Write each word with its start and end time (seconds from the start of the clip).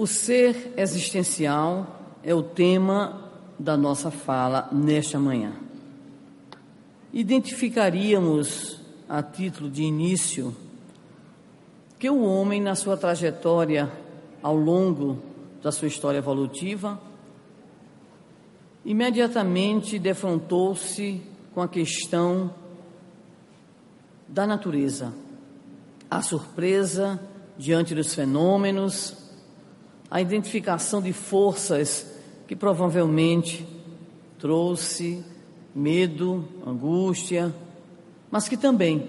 O 0.00 0.06
ser 0.06 0.72
existencial 0.78 2.16
é 2.22 2.34
o 2.34 2.42
tema 2.42 3.30
da 3.58 3.76
nossa 3.76 4.10
fala 4.10 4.66
nesta 4.72 5.18
manhã. 5.18 5.52
Identificaríamos, 7.12 8.80
a 9.06 9.22
título 9.22 9.68
de 9.68 9.82
início, 9.82 10.56
que 11.98 12.08
o 12.08 12.22
homem, 12.22 12.62
na 12.62 12.74
sua 12.74 12.96
trajetória 12.96 13.92
ao 14.42 14.56
longo 14.56 15.18
da 15.62 15.70
sua 15.70 15.88
história 15.88 16.16
evolutiva, 16.16 16.98
imediatamente 18.82 19.98
defrontou-se 19.98 21.20
com 21.52 21.60
a 21.60 21.68
questão 21.68 22.54
da 24.26 24.46
natureza, 24.46 25.12
a 26.10 26.22
surpresa 26.22 27.20
diante 27.58 27.94
dos 27.94 28.14
fenômenos, 28.14 29.19
a 30.10 30.20
identificação 30.20 31.00
de 31.00 31.12
forças 31.12 32.06
que 32.48 32.56
provavelmente 32.56 33.66
trouxe 34.38 35.24
medo, 35.74 36.44
angústia, 36.66 37.54
mas 38.30 38.48
que 38.48 38.56
também 38.56 39.08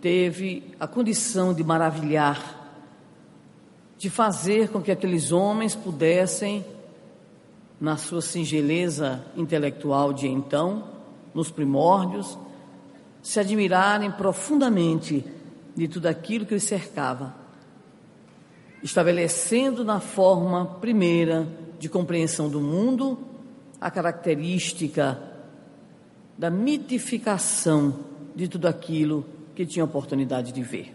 teve 0.00 0.74
a 0.78 0.86
condição 0.86 1.54
de 1.54 1.64
maravilhar, 1.64 2.58
de 3.96 4.10
fazer 4.10 4.68
com 4.68 4.82
que 4.82 4.90
aqueles 4.90 5.32
homens 5.32 5.74
pudessem, 5.74 6.64
na 7.80 7.96
sua 7.96 8.22
singeleza 8.22 9.24
intelectual 9.36 10.12
de 10.12 10.28
então, 10.28 10.84
nos 11.34 11.50
primórdios, 11.50 12.38
se 13.20 13.40
admirarem 13.40 14.10
profundamente 14.10 15.24
de 15.74 15.88
tudo 15.88 16.06
aquilo 16.06 16.46
que 16.46 16.54
os 16.54 16.62
cercava, 16.62 17.34
estabelecendo 18.82 19.84
na 19.84 20.00
forma 20.00 20.66
primeira 20.80 21.46
de 21.78 21.88
compreensão 21.88 22.48
do 22.48 22.60
mundo 22.60 23.18
a 23.80 23.90
característica 23.90 25.20
da 26.36 26.50
mitificação 26.50 28.00
de 28.34 28.48
tudo 28.48 28.66
aquilo 28.66 29.24
que 29.54 29.66
tinha 29.66 29.84
oportunidade 29.84 30.52
de 30.52 30.62
ver, 30.62 30.92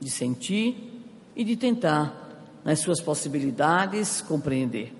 de 0.00 0.10
sentir 0.10 1.04
e 1.34 1.44
de 1.44 1.56
tentar, 1.56 2.60
nas 2.64 2.80
suas 2.80 3.00
possibilidades, 3.00 4.20
compreender. 4.20 4.92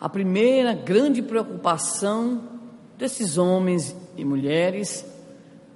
A 0.00 0.08
primeira 0.08 0.74
grande 0.74 1.22
preocupação 1.22 2.42
desses 2.98 3.38
homens 3.38 3.96
e 4.16 4.24
mulheres 4.24 5.04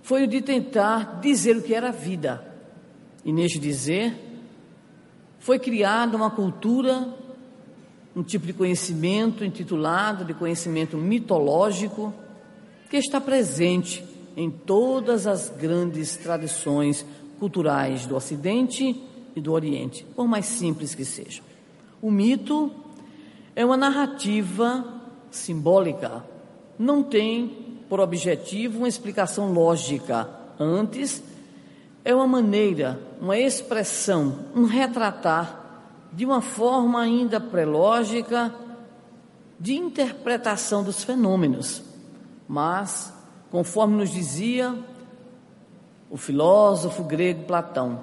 foi 0.03 0.25
o 0.25 0.29
de 0.29 0.43
tentar 0.43 1.21
dizer 1.21 1.57
o 1.57 1.63
que 1.63 1.75
era 1.75 1.91
vida. 1.91 2.45
E 3.25 3.33
neste 3.33 3.59
dizer, 3.59 4.30
foi 5.41 5.59
criada 5.59 6.17
uma 6.17 6.31
cultura, 6.31 7.09
um 8.15 8.23
tipo 8.23 8.47
de 8.47 8.53
conhecimento 8.53 9.45
intitulado 9.45 10.25
de 10.25 10.35
conhecimento 10.35 10.97
mitológico, 10.97 12.13
que 12.89 12.99
está 12.99 13.21
presente 13.21 14.05
em 14.37 14.51
todas 14.51 15.27
as 15.27 15.49
grandes 15.49 16.17
tradições 16.17 17.05
culturais 17.39 18.07
do 18.07 18.15
Ocidente 18.15 19.03
e 19.35 19.41
do 19.41 19.53
Oriente, 19.53 20.07
por 20.15 20.29
mais 20.29 20.47
simples 20.47 20.95
que 20.95 21.05
sejam. 21.05 21.45
O 22.03 22.11
mito 22.11 22.71
é 23.57 23.65
uma 23.65 23.77
narrativa 23.77 24.85
simbólica, 25.31 26.25
não 26.79 27.03
tem 27.03 27.79
por 27.89 27.99
objetivo 27.99 28.79
uma 28.79 28.89
explicação 28.89 29.53
lógica, 29.53 30.29
antes 30.59 31.23
é 32.05 32.15
uma 32.15 32.27
maneira, 32.27 32.99
uma 33.21 33.39
expressão, 33.39 34.47
um 34.55 34.65
retratar 34.65 35.61
de 36.13 36.25
uma 36.25 36.41
forma 36.41 37.01
ainda 37.01 37.39
pré-lógica 37.39 38.53
de 39.59 39.75
interpretação 39.75 40.83
dos 40.83 41.05
fenômenos. 41.05 41.83
Mas, 42.49 43.13
conforme 43.51 43.97
nos 43.97 44.11
dizia 44.11 44.75
o 46.09 46.17
filósofo 46.17 47.05
grego 47.05 47.45
Platão, 47.45 48.03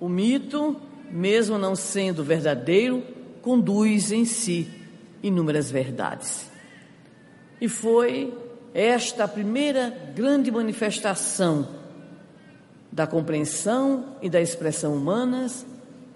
o 0.00 0.08
mito, 0.08 0.76
mesmo 1.10 1.58
não 1.58 1.76
sendo 1.76 2.24
verdadeiro, 2.24 3.02
conduz 3.42 4.10
em 4.10 4.24
si 4.24 4.68
inúmeras 5.22 5.70
verdades. 5.70 6.50
E 7.60 7.68
foi 7.68 8.34
esta 8.72 9.24
a 9.24 9.28
primeira 9.28 9.90
grande 10.14 10.50
manifestação 10.50 11.83
da 12.94 13.08
compreensão 13.08 14.04
e 14.22 14.30
da 14.30 14.40
expressão 14.40 14.94
humanas 14.94 15.66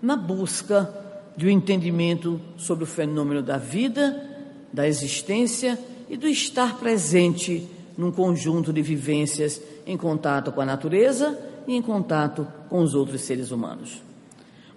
na 0.01 0.17
busca 0.17 0.89
de 1.37 1.47
um 1.47 1.51
entendimento 1.51 2.41
sobre 2.57 2.85
o 2.85 2.87
fenômeno 2.87 3.43
da 3.43 3.59
vida, 3.59 4.25
da 4.73 4.87
existência 4.87 5.77
e 6.09 6.17
do 6.17 6.29
estar 6.29 6.79
presente 6.79 7.69
num 7.97 8.13
conjunto 8.13 8.73
de 8.73 8.81
vivências 8.81 9.61
em 9.85 9.97
contato 9.97 10.53
com 10.53 10.61
a 10.61 10.65
natureza 10.65 11.37
e 11.67 11.75
em 11.75 11.83
contato 11.83 12.47
com 12.69 12.81
os 12.81 12.95
outros 12.95 13.23
seres 13.23 13.51
humanos. 13.51 14.01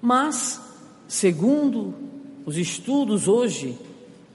Mas, 0.01 0.59
segundo 1.07 1.93
os 2.47 2.57
estudos 2.57 3.27
hoje, 3.27 3.77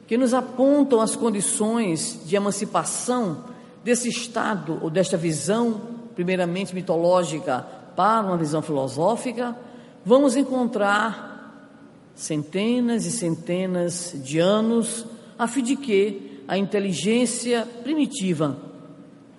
que 0.06 0.16
nos 0.16 0.33
apontam 0.33 1.00
as 1.00 1.16
condições 1.16 2.21
de 2.25 2.37
emancipação 2.37 3.44
desse 3.83 4.09
estado 4.09 4.78
ou 4.81 4.88
desta 4.88 5.16
visão, 5.16 5.96
primeiramente 6.16 6.75
mitológica, 6.75 7.65
para 7.94 8.27
uma 8.27 8.37
visão 8.37 8.60
filosófica, 8.60 9.56
vamos 10.04 10.34
encontrar 10.34 11.37
centenas 12.15 13.06
e 13.06 13.12
centenas 13.12 14.12
de 14.25 14.38
anos 14.38 15.06
a 15.38 15.47
fim 15.47 15.62
de 15.62 15.77
que 15.77 16.43
a 16.49 16.56
inteligência 16.56 17.66
primitiva 17.82 18.56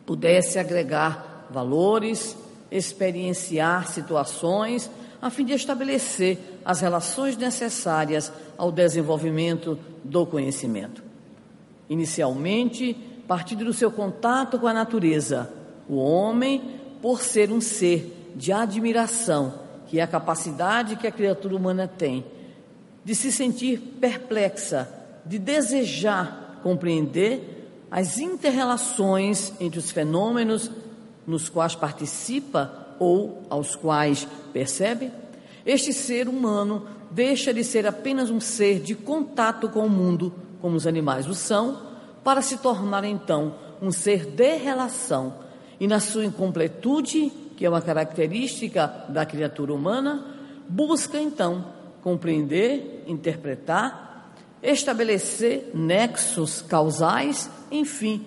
pudesse 0.05 0.59
agregar 0.59 1.47
valores, 1.49 2.37
experienciar 2.69 3.87
situações, 3.87 4.89
a 5.21 5.29
fim 5.29 5.45
de 5.45 5.53
estabelecer 5.53 6.37
as 6.63 6.81
relações 6.81 7.35
necessárias 7.35 8.31
ao 8.57 8.71
desenvolvimento 8.71 9.79
do 10.03 10.25
conhecimento. 10.25 11.03
Inicialmente, 11.89 12.93
partindo 13.27 13.65
do 13.65 13.73
seu 13.73 13.89
contato 13.89 14.59
com 14.59 14.67
a 14.67 14.73
natureza, 14.73 15.51
o 15.89 15.95
homem, 15.95 16.79
por 17.01 17.21
ser 17.21 17.51
um 17.51 17.61
ser 17.61 18.31
de 18.35 18.51
admiração, 18.51 19.53
que 19.87 19.99
é 19.99 20.03
a 20.03 20.07
capacidade 20.07 20.95
que 20.95 21.07
a 21.07 21.11
criatura 21.11 21.55
humana 21.55 21.87
tem 21.87 22.25
de 23.03 23.15
se 23.15 23.31
sentir 23.31 23.79
perplexa, 24.01 24.89
de 25.25 25.39
desejar 25.39 26.59
compreender 26.61 27.69
as 27.89 28.17
interrelações 28.17 29.53
entre 29.61 29.79
os 29.79 29.91
fenômenos 29.91 30.69
nos 31.25 31.47
quais 31.47 31.73
participa 31.73 32.87
ou 32.99 33.43
aos 33.49 33.77
quais 33.77 34.27
percebe, 34.51 35.09
este 35.65 35.93
ser 35.93 36.27
humano 36.27 36.85
deixa 37.09 37.53
de 37.53 37.63
ser 37.63 37.87
apenas 37.87 38.29
um 38.29 38.39
ser 38.39 38.81
de 38.81 38.93
contato 38.93 39.69
com 39.69 39.85
o 39.85 39.89
mundo, 39.89 40.33
como 40.61 40.75
os 40.75 40.85
animais 40.85 41.27
o 41.27 41.33
são, 41.33 41.81
para 42.23 42.41
se 42.41 42.57
tornar 42.57 43.05
então 43.05 43.55
um 43.81 43.91
ser 43.91 44.25
de 44.25 44.57
relação. 44.57 45.33
E 45.79 45.87
na 45.87 45.99
sua 45.99 46.25
incompletude, 46.25 47.31
que 47.55 47.65
é 47.65 47.69
uma 47.69 47.81
característica 47.81 49.05
da 49.09 49.25
criatura 49.25 49.73
humana, 49.73 50.25
busca 50.67 51.19
então 51.19 51.65
compreender, 52.01 53.03
interpretar, 53.07 54.33
estabelecer 54.61 55.71
nexos 55.73 56.61
causais, 56.61 57.49
enfim, 57.71 58.25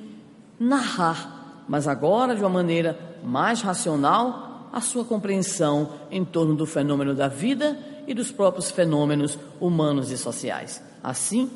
narrar, 0.58 1.64
mas 1.68 1.88
agora 1.88 2.34
de 2.34 2.40
uma 2.40 2.50
maneira 2.50 2.98
mais 3.22 3.62
racional, 3.62 4.68
a 4.72 4.80
sua 4.80 5.04
compreensão 5.04 5.90
em 6.10 6.24
torno 6.24 6.54
do 6.54 6.66
fenômeno 6.66 7.14
da 7.14 7.28
vida 7.28 7.78
e 8.06 8.14
dos 8.14 8.30
próprios 8.30 8.70
fenômenos 8.70 9.38
humanos 9.60 10.10
e 10.10 10.18
sociais. 10.18 10.82
Assim, 11.02 11.50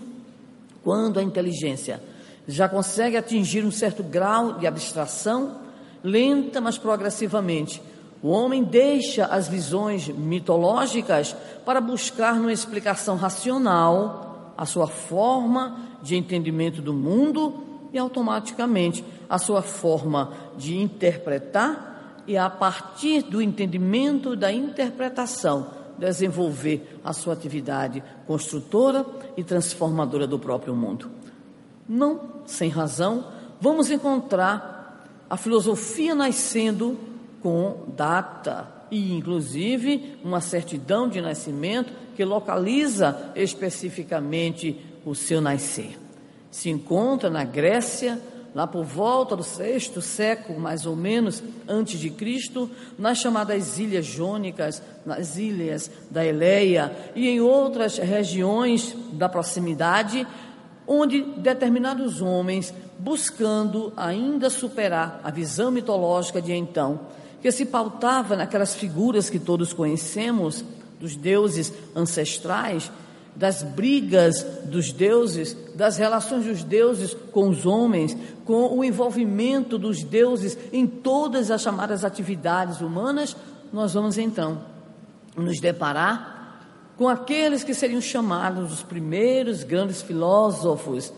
quando 0.83 1.19
a 1.19 1.23
inteligência 1.23 2.03
já 2.47 2.69
consegue 2.69 3.17
atingir 3.17 3.65
um 3.65 3.71
certo 3.71 4.03
grau 4.03 4.55
de 4.55 4.67
abstração, 4.67 5.64
lenta, 6.05 6.61
mas 6.61 6.77
progressivamente, 6.77 7.83
o 8.23 8.29
homem 8.29 8.63
deixa 8.63 9.25
as 9.25 9.49
visões 9.49 10.09
mitológicas 10.09 11.35
para 11.65 11.81
buscar 11.81 12.37
numa 12.37 12.53
explicação 12.53 13.17
racional 13.17 14.53
a 14.57 14.67
sua 14.67 14.87
forma 14.87 15.79
de 16.03 16.15
entendimento 16.15 16.81
do 16.81 16.93
mundo 16.93 17.65
e 17.93 17.99
automaticamente 17.99 19.05
a 19.29 19.39
sua 19.39 19.63
forma 19.63 20.33
de 20.57 20.77
interpretar 20.77 22.23
e 22.27 22.37
a 22.37 22.49
partir 22.49 23.23
do 23.23 23.43
entendimento 23.43 24.37
da 24.37 24.53
interpretação 24.53 25.67
desenvolver 25.99 26.99
a 27.05 27.13
sua 27.13 27.35
atividade 27.35 28.03
construtora 28.27 29.07
e 29.37 29.45
transformadora 29.45 30.27
do 30.27 30.39
próprio 30.39 30.75
mundo. 30.75 31.11
Não 31.89 32.21
sem 32.47 32.69
razão, 32.69 33.27
vamos 33.61 33.91
encontrar 33.91 34.74
a 35.35 35.37
filosofia 35.37 36.15
nascendo 36.15 36.97
com 37.43 37.87
data, 37.97 38.69
e, 38.89 39.13
inclusive, 39.13 40.17
uma 40.23 40.41
certidão 40.41 41.09
de 41.09 41.21
nascimento 41.21 41.93
que 42.15 42.25
localiza 42.25 43.33
especificamente 43.35 44.81
o 45.05 45.13
seu 45.13 45.41
nascer. 45.41 45.99
Se 46.53 46.71
encontra 46.71 47.29
na 47.29 47.43
Grécia, 47.43 48.23
lá 48.55 48.65
por 48.65 48.85
volta 48.85 49.35
do 49.35 49.43
sexto 49.43 50.01
século, 50.01 50.61
mais 50.61 50.87
ou 50.87 50.95
menos, 50.95 51.43
antes 51.67 51.99
de 51.99 52.11
Cristo, 52.11 52.71
nas 52.97 53.19
chamadas 53.19 53.77
Ilhas 53.77 54.07
Jônicas, 54.07 54.81
nas 55.05 55.37
ilhas 55.37 55.91
da 56.13 56.25
Eleia 56.25 56.97
e 57.17 57.29
em 57.29 57.41
outras 57.41 57.99
regiões 57.99 58.97
da 59.13 59.29
proximidade, 59.29 60.25
onde 60.87 61.23
determinados 61.23 62.23
homens, 62.23 62.73
buscando 62.99 63.93
ainda 63.97 64.49
superar 64.51 65.21
a 65.23 65.31
visão 65.31 65.71
mitológica 65.71 66.41
de 66.41 66.53
então, 66.53 67.01
que 67.43 67.51
se 67.53 67.67
pautava 67.67 68.37
naquelas 68.37 68.75
figuras 68.75 69.29
que 69.29 69.39
todos 69.39 69.73
conhecemos, 69.73 70.65
dos 70.99 71.17
deuses 71.17 71.73
ancestrais, 71.95 72.91
das 73.37 73.63
brigas 73.63 74.43
dos 74.65 74.93
deuses, 74.93 75.57
das 75.75 75.97
relações 75.99 76.45
dos 76.45 76.63
deuses 76.63 77.15
com 77.33 77.49
os 77.49 77.67
homens, 77.67 78.17
com 78.45 78.79
o 78.79 78.85
envolvimento 78.85 79.77
dos 79.77 80.05
deuses 80.05 80.57
em 80.73 80.87
todas 80.87 81.51
as 81.51 81.61
chamadas 81.61 82.05
atividades 82.05 82.81
humanas, 82.81 83.37
nós 83.73 83.93
vamos 83.93 84.19
então 84.19 84.63
nos 85.37 85.61
deparar 85.61 86.35
com 86.97 87.09
aqueles 87.09 87.65
que 87.65 87.75
seriam 87.75 88.01
chamados 88.01 88.73
os 88.73 88.83
primeiros 88.83 89.65
grandes 89.65 90.01
filósofos 90.01 91.13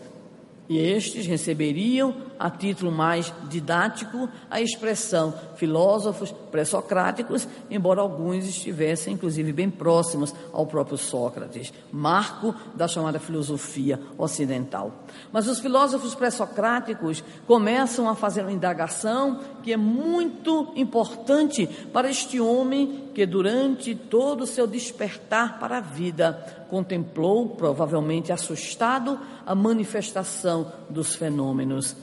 e 0.69 0.77
estes 0.77 1.25
receberiam, 1.25 2.26
a 2.39 2.49
título 2.49 2.91
mais 2.91 3.33
didático, 3.49 4.29
a 4.49 4.61
expressão 4.61 5.33
filósofos 5.55 6.31
pré-socráticos, 6.51 7.47
embora 7.69 8.01
alguns 8.01 8.45
estivessem, 8.45 9.13
inclusive, 9.13 9.51
bem 9.51 9.69
próximos 9.69 10.33
ao 10.53 10.65
próprio 10.65 10.97
Sócrates, 10.97 11.73
marco 11.91 12.53
da 12.75 12.87
chamada 12.87 13.19
filosofia 13.19 13.99
ocidental. 14.17 14.91
Mas 15.31 15.47
os 15.47 15.59
filósofos 15.59 16.15
pré-socráticos 16.15 17.23
começam 17.45 18.09
a 18.09 18.15
fazer 18.15 18.41
uma 18.41 18.51
indagação 18.51 19.39
que 19.63 19.73
é 19.73 19.77
muito 19.77 20.71
importante 20.75 21.67
para 21.91 22.09
este 22.09 22.39
homem 22.39 23.09
que, 23.13 23.25
durante 23.25 23.95
todo 23.95 24.41
o 24.41 24.47
seu 24.47 24.67
despertar 24.67 25.59
para 25.59 25.77
a 25.77 25.81
vida, 25.81 26.65
contemplou, 26.69 27.49
provavelmente 27.49 28.31
assustado, 28.31 29.19
a 29.45 29.55
manifestação 29.55 30.71
dos 30.89 31.15
fenômenos. 31.15 31.95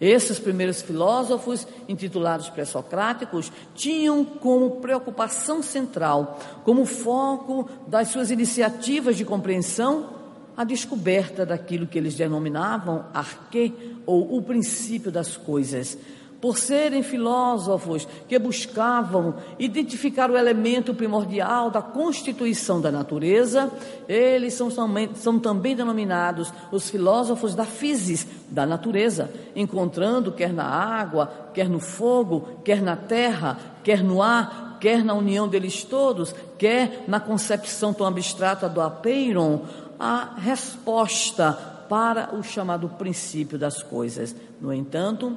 Esses 0.00 0.38
primeiros 0.38 0.82
filósofos, 0.82 1.66
intitulados 1.88 2.50
pré-socráticos, 2.50 3.50
tinham 3.74 4.24
como 4.24 4.76
preocupação 4.76 5.62
central, 5.62 6.38
como 6.64 6.84
foco 6.84 7.68
das 7.86 8.08
suas 8.08 8.30
iniciativas 8.30 9.16
de 9.16 9.24
compreensão, 9.24 10.10
a 10.56 10.64
descoberta 10.64 11.44
daquilo 11.44 11.86
que 11.86 11.98
eles 11.98 12.14
denominavam 12.14 13.06
arquê, 13.12 13.72
ou 14.04 14.36
o 14.36 14.42
princípio 14.42 15.10
das 15.10 15.36
coisas, 15.36 15.98
por 16.46 16.56
serem 16.56 17.02
filósofos 17.02 18.06
que 18.28 18.38
buscavam 18.38 19.34
identificar 19.58 20.30
o 20.30 20.36
elemento 20.36 20.94
primordial 20.94 21.72
da 21.72 21.82
constituição 21.82 22.80
da 22.80 22.88
natureza, 22.88 23.68
eles 24.08 24.54
são, 24.54 24.70
são 25.16 25.40
também 25.40 25.74
denominados 25.74 26.52
os 26.70 26.88
filósofos 26.88 27.52
da 27.52 27.64
physis, 27.64 28.24
da 28.48 28.64
natureza, 28.64 29.28
encontrando 29.56 30.30
quer 30.30 30.52
na 30.52 30.66
água, 30.66 31.50
quer 31.52 31.68
no 31.68 31.80
fogo, 31.80 32.60
quer 32.64 32.80
na 32.80 32.94
terra, 32.94 33.58
quer 33.82 34.04
no 34.04 34.22
ar, 34.22 34.78
quer 34.80 35.04
na 35.04 35.14
união 35.14 35.48
deles 35.48 35.82
todos, 35.82 36.32
quer 36.56 37.06
na 37.08 37.18
concepção 37.18 37.92
tão 37.92 38.06
abstrata 38.06 38.68
do 38.68 38.80
apeiron, 38.80 39.62
a 39.98 40.36
resposta 40.38 41.74
para 41.88 42.34
o 42.34 42.42
chamado 42.42 42.88
princípio 42.88 43.58
das 43.58 43.82
coisas. 43.82 44.34
No 44.60 44.72
entanto, 44.72 45.36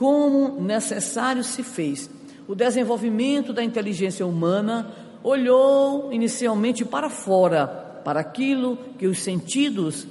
como 0.00 0.58
necessário 0.58 1.44
se 1.44 1.62
fez. 1.62 2.08
O 2.48 2.54
desenvolvimento 2.54 3.52
da 3.52 3.62
inteligência 3.62 4.26
humana 4.26 4.90
olhou 5.22 6.10
inicialmente 6.10 6.86
para 6.86 7.10
fora, 7.10 7.66
para 8.02 8.20
aquilo 8.20 8.78
que 8.98 9.06
os 9.06 9.18
sentidos 9.18 10.06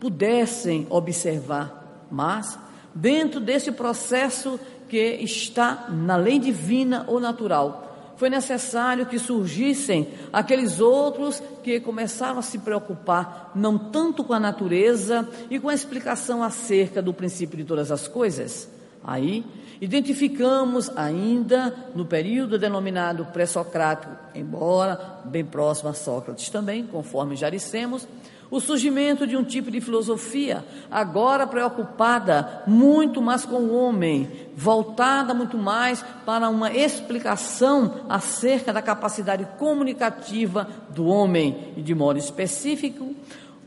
pudessem 0.00 0.86
observar, 0.88 2.06
mas 2.10 2.58
dentro 2.94 3.38
desse 3.38 3.70
processo 3.70 4.58
que 4.88 5.18
está 5.20 5.90
na 5.90 6.16
lei 6.16 6.38
divina 6.38 7.04
ou 7.06 7.20
natural, 7.20 8.14
foi 8.16 8.30
necessário 8.30 9.04
que 9.04 9.18
surgissem 9.18 10.08
aqueles 10.32 10.80
outros 10.80 11.42
que 11.62 11.80
começaram 11.80 12.38
a 12.38 12.42
se 12.42 12.60
preocupar 12.60 13.52
não 13.54 13.76
tanto 13.76 14.24
com 14.24 14.32
a 14.32 14.40
natureza 14.40 15.28
e 15.50 15.60
com 15.60 15.68
a 15.68 15.74
explicação 15.74 16.42
acerca 16.42 17.02
do 17.02 17.12
princípio 17.12 17.58
de 17.58 17.64
todas 17.64 17.92
as 17.92 18.08
coisas, 18.08 18.72
Aí, 19.06 19.44
identificamos 19.82 20.90
ainda 20.96 21.74
no 21.94 22.06
período 22.06 22.58
denominado 22.58 23.26
pré-socrático, 23.26 24.14
embora 24.34 25.20
bem 25.26 25.44
próximo 25.44 25.90
a 25.90 25.92
Sócrates 25.92 26.48
também, 26.48 26.86
conforme 26.86 27.36
já 27.36 27.50
dissemos, 27.50 28.08
o 28.50 28.60
surgimento 28.60 29.26
de 29.26 29.36
um 29.36 29.44
tipo 29.44 29.70
de 29.70 29.80
filosofia, 29.80 30.64
agora 30.90 31.46
preocupada 31.46 32.62
muito 32.66 33.20
mais 33.20 33.44
com 33.44 33.56
o 33.56 33.74
homem, 33.74 34.30
voltada 34.56 35.34
muito 35.34 35.58
mais 35.58 36.02
para 36.24 36.48
uma 36.48 36.72
explicação 36.72 38.06
acerca 38.08 38.72
da 38.72 38.80
capacidade 38.80 39.46
comunicativa 39.58 40.66
do 40.90 41.06
homem, 41.06 41.74
e 41.76 41.82
de 41.82 41.94
modo 41.94 42.18
específico, 42.18 43.14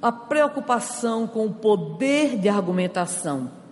a 0.02 0.12
preocupação 0.12 1.28
com 1.28 1.46
o 1.46 1.54
poder 1.54 2.38
de 2.40 2.50
argumentação 2.50 3.67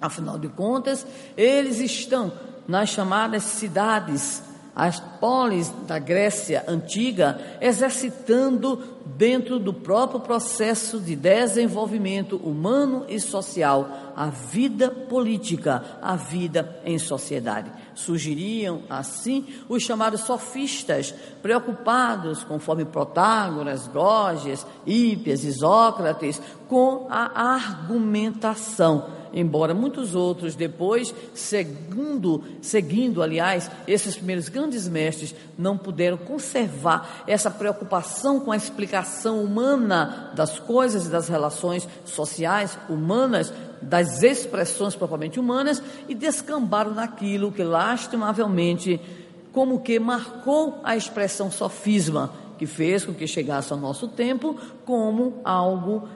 Afinal 0.00 0.38
de 0.38 0.48
contas, 0.48 1.06
eles 1.36 1.78
estão 1.78 2.32
nas 2.66 2.88
chamadas 2.88 3.42
cidades, 3.42 4.42
as 4.74 5.00
polis 5.00 5.68
da 5.86 5.98
Grécia 5.98 6.64
antiga, 6.66 7.38
exercitando 7.60 8.82
dentro 9.04 9.58
do 9.58 9.74
próprio 9.74 10.20
processo 10.20 10.98
de 11.00 11.16
desenvolvimento 11.16 12.36
humano 12.36 13.04
e 13.08 13.20
social 13.20 14.12
a 14.16 14.26
vida 14.26 14.90
política, 14.90 15.84
a 16.00 16.16
vida 16.16 16.80
em 16.84 16.98
sociedade. 16.98 17.70
Surgiriam 18.00 18.82
assim 18.88 19.46
os 19.68 19.82
chamados 19.82 20.22
sofistas, 20.22 21.14
preocupados, 21.42 22.44
conforme 22.44 22.84
Protágoras, 22.84 23.86
Gógias, 23.86 24.66
Hípias 24.86 25.44
e 25.44 25.52
Sócrates, 25.52 26.40
com 26.68 27.06
a 27.10 27.54
argumentação. 27.54 29.20
Embora 29.32 29.72
muitos 29.72 30.14
outros 30.14 30.56
depois, 30.56 31.14
segundo, 31.34 32.42
seguindo, 32.60 33.22
aliás, 33.22 33.70
esses 33.86 34.16
primeiros 34.16 34.48
grandes 34.48 34.88
mestres, 34.88 35.34
não 35.56 35.78
puderam 35.78 36.16
conservar 36.16 37.22
essa 37.26 37.50
preocupação 37.50 38.40
com 38.40 38.50
a 38.50 38.56
explicação 38.56 39.42
humana 39.42 40.32
das 40.34 40.58
coisas 40.58 41.06
e 41.06 41.10
das 41.10 41.28
relações 41.28 41.88
sociais 42.04 42.76
humanas, 42.88 43.52
das 43.80 44.22
expressões 44.22 44.94
propriamente 44.94 45.38
humanas, 45.38 45.82
e 46.08 46.14
descambaram 46.14 46.92
naquilo 46.92 47.52
que 47.52 47.62
lastimavelmente, 47.62 49.00
como 49.52 49.80
que 49.80 49.98
marcou 49.98 50.80
a 50.84 50.96
expressão 50.96 51.50
sofisma, 51.50 52.32
que 52.58 52.66
fez 52.66 53.04
com 53.04 53.14
que 53.14 53.26
chegasse 53.26 53.72
ao 53.72 53.78
nosso 53.78 54.06
tempo 54.06 54.56
como 54.84 55.40
algo 55.44 56.08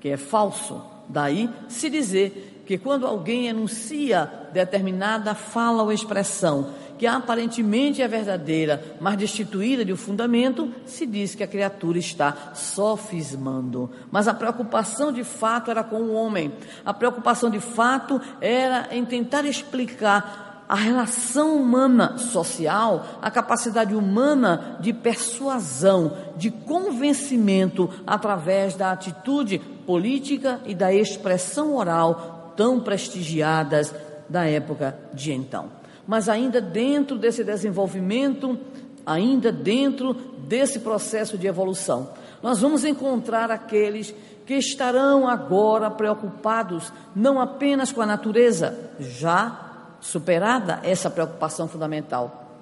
que 0.00 0.08
é 0.08 0.16
falso. 0.16 0.82
Daí 1.08 1.50
se 1.68 1.90
dizer 1.90 2.62
que 2.66 2.78
quando 2.78 3.06
alguém 3.06 3.48
enuncia 3.48 4.48
determinada 4.52 5.34
fala 5.34 5.82
ou 5.82 5.92
expressão 5.92 6.70
que 7.00 7.06
aparentemente 7.06 8.02
é 8.02 8.06
verdadeira, 8.06 8.98
mas 9.00 9.16
destituída 9.16 9.82
de 9.86 9.90
um 9.90 9.96
fundamento, 9.96 10.70
se 10.84 11.06
diz 11.06 11.34
que 11.34 11.42
a 11.42 11.46
criatura 11.46 11.96
está 11.98 12.52
sofismando. 12.52 13.90
Mas 14.12 14.28
a 14.28 14.34
preocupação 14.34 15.10
de 15.10 15.24
fato 15.24 15.70
era 15.70 15.82
com 15.82 15.96
o 15.96 16.12
homem. 16.12 16.52
A 16.84 16.92
preocupação 16.92 17.48
de 17.48 17.58
fato 17.58 18.20
era 18.38 18.94
em 18.94 19.02
tentar 19.06 19.46
explicar 19.46 20.66
a 20.68 20.74
relação 20.74 21.56
humana 21.56 22.18
social, 22.18 23.06
a 23.22 23.30
capacidade 23.30 23.94
humana 23.94 24.76
de 24.78 24.92
persuasão, 24.92 26.12
de 26.36 26.50
convencimento 26.50 27.88
através 28.06 28.74
da 28.74 28.92
atitude 28.92 29.58
política 29.86 30.60
e 30.66 30.74
da 30.74 30.92
expressão 30.92 31.74
oral 31.76 32.52
tão 32.54 32.78
prestigiadas 32.78 33.94
da 34.28 34.44
época 34.44 34.98
de 35.14 35.32
então. 35.32 35.79
Mas 36.10 36.28
ainda 36.28 36.60
dentro 36.60 37.16
desse 37.16 37.44
desenvolvimento, 37.44 38.58
ainda 39.06 39.52
dentro 39.52 40.12
desse 40.12 40.80
processo 40.80 41.38
de 41.38 41.46
evolução, 41.46 42.10
nós 42.42 42.60
vamos 42.60 42.84
encontrar 42.84 43.48
aqueles 43.48 44.12
que 44.44 44.54
estarão 44.54 45.28
agora 45.28 45.88
preocupados 45.88 46.92
não 47.14 47.40
apenas 47.40 47.92
com 47.92 48.02
a 48.02 48.06
natureza, 48.06 48.76
já 48.98 49.56
superada 50.00 50.80
essa 50.82 51.08
preocupação 51.08 51.68
fundamental, 51.68 52.56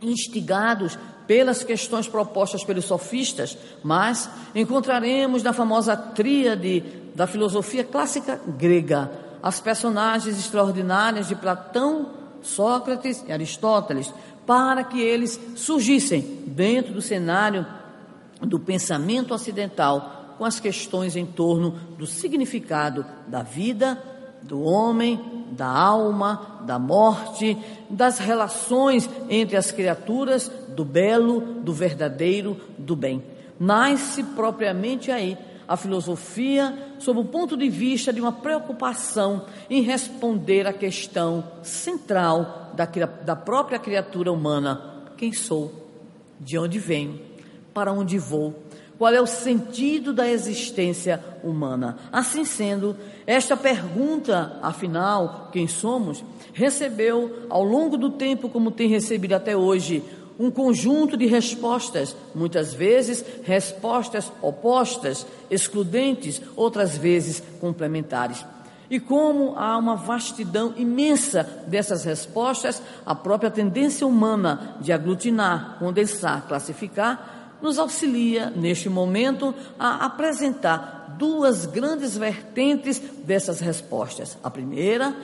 instigados 0.00 0.98
pelas 1.26 1.62
questões 1.62 2.08
propostas 2.08 2.64
pelos 2.64 2.86
sofistas, 2.86 3.58
mas 3.82 4.30
encontraremos 4.54 5.42
na 5.42 5.52
famosa 5.52 5.94
tríade 5.94 6.82
da 7.14 7.26
filosofia 7.26 7.84
clássica 7.84 8.40
grega 8.56 9.10
as 9.42 9.60
personagens 9.60 10.38
extraordinárias 10.38 11.28
de 11.28 11.34
Platão, 11.34 12.23
Sócrates 12.44 13.24
e 13.26 13.32
Aristóteles, 13.32 14.12
para 14.46 14.84
que 14.84 15.00
eles 15.00 15.40
surgissem 15.56 16.20
dentro 16.46 16.92
do 16.92 17.02
cenário 17.02 17.66
do 18.40 18.58
pensamento 18.58 19.32
ocidental 19.32 20.34
com 20.36 20.44
as 20.44 20.60
questões 20.60 21.16
em 21.16 21.24
torno 21.24 21.72
do 21.96 22.06
significado 22.06 23.04
da 23.26 23.42
vida, 23.42 24.02
do 24.42 24.62
homem, 24.62 25.20
da 25.52 25.66
alma, 25.66 26.60
da 26.66 26.78
morte, 26.78 27.56
das 27.88 28.18
relações 28.18 29.08
entre 29.28 29.56
as 29.56 29.70
criaturas, 29.70 30.50
do 30.68 30.84
belo, 30.84 31.40
do 31.62 31.72
verdadeiro, 31.72 32.60
do 32.76 32.94
bem. 32.94 33.22
Nasce 33.58 34.22
propriamente 34.22 35.10
aí 35.10 35.38
a 35.66 35.76
filosofia 35.76 36.76
sob 36.98 37.20
o 37.20 37.24
ponto 37.24 37.56
de 37.56 37.68
vista 37.68 38.12
de 38.12 38.20
uma 38.20 38.32
preocupação 38.32 39.46
em 39.68 39.82
responder 39.82 40.66
à 40.66 40.72
questão 40.72 41.44
central 41.62 42.72
da, 42.74 42.86
da 42.86 43.36
própria 43.36 43.78
criatura 43.78 44.32
humana: 44.32 45.04
quem 45.16 45.32
sou? 45.32 45.72
De 46.40 46.58
onde 46.58 46.78
venho? 46.78 47.20
Para 47.72 47.92
onde 47.92 48.18
vou? 48.18 48.54
Qual 48.98 49.12
é 49.12 49.20
o 49.20 49.26
sentido 49.26 50.12
da 50.12 50.28
existência 50.28 51.22
humana? 51.42 51.98
Assim 52.12 52.44
sendo, 52.44 52.96
esta 53.26 53.56
pergunta, 53.56 54.58
afinal, 54.62 55.48
quem 55.52 55.66
somos, 55.66 56.24
recebeu 56.52 57.46
ao 57.50 57.64
longo 57.64 57.96
do 57.96 58.10
tempo, 58.10 58.48
como 58.48 58.70
tem 58.70 58.88
recebido 58.88 59.32
até 59.32 59.56
hoje, 59.56 60.02
um 60.38 60.50
conjunto 60.50 61.16
de 61.16 61.26
respostas, 61.26 62.16
muitas 62.34 62.74
vezes 62.74 63.24
respostas 63.44 64.32
opostas, 64.42 65.26
excludentes, 65.50 66.40
outras 66.56 66.96
vezes 66.96 67.42
complementares. 67.60 68.44
E 68.90 69.00
como 69.00 69.56
há 69.56 69.76
uma 69.78 69.96
vastidão 69.96 70.74
imensa 70.76 71.42
dessas 71.66 72.04
respostas, 72.04 72.82
a 73.04 73.14
própria 73.14 73.50
tendência 73.50 74.06
humana 74.06 74.76
de 74.80 74.92
aglutinar, 74.92 75.78
condensar, 75.78 76.46
classificar, 76.46 77.56
nos 77.62 77.78
auxilia, 77.78 78.50
neste 78.50 78.90
momento, 78.90 79.54
a 79.78 80.04
apresentar 80.04 81.16
duas 81.18 81.64
grandes 81.64 82.16
vertentes 82.16 83.00
dessas 83.24 83.60
respostas. 83.60 84.36
A 84.42 84.50
primeira, 84.50 85.14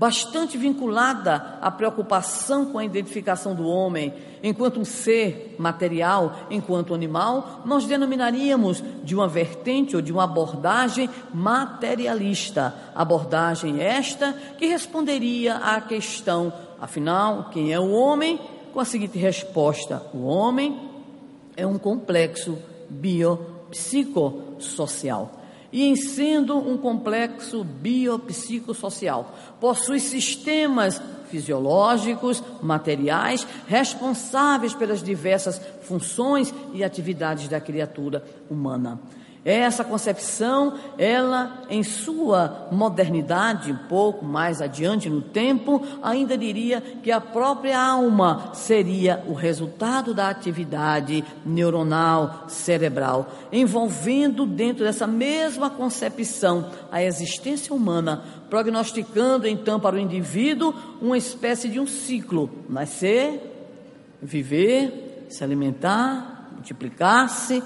bastante 0.00 0.56
vinculada 0.56 1.58
à 1.60 1.70
preocupação 1.70 2.64
com 2.64 2.78
a 2.78 2.84
identificação 2.84 3.54
do 3.54 3.66
homem 3.66 4.14
enquanto 4.42 4.80
um 4.80 4.84
ser 4.84 5.54
material, 5.58 6.34
enquanto 6.50 6.94
animal, 6.94 7.60
nós 7.66 7.84
denominaríamos 7.84 8.82
de 9.04 9.14
uma 9.14 9.28
vertente 9.28 9.94
ou 9.94 10.00
de 10.00 10.10
uma 10.10 10.24
abordagem 10.24 11.10
materialista. 11.34 12.74
Abordagem 12.94 13.82
esta 13.82 14.32
que 14.56 14.64
responderia 14.64 15.56
à 15.56 15.78
questão, 15.82 16.50
afinal, 16.80 17.50
quem 17.50 17.70
é 17.70 17.78
o 17.78 17.90
homem? 17.90 18.40
Com 18.72 18.80
a 18.80 18.86
seguinte 18.86 19.18
resposta: 19.18 20.02
o 20.14 20.24
homem 20.24 20.80
é 21.54 21.66
um 21.66 21.76
complexo 21.76 22.56
biopsicossocial 22.88 25.39
e 25.72 25.84
em 25.84 25.96
sendo 25.96 26.56
um 26.56 26.76
complexo 26.76 27.62
biopsicossocial, 27.64 29.36
possui 29.60 30.00
sistemas 30.00 31.00
fisiológicos, 31.30 32.42
materiais, 32.60 33.46
responsáveis 33.68 34.74
pelas 34.74 35.02
diversas 35.02 35.60
funções 35.82 36.52
e 36.74 36.82
atividades 36.82 37.48
da 37.48 37.60
criatura 37.60 38.24
humana. 38.50 39.00
Essa 39.42 39.82
concepção, 39.82 40.74
ela 40.98 41.62
em 41.70 41.82
sua 41.82 42.68
modernidade, 42.70 43.72
um 43.72 43.76
pouco 43.88 44.22
mais 44.22 44.60
adiante 44.60 45.08
no 45.08 45.22
tempo, 45.22 45.82
ainda 46.02 46.36
diria 46.36 46.82
que 47.02 47.10
a 47.10 47.22
própria 47.22 47.80
alma 47.80 48.50
seria 48.52 49.24
o 49.26 49.32
resultado 49.32 50.12
da 50.12 50.28
atividade 50.28 51.24
neuronal 51.44 52.44
cerebral, 52.48 53.30
envolvendo 53.50 54.44
dentro 54.44 54.84
dessa 54.84 55.06
mesma 55.06 55.70
concepção 55.70 56.70
a 56.92 57.02
existência 57.02 57.74
humana, 57.74 58.22
prognosticando 58.50 59.48
então 59.48 59.80
para 59.80 59.96
o 59.96 60.00
indivíduo 60.00 60.74
uma 61.00 61.16
espécie 61.16 61.70
de 61.70 61.80
um 61.80 61.86
ciclo: 61.86 62.50
nascer, 62.68 63.40
viver, 64.20 65.26
se 65.30 65.42
alimentar, 65.42 66.50
multiplicar-se 66.52 67.62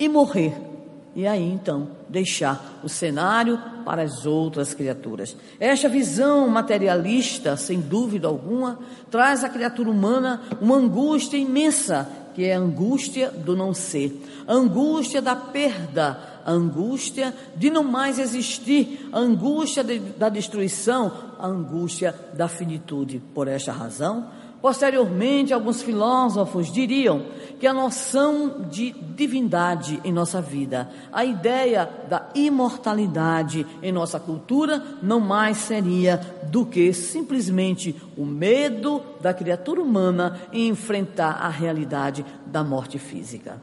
e 0.00 0.08
morrer 0.08 0.71
e 1.14 1.26
aí 1.26 1.42
então 1.42 1.88
deixar 2.08 2.80
o 2.82 2.88
cenário 2.88 3.58
para 3.84 4.02
as 4.02 4.24
outras 4.24 4.72
criaturas. 4.72 5.36
Esta 5.60 5.88
visão 5.88 6.48
materialista, 6.48 7.56
sem 7.56 7.80
dúvida 7.80 8.28
alguma, 8.28 8.78
traz 9.10 9.44
à 9.44 9.48
criatura 9.48 9.90
humana 9.90 10.40
uma 10.60 10.76
angústia 10.76 11.36
imensa, 11.36 12.08
que 12.34 12.44
é 12.44 12.54
a 12.54 12.58
angústia 12.58 13.30
do 13.30 13.54
não 13.54 13.74
ser, 13.74 14.22
a 14.46 14.54
angústia 14.54 15.20
da 15.20 15.36
perda, 15.36 16.18
a 16.44 16.50
angústia 16.50 17.34
de 17.54 17.70
não 17.70 17.84
mais 17.84 18.18
existir, 18.18 19.08
a 19.12 19.18
angústia 19.18 19.84
de, 19.84 19.98
da 19.98 20.28
destruição, 20.28 21.12
a 21.38 21.46
angústia 21.46 22.14
da 22.34 22.48
finitude. 22.48 23.20
Por 23.34 23.48
esta 23.48 23.70
razão, 23.70 24.28
Posteriormente, 24.62 25.52
alguns 25.52 25.82
filósofos 25.82 26.70
diriam 26.70 27.24
que 27.58 27.66
a 27.66 27.72
noção 27.72 28.64
de 28.70 28.92
divindade 28.92 30.00
em 30.04 30.12
nossa 30.12 30.40
vida, 30.40 30.88
a 31.12 31.24
ideia 31.24 31.90
da 32.08 32.28
imortalidade 32.32 33.66
em 33.82 33.90
nossa 33.90 34.20
cultura, 34.20 34.80
não 35.02 35.18
mais 35.18 35.58
seria 35.58 36.16
do 36.44 36.64
que 36.64 36.92
simplesmente 36.92 38.00
o 38.16 38.24
medo 38.24 39.02
da 39.20 39.34
criatura 39.34 39.82
humana 39.82 40.40
em 40.52 40.68
enfrentar 40.68 41.32
a 41.42 41.48
realidade 41.48 42.24
da 42.46 42.62
morte 42.62 43.00
física. 43.00 43.60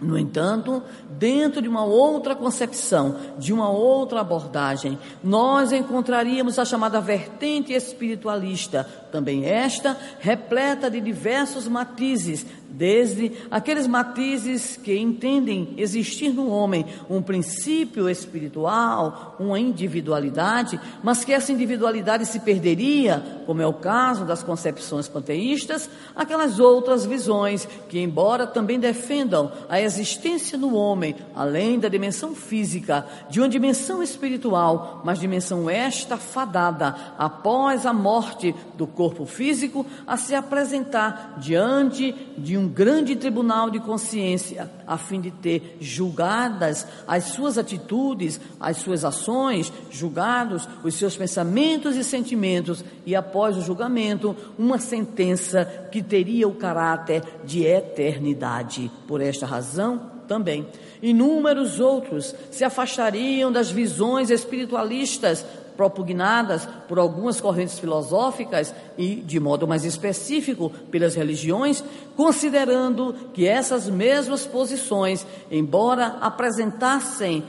No 0.00 0.18
entanto, 0.18 0.82
dentro 1.18 1.62
de 1.62 1.68
uma 1.68 1.82
outra 1.82 2.34
concepção, 2.34 3.16
de 3.38 3.50
uma 3.50 3.70
outra 3.70 4.20
abordagem, 4.20 4.98
nós 5.24 5.72
encontraríamos 5.72 6.58
a 6.58 6.66
chamada 6.66 7.00
vertente 7.00 7.72
espiritualista, 7.72 8.86
também 9.16 9.46
esta 9.46 9.96
repleta 10.20 10.90
de 10.90 11.00
diversos 11.00 11.66
matizes, 11.66 12.44
desde 12.68 13.32
aqueles 13.50 13.86
matizes 13.86 14.76
que 14.76 14.94
entendem 14.94 15.72
existir 15.78 16.28
no 16.34 16.50
homem 16.50 16.84
um 17.08 17.22
princípio 17.22 18.10
espiritual, 18.10 19.34
uma 19.40 19.58
individualidade, 19.58 20.78
mas 21.02 21.24
que 21.24 21.32
essa 21.32 21.50
individualidade 21.50 22.26
se 22.26 22.40
perderia, 22.40 23.24
como 23.46 23.62
é 23.62 23.66
o 23.66 23.72
caso 23.72 24.26
das 24.26 24.42
concepções 24.42 25.08
panteístas, 25.08 25.88
aquelas 26.14 26.60
outras 26.60 27.06
visões 27.06 27.66
que, 27.88 27.98
embora 27.98 28.46
também 28.46 28.78
defendam 28.78 29.50
a 29.66 29.80
existência 29.80 30.58
no 30.58 30.74
homem, 30.74 31.16
além 31.34 31.78
da 31.78 31.88
dimensão 31.88 32.34
física, 32.34 33.06
de 33.30 33.40
uma 33.40 33.48
dimensão 33.48 34.02
espiritual, 34.02 35.00
mas 35.02 35.18
dimensão 35.18 35.70
esta 35.70 36.18
fadada 36.18 36.94
após 37.16 37.86
a 37.86 37.94
morte 37.94 38.54
do 38.76 38.86
corpo 38.86 39.05
físico, 39.26 39.86
a 40.06 40.16
se 40.16 40.34
apresentar 40.34 41.36
diante 41.38 42.14
de 42.36 42.56
um 42.56 42.66
grande 42.68 43.14
tribunal 43.14 43.70
de 43.70 43.78
consciência, 43.78 44.70
a 44.86 44.98
fim 44.98 45.20
de 45.20 45.30
ter 45.30 45.76
julgadas 45.80 46.86
as 47.06 47.24
suas 47.24 47.58
atitudes, 47.58 48.40
as 48.58 48.78
suas 48.78 49.04
ações, 49.04 49.72
julgados 49.90 50.68
os 50.82 50.94
seus 50.94 51.16
pensamentos 51.16 51.96
e 51.96 52.02
sentimentos, 52.02 52.84
e 53.04 53.14
após 53.14 53.56
o 53.56 53.62
julgamento, 53.62 54.36
uma 54.58 54.78
sentença 54.78 55.64
que 55.90 56.02
teria 56.02 56.48
o 56.48 56.54
caráter 56.54 57.22
de 57.44 57.64
eternidade. 57.64 58.90
Por 59.06 59.20
esta 59.20 59.46
razão, 59.46 60.16
também. 60.26 60.66
Inúmeros 61.00 61.80
outros 61.80 62.34
se 62.50 62.64
afastariam 62.64 63.50
das 63.50 63.70
visões 63.70 64.30
espiritualistas 64.30 65.44
propugnadas 65.76 66.66
por 66.88 66.98
algumas 66.98 67.40
correntes 67.40 67.78
filosóficas 67.78 68.74
e, 68.96 69.16
de 69.16 69.38
modo 69.38 69.68
mais 69.68 69.84
específico, 69.84 70.70
pelas 70.90 71.14
religiões, 71.14 71.84
considerando 72.16 73.14
que 73.34 73.46
essas 73.46 73.88
mesmas 73.88 74.46
posições, 74.46 75.26
embora 75.50 76.18
apresentassem 76.20 77.44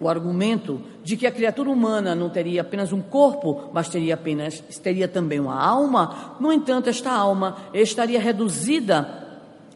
o 0.00 0.08
argumento 0.08 0.80
de 1.04 1.16
que 1.16 1.26
a 1.26 1.32
criatura 1.32 1.70
humana 1.70 2.14
não 2.14 2.28
teria 2.28 2.62
apenas 2.62 2.92
um 2.92 3.00
corpo, 3.00 3.70
mas 3.72 3.88
teria 3.88 4.14
apenas 4.14 4.60
teria 4.82 5.06
também 5.06 5.38
uma 5.38 5.60
alma, 5.60 6.36
no 6.40 6.52
entanto, 6.52 6.90
esta 6.90 7.12
alma 7.12 7.56
estaria 7.72 8.20
reduzida 8.20 9.22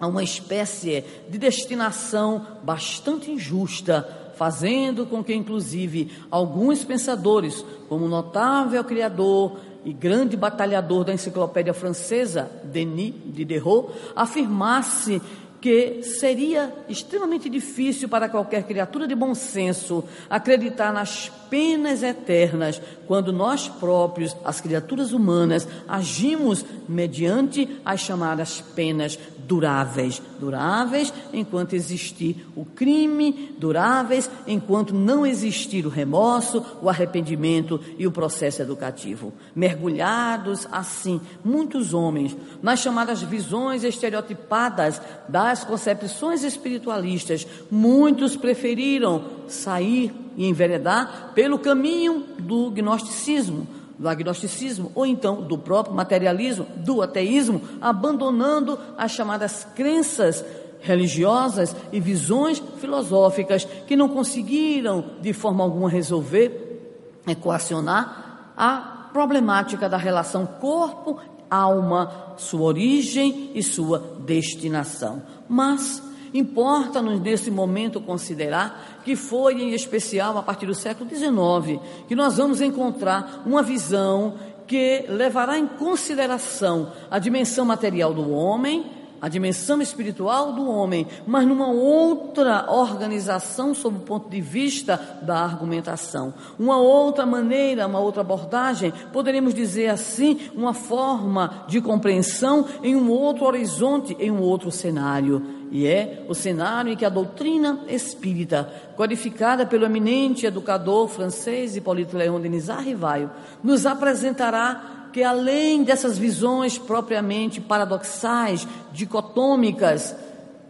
a 0.00 0.06
uma 0.06 0.22
espécie 0.22 1.04
de 1.28 1.38
destinação 1.38 2.44
bastante 2.62 3.30
injusta 3.30 4.25
fazendo 4.36 5.06
com 5.06 5.24
que, 5.24 5.34
inclusive, 5.34 6.12
alguns 6.30 6.84
pensadores, 6.84 7.64
como 7.88 8.04
o 8.04 8.08
notável 8.08 8.82
criador 8.84 9.58
e 9.84 9.92
grande 9.92 10.36
batalhador 10.36 11.04
da 11.04 11.14
enciclopédia 11.14 11.72
francesa, 11.72 12.50
Denis 12.64 13.14
Diderot, 13.26 13.88
afirmasse 14.14 15.22
que 15.60 16.02
seria 16.02 16.72
extremamente 16.88 17.48
difícil 17.48 18.08
para 18.08 18.28
qualquer 18.28 18.64
criatura 18.64 19.06
de 19.08 19.14
bom 19.14 19.34
senso 19.34 20.04
acreditar 20.28 20.92
nas 20.92 21.28
penas 21.50 22.02
eternas 22.02 22.80
quando 23.06 23.32
nós 23.32 23.66
próprios, 23.68 24.36
as 24.44 24.60
criaturas 24.60 25.12
humanas, 25.12 25.66
agimos 25.88 26.64
mediante 26.88 27.80
as 27.84 28.00
chamadas 28.00 28.60
penas 28.74 29.18
duráveis. 29.46 30.20
Duráveis 30.38 31.12
enquanto 31.32 31.74
existir 31.74 32.46
o 32.54 32.64
crime, 32.64 33.54
duráveis 33.58 34.30
enquanto 34.46 34.94
não 34.94 35.24
existir 35.24 35.86
o 35.86 35.90
remorso, 35.90 36.64
o 36.82 36.88
arrependimento 36.88 37.80
e 37.98 38.06
o 38.06 38.12
processo 38.12 38.62
educativo. 38.62 39.32
Mergulhados 39.54 40.66
assim, 40.70 41.20
muitos 41.44 41.94
homens, 41.94 42.36
nas 42.62 42.80
chamadas 42.80 43.22
visões 43.22 43.84
estereotipadas 43.84 45.00
das 45.28 45.64
concepções 45.64 46.42
espiritualistas, 46.42 47.46
muitos 47.70 48.36
preferiram 48.36 49.24
sair 49.48 50.12
e 50.36 50.46
enveredar 50.46 51.32
pelo 51.34 51.58
caminho 51.58 52.24
do 52.38 52.70
gnosticismo 52.70 53.66
do 53.98 54.08
agnosticismo 54.08 54.92
ou 54.94 55.06
então 55.06 55.42
do 55.42 55.56
próprio 55.56 55.94
materialismo, 55.94 56.66
do 56.76 57.02
ateísmo, 57.02 57.62
abandonando 57.80 58.78
as 58.96 59.12
chamadas 59.12 59.66
crenças 59.74 60.44
religiosas 60.80 61.74
e 61.92 61.98
visões 61.98 62.62
filosóficas 62.78 63.64
que 63.64 63.96
não 63.96 64.08
conseguiram 64.08 65.04
de 65.20 65.32
forma 65.32 65.64
alguma 65.64 65.88
resolver, 65.88 67.20
equacionar 67.26 68.52
a 68.56 69.08
problemática 69.12 69.88
da 69.88 69.96
relação 69.96 70.46
corpo 70.46 71.18
alma, 71.50 72.34
sua 72.36 72.62
origem 72.62 73.52
e 73.54 73.62
sua 73.62 73.98
destinação. 74.20 75.22
Mas 75.48 76.02
Importa-nos 76.32 77.20
nesse 77.20 77.50
momento 77.50 78.00
considerar 78.00 79.00
que 79.04 79.16
foi 79.16 79.54
em 79.62 79.72
especial 79.72 80.36
a 80.36 80.42
partir 80.42 80.66
do 80.66 80.74
século 80.74 81.08
XIX 81.08 81.80
que 82.08 82.14
nós 82.14 82.36
vamos 82.36 82.60
encontrar 82.60 83.42
uma 83.46 83.62
visão 83.62 84.34
que 84.66 85.04
levará 85.08 85.58
em 85.58 85.66
consideração 85.66 86.92
a 87.10 87.18
dimensão 87.18 87.64
material 87.64 88.12
do 88.12 88.30
homem, 88.32 88.84
a 89.20 89.28
dimensão 89.28 89.80
espiritual 89.80 90.52
do 90.52 90.68
homem, 90.68 91.06
mas 91.26 91.46
numa 91.46 91.68
outra 91.68 92.70
organização 92.70 93.74
sob 93.74 93.96
o 93.96 94.00
ponto 94.00 94.28
de 94.28 94.40
vista 94.40 95.18
da 95.22 95.38
argumentação. 95.38 96.34
Uma 96.58 96.76
outra 96.76 97.24
maneira, 97.24 97.86
uma 97.86 97.98
outra 97.98 98.20
abordagem, 98.20 98.92
poderíamos 99.12 99.54
dizer 99.54 99.88
assim, 99.88 100.40
uma 100.54 100.74
forma 100.74 101.64
de 101.66 101.80
compreensão 101.80 102.66
em 102.82 102.94
um 102.94 103.10
outro 103.10 103.46
horizonte, 103.46 104.16
em 104.18 104.30
um 104.30 104.40
outro 104.40 104.70
cenário 104.70 105.55
e 105.70 105.86
é 105.86 106.24
o 106.28 106.34
cenário 106.34 106.92
em 106.92 106.96
que 106.96 107.04
a 107.04 107.08
doutrina 107.08 107.80
espírita, 107.88 108.72
codificada 108.96 109.66
pelo 109.66 109.84
eminente 109.84 110.46
educador 110.46 111.08
francês 111.08 111.76
Hipólito 111.76 112.16
Leon 112.16 112.40
Denis 112.40 112.70
Arrivaio, 112.70 113.30
nos 113.62 113.86
apresentará 113.86 115.08
que 115.12 115.22
além 115.22 115.82
dessas 115.82 116.18
visões 116.18 116.76
propriamente 116.78 117.60
paradoxais, 117.60 118.66
dicotômicas, 118.92 120.14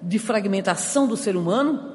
de 0.00 0.18
fragmentação 0.18 1.06
do 1.06 1.16
ser 1.16 1.36
humano, 1.36 1.92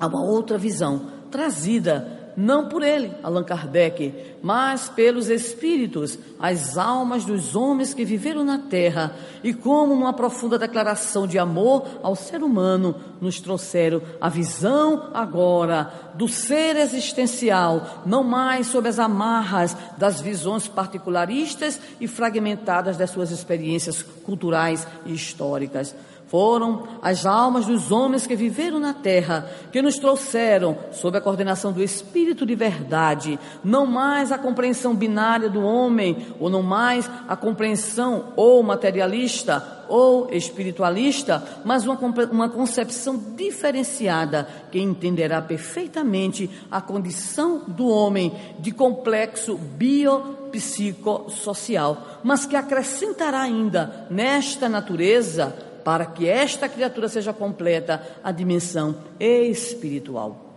há 0.00 0.06
uma 0.06 0.22
outra 0.22 0.56
visão 0.56 1.08
trazida 1.30 2.21
não 2.36 2.68
por 2.68 2.82
ele, 2.82 3.12
Allan 3.22 3.44
Kardec, 3.44 4.14
mas 4.42 4.88
pelos 4.88 5.28
espíritos, 5.28 6.18
as 6.38 6.76
almas 6.76 7.24
dos 7.24 7.54
homens 7.54 7.94
que 7.94 8.04
viveram 8.04 8.44
na 8.44 8.58
terra 8.58 9.14
e, 9.44 9.54
como 9.54 9.94
uma 9.94 10.12
profunda 10.12 10.58
declaração 10.58 11.26
de 11.26 11.38
amor 11.38 11.86
ao 12.02 12.16
ser 12.16 12.42
humano, 12.42 12.94
nos 13.20 13.40
trouxeram 13.40 14.02
a 14.20 14.28
visão 14.28 15.10
agora 15.14 15.92
do 16.14 16.26
ser 16.26 16.76
existencial, 16.76 18.02
não 18.04 18.24
mais 18.24 18.66
sob 18.66 18.88
as 18.88 18.98
amarras 18.98 19.76
das 19.96 20.20
visões 20.20 20.66
particularistas 20.66 21.80
e 22.00 22.08
fragmentadas 22.08 22.96
das 22.96 23.10
suas 23.10 23.30
experiências 23.30 24.02
culturais 24.02 24.86
e 25.06 25.12
históricas. 25.12 25.94
Foram 26.32 26.88
as 27.02 27.26
almas 27.26 27.66
dos 27.66 27.92
homens 27.92 28.26
que 28.26 28.34
viveram 28.34 28.80
na 28.80 28.94
terra 28.94 29.46
que 29.70 29.82
nos 29.82 29.98
trouxeram, 29.98 30.78
sob 30.90 31.18
a 31.18 31.20
coordenação 31.20 31.72
do 31.72 31.82
Espírito 31.82 32.46
de 32.46 32.54
verdade, 32.54 33.38
não 33.62 33.84
mais 33.84 34.32
a 34.32 34.38
compreensão 34.38 34.94
binária 34.94 35.50
do 35.50 35.60
homem, 35.60 36.28
ou 36.40 36.48
não 36.48 36.62
mais 36.62 37.06
a 37.28 37.36
compreensão 37.36 38.32
ou 38.34 38.62
materialista 38.62 39.84
ou 39.90 40.30
espiritualista, 40.32 41.44
mas 41.66 41.84
uma, 41.84 41.98
uma 42.30 42.48
concepção 42.48 43.22
diferenciada 43.36 44.48
que 44.70 44.80
entenderá 44.80 45.42
perfeitamente 45.42 46.48
a 46.70 46.80
condição 46.80 47.60
do 47.68 47.88
homem 47.88 48.32
de 48.58 48.72
complexo 48.72 49.58
biopsicossocial, 49.58 52.20
mas 52.24 52.46
que 52.46 52.56
acrescentará 52.56 53.42
ainda 53.42 54.06
nesta 54.08 54.66
natureza 54.66 55.70
para 55.84 56.06
que 56.06 56.28
esta 56.28 56.68
criatura 56.68 57.08
seja 57.08 57.32
completa, 57.32 58.02
a 58.22 58.32
dimensão 58.32 58.96
espiritual. 59.18 60.52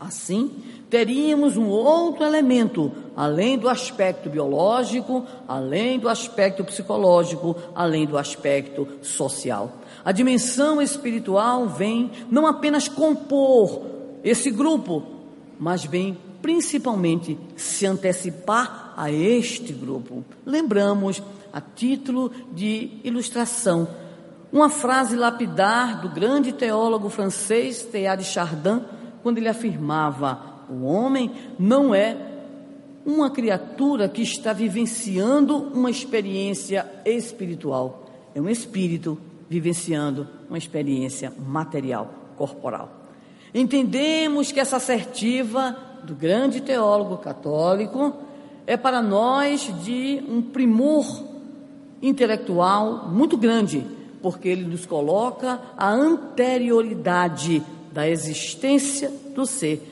Assim, 0.00 0.52
teríamos 0.88 1.56
um 1.56 1.66
outro 1.66 2.24
elemento, 2.24 2.92
além 3.16 3.58
do 3.58 3.68
aspecto 3.68 4.30
biológico, 4.30 5.26
além 5.46 5.98
do 5.98 6.08
aspecto 6.08 6.62
psicológico, 6.64 7.56
além 7.74 8.06
do 8.06 8.16
aspecto 8.16 8.86
social. 9.02 9.72
A 10.04 10.12
dimensão 10.12 10.80
espiritual 10.80 11.66
vem 11.66 12.12
não 12.30 12.46
apenas 12.46 12.86
compor 12.86 13.82
esse 14.22 14.52
grupo, 14.52 15.02
mas 15.58 15.84
vem 15.84 16.16
principalmente 16.40 17.36
se 17.56 17.84
antecipar 17.84 18.94
a 18.96 19.10
este 19.10 19.72
grupo. 19.72 20.24
Lembramos, 20.46 21.20
a 21.52 21.60
título 21.60 22.30
de 22.52 23.00
ilustração, 23.02 23.88
uma 24.52 24.70
frase 24.70 25.16
lapidar 25.16 26.00
do 26.00 26.08
grande 26.08 26.52
teólogo 26.52 27.08
francês 27.08 27.86
de 27.90 28.24
Chardin, 28.24 28.82
quando 29.22 29.38
ele 29.38 29.48
afirmava: 29.48 30.40
o 30.70 30.84
homem 30.84 31.30
não 31.58 31.94
é 31.94 32.16
uma 33.04 33.30
criatura 33.30 34.08
que 34.08 34.22
está 34.22 34.52
vivenciando 34.52 35.56
uma 35.74 35.90
experiência 35.90 36.86
espiritual, 37.04 38.06
é 38.34 38.40
um 38.40 38.48
espírito 38.48 39.18
vivenciando 39.48 40.26
uma 40.48 40.58
experiência 40.58 41.32
material, 41.46 42.12
corporal. 42.36 42.90
Entendemos 43.54 44.52
que 44.52 44.60
essa 44.60 44.76
assertiva 44.76 45.76
do 46.04 46.14
grande 46.14 46.60
teólogo 46.60 47.16
católico 47.16 48.14
é 48.66 48.76
para 48.76 49.00
nós 49.00 49.72
de 49.82 50.22
um 50.28 50.42
primor 50.42 51.24
intelectual 52.02 53.08
muito 53.08 53.36
grande 53.36 53.97
porque 54.22 54.48
ele 54.48 54.64
nos 54.64 54.84
coloca 54.86 55.60
a 55.76 55.90
anterioridade 55.90 57.62
da 57.92 58.08
existência 58.08 59.10
do 59.34 59.46
ser, 59.46 59.82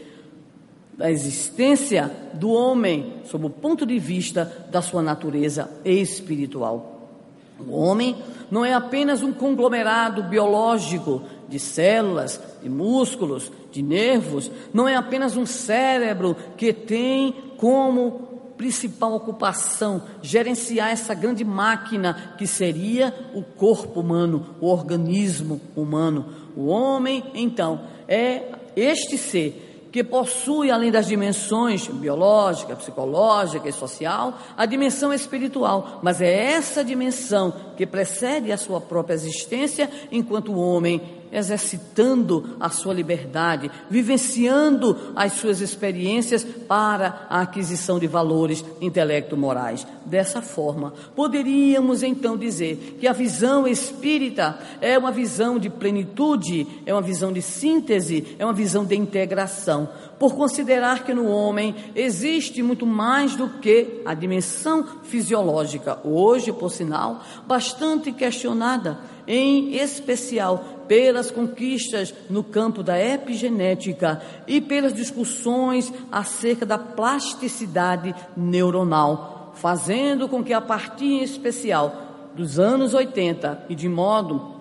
da 0.97 1.11
existência 1.11 2.11
do 2.35 2.51
homem, 2.51 3.15
sob 3.25 3.47
o 3.47 3.51
ponto 3.51 3.85
de 3.85 3.99
vista 3.99 4.67
da 4.71 4.81
sua 4.81 5.03
natureza 5.03 5.71
espiritual. 5.85 7.11
O 7.59 7.77
homem 7.77 8.17
não 8.51 8.65
é 8.65 8.75
apenas 8.75 9.23
um 9.23 9.33
conglomerado 9.33 10.23
biológico 10.23 11.23
de 11.49 11.59
células, 11.59 12.41
de 12.63 12.69
músculos, 12.69 13.51
de 13.73 13.83
nervos, 13.83 14.51
não 14.73 14.89
é 14.89 14.97
apenas 14.97 15.37
um 15.37 15.47
cérebro 15.47 16.37
que 16.57 16.73
tem 16.73 17.35
como 17.57 18.36
principal 18.57 19.15
ocupação, 19.15 20.03
gerenciar 20.23 20.91
essa 20.91 21.15
grande 21.15 21.45
máquina 21.45 22.35
que 22.39 22.47
seria 22.47 23.15
o 23.35 23.43
corpo 23.43 24.01
humano, 24.01 24.57
o 24.61 24.67
organismo 24.67 25.61
humano. 25.75 26.27
O 26.57 26.67
homem, 26.67 27.25
então, 27.35 27.81
é 28.09 28.51
este 28.75 29.19
ser 29.19 29.67
que 29.97 30.05
possui, 30.05 30.71
além 30.71 30.91
das 30.91 31.07
dimensões 31.07 31.89
biológica, 31.89 32.77
psicológica 32.77 33.67
e 33.67 33.73
social, 33.73 34.39
a 34.55 34.67
dimensão 34.67 35.11
espiritual. 35.11 36.01
Mas 36.03 36.21
é 36.21 36.53
essa 36.53 36.85
dimensão 36.85 37.51
que 37.79 37.87
precede 37.87 38.53
a 38.53 38.59
sua 38.59 38.79
própria 38.79 39.15
existência 39.15 39.89
enquanto 40.13 40.53
homem 40.53 41.01
exercitando 41.33 42.57
a 42.61 42.69
sua 42.69 42.95
liberdade, 42.95 43.71
vivenciando 43.91 45.13
as 45.15 45.35
suas 45.35 45.61
experiências 45.61 46.45
para 46.45 47.27
a 47.29 47.41
aquisição 47.41 47.99
de 47.99 48.07
valores 48.07 48.65
intelecto-morais. 48.81 49.87
Dessa 50.05 50.41
forma, 50.41 50.93
poderíamos 51.15 52.03
então 52.03 52.37
dizer 52.37 52.97
que 53.01 53.09
a 53.09 53.13
visão 53.13 53.67
espírita 53.67 54.59
é 54.81 54.97
uma 54.97 55.11
visão 55.11 55.59
de 55.59 55.69
plenitude, 55.69 56.67
é 56.87 56.93
uma 56.93 57.03
visão 57.03 57.33
de 57.33 57.43
síntese, 57.43 58.37
é 58.39 58.45
uma 58.45 58.53
visão 58.53 58.85
de 58.85 58.97
integração 58.97 59.89
por 60.19 60.35
considerar 60.35 61.05
que 61.05 61.13
no 61.13 61.27
homem 61.27 61.75
existe 61.95 62.63
muito 62.63 62.87
mais 62.87 63.37
do 63.37 63.49
que 63.49 64.03
a 64.05 64.15
dimensão 64.15 64.87
fisiológica, 65.03 65.99
hoje, 66.05 66.53
por 66.53 66.71
sinal, 66.71 67.23
bastante 67.47 68.13
questionada, 68.13 68.99
em 69.27 69.75
especial 69.77 70.76
pelas 70.87 71.31
conquistas 71.31 72.15
no 72.29 72.43
campo 72.43 72.83
da 72.83 72.99
epigenética 72.99 74.21
e 74.47 74.61
pelas 74.61 74.95
discussões 74.95 75.93
acerca 76.11 76.65
da 76.65 76.79
plasticidade 76.79 78.15
neuronal, 78.37 79.53
fazendo 79.57 80.29
com 80.29 80.43
que 80.43 80.53
a 80.53 80.61
partir 80.61 81.07
em 81.07 81.23
especial 81.23 82.31
dos 82.35 82.59
anos 82.59 82.95
80 82.95 83.67
e 83.69 83.75
de 83.75 83.89
modo 83.89 84.57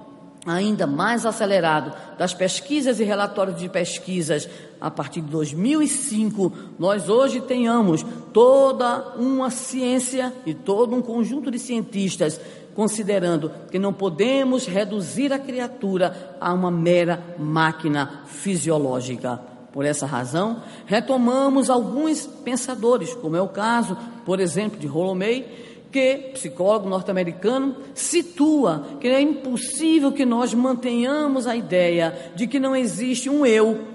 ainda 0.46 0.86
mais 0.86 1.26
acelerado 1.26 1.92
das 2.18 2.34
pesquisas 2.34 3.00
e 3.00 3.04
relatórios 3.04 3.58
de 3.58 3.68
pesquisas 3.68 4.48
a 4.80 4.92
partir 4.92 5.22
de 5.22 5.30
2005, 5.30 6.54
nós 6.78 7.10
hoje 7.10 7.42
tenhamos 7.42 8.06
toda 8.32 9.16
uma 9.18 9.50
ciência 9.50 10.32
e 10.46 10.54
todo 10.54 10.96
um 10.96 11.02
conjunto 11.02 11.50
de 11.50 11.58
cientistas 11.58 12.40
considerando 12.76 13.50
que 13.72 13.80
não 13.80 13.94
podemos 13.94 14.68
reduzir 14.68 15.32
a 15.32 15.40
criatura 15.40 16.36
a 16.40 16.54
uma 16.54 16.70
mera 16.70 17.24
máquina 17.40 18.24
fisiológica. 18.28 19.40
Por 19.72 19.86
essa 19.86 20.06
razão, 20.06 20.62
retomamos 20.86 21.70
alguns 21.70 22.26
pensadores, 22.26 23.14
como 23.14 23.36
é 23.36 23.42
o 23.42 23.48
caso, 23.48 23.98
por 24.26 24.40
exemplo, 24.40 24.80
de 24.80 24.88
Rolomei, 24.88 25.66
que, 25.92 26.32
psicólogo 26.34 26.90
norte-americano, 26.90 27.76
situa 27.94 28.86
que 29.00 29.08
é 29.08 29.22
impossível 29.22 30.12
que 30.12 30.26
nós 30.26 30.54
mantenhamos 30.54 31.48
a 31.48 31.56
ideia 31.56 32.34
de 32.36 32.48
que 32.48 32.60
não 32.60 32.76
existe 32.76 33.30
um 33.30 33.46
eu 33.46 33.95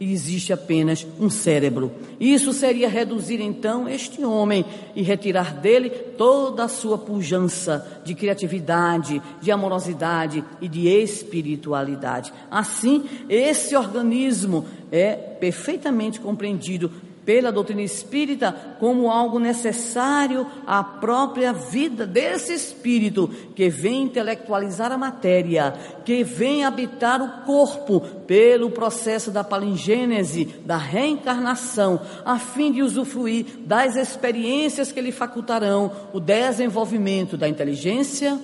e 0.00 0.12
existe 0.12 0.52
apenas 0.52 1.06
um 1.18 1.28
cérebro. 1.28 1.92
Isso 2.20 2.52
seria 2.52 2.88
reduzir 2.88 3.40
então 3.40 3.88
este 3.88 4.24
homem 4.24 4.64
e 4.94 5.02
retirar 5.02 5.54
dele 5.54 5.90
toda 5.90 6.64
a 6.64 6.68
sua 6.68 6.98
pujança 6.98 8.00
de 8.04 8.14
criatividade, 8.14 9.20
de 9.40 9.50
amorosidade 9.50 10.44
e 10.60 10.68
de 10.68 10.88
espiritualidade. 10.88 12.32
Assim, 12.50 13.04
esse 13.28 13.76
organismo 13.76 14.66
é 14.90 15.14
perfeitamente 15.14 16.20
compreendido 16.20 16.90
pela 17.28 17.52
doutrina 17.52 17.82
espírita 17.82 18.56
como 18.80 19.10
algo 19.10 19.38
necessário 19.38 20.46
à 20.66 20.82
própria 20.82 21.52
vida 21.52 22.06
desse 22.06 22.54
espírito 22.54 23.28
que 23.54 23.68
vem 23.68 24.04
intelectualizar 24.04 24.90
a 24.92 24.96
matéria, 24.96 25.74
que 26.06 26.24
vem 26.24 26.64
habitar 26.64 27.20
o 27.20 27.44
corpo 27.44 28.00
pelo 28.26 28.70
processo 28.70 29.30
da 29.30 29.44
palingênese, 29.44 30.46
da 30.64 30.78
reencarnação, 30.78 32.00
a 32.24 32.38
fim 32.38 32.72
de 32.72 32.82
usufruir 32.82 33.44
das 33.66 33.94
experiências 33.94 34.90
que 34.90 35.02
lhe 35.02 35.12
facultarão 35.12 35.92
o 36.14 36.20
desenvolvimento 36.20 37.36
da 37.36 37.46
inteligência, 37.46 38.40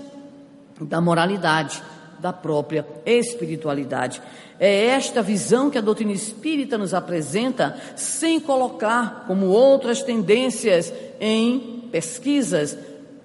da 0.78 1.00
moralidade, 1.00 1.82
da 2.20 2.33
própria 2.33 2.87
espiritualidade. 3.05 4.20
É 4.59 4.87
esta 4.87 5.22
visão 5.22 5.70
que 5.70 5.79
a 5.79 5.83
doutrina 5.83 6.12
espírita 6.12 6.79
nos 6.79 6.94
apresenta, 6.94 7.77
sem 7.96 8.38
colocar, 8.38 9.24
como 9.27 9.46
outras 9.46 10.03
tendências 10.03 10.92
em 11.20 11.88
pesquisas 11.90 12.77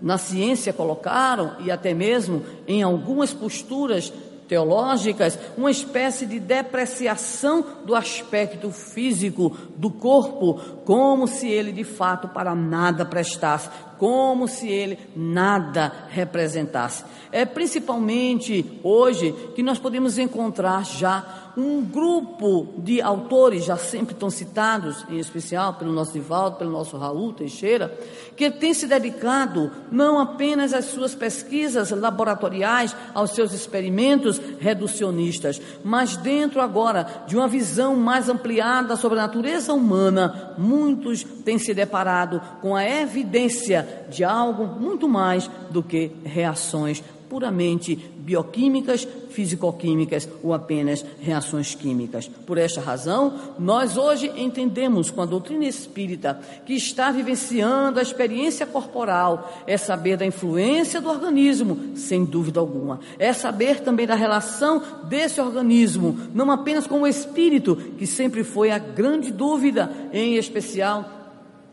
na 0.02 0.18
ciência 0.18 0.72
colocaram, 0.72 1.56
e 1.60 1.70
até 1.70 1.94
mesmo 1.94 2.44
em 2.68 2.82
algumas 2.82 3.34
posturas 3.34 4.12
teológicas, 4.48 5.38
uma 5.56 5.70
espécie 5.70 6.26
de 6.26 6.40
depreciação 6.40 7.64
do 7.86 7.94
aspecto 7.94 8.72
físico 8.72 9.56
do 9.78 9.92
corpo, 9.92 10.60
como 10.84 11.28
se 11.28 11.48
ele 11.48 11.72
de 11.72 11.84
fato 11.84 12.28
para 12.28 12.56
nada 12.56 13.06
prestasse, 13.06 13.70
como 14.00 14.48
se 14.48 14.68
ele 14.68 14.98
nada 15.16 15.92
representasse. 16.10 17.04
É 17.32 17.46
principalmente 17.46 18.80
hoje 18.82 19.36
que 19.54 19.62
nós 19.62 19.78
podemos 19.78 20.18
encontrar 20.18 20.84
já 20.86 21.50
um 21.58 21.84
grupo 21.84 22.74
de 22.78 23.02
autores, 23.02 23.66
já 23.66 23.76
sempre 23.76 24.14
estão 24.14 24.30
citados, 24.30 25.06
em 25.10 25.20
especial 25.20 25.74
pelo 25.74 25.92
nosso 25.92 26.14
Divaldo, 26.14 26.58
pelo 26.58 26.72
nosso 26.72 26.98
Raul 26.98 27.34
Teixeira, 27.34 27.94
que 28.36 28.50
tem 28.50 28.74
se 28.74 28.88
dedicado 28.88 29.70
não 29.92 30.20
apenas 30.20 30.74
às 30.74 30.86
suas 30.86 31.14
pesquisas 31.14 31.92
laboratoriais, 31.92 32.96
aos 33.14 33.32
seus 33.32 33.54
experimentos 33.54 34.40
reducionistas, 34.60 35.62
mas 35.84 36.16
dentro 36.16 36.62
agora 36.62 37.24
de 37.28 37.36
uma 37.36 37.48
visão 37.48 37.96
mais 37.96 38.30
ampliada 38.30 38.96
sobre 38.96 39.20
a 39.20 39.24
natureza 39.24 39.74
humana, 39.74 40.54
muitos 40.58 41.24
têm 41.24 41.60
se 41.60 41.74
deparado 41.74 42.42
com 42.62 42.76
a 42.76 42.88
evidência 42.88 43.89
de 44.10 44.24
algo 44.24 44.80
muito 44.80 45.08
mais 45.08 45.50
do 45.70 45.84
que 45.84 46.12
reações 46.24 47.04
puramente 47.30 47.96
bioquímicas, 47.96 49.08
fisicoquímicas 49.30 50.28
ou 50.44 50.54
apenas 50.54 51.06
reações 51.22 51.76
químicas. 51.76 52.28
Por 52.28 52.58
esta 52.58 52.82
razão, 52.82 53.34
nós 53.60 53.96
hoje 53.96 54.32
entendemos 54.36 55.12
com 55.12 55.22
a 55.22 55.26
doutrina 55.26 55.66
espírita 55.66 56.40
que 56.66 56.74
está 56.74 57.12
vivenciando 57.12 58.00
a 58.00 58.02
experiência 58.02 58.66
corporal 58.66 59.64
é 59.68 59.78
saber 59.78 60.18
da 60.18 60.26
influência 60.26 61.00
do 61.00 61.10
organismo, 61.10 61.96
sem 61.96 62.26
dúvida 62.26 62.60
alguma. 62.60 63.00
É 63.20 63.32
saber 63.32 63.82
também 63.82 64.08
da 64.08 64.16
relação 64.16 64.82
desse 65.04 65.40
organismo, 65.40 66.18
não 66.34 66.50
apenas 66.52 66.88
com 66.88 67.02
o 67.02 67.08
espírito, 67.08 67.76
que 67.76 68.08
sempre 68.08 68.44
foi 68.44 68.72
a 68.72 68.80
grande 68.80 69.32
dúvida, 69.32 69.92
em 70.12 70.36
especial 70.36 71.19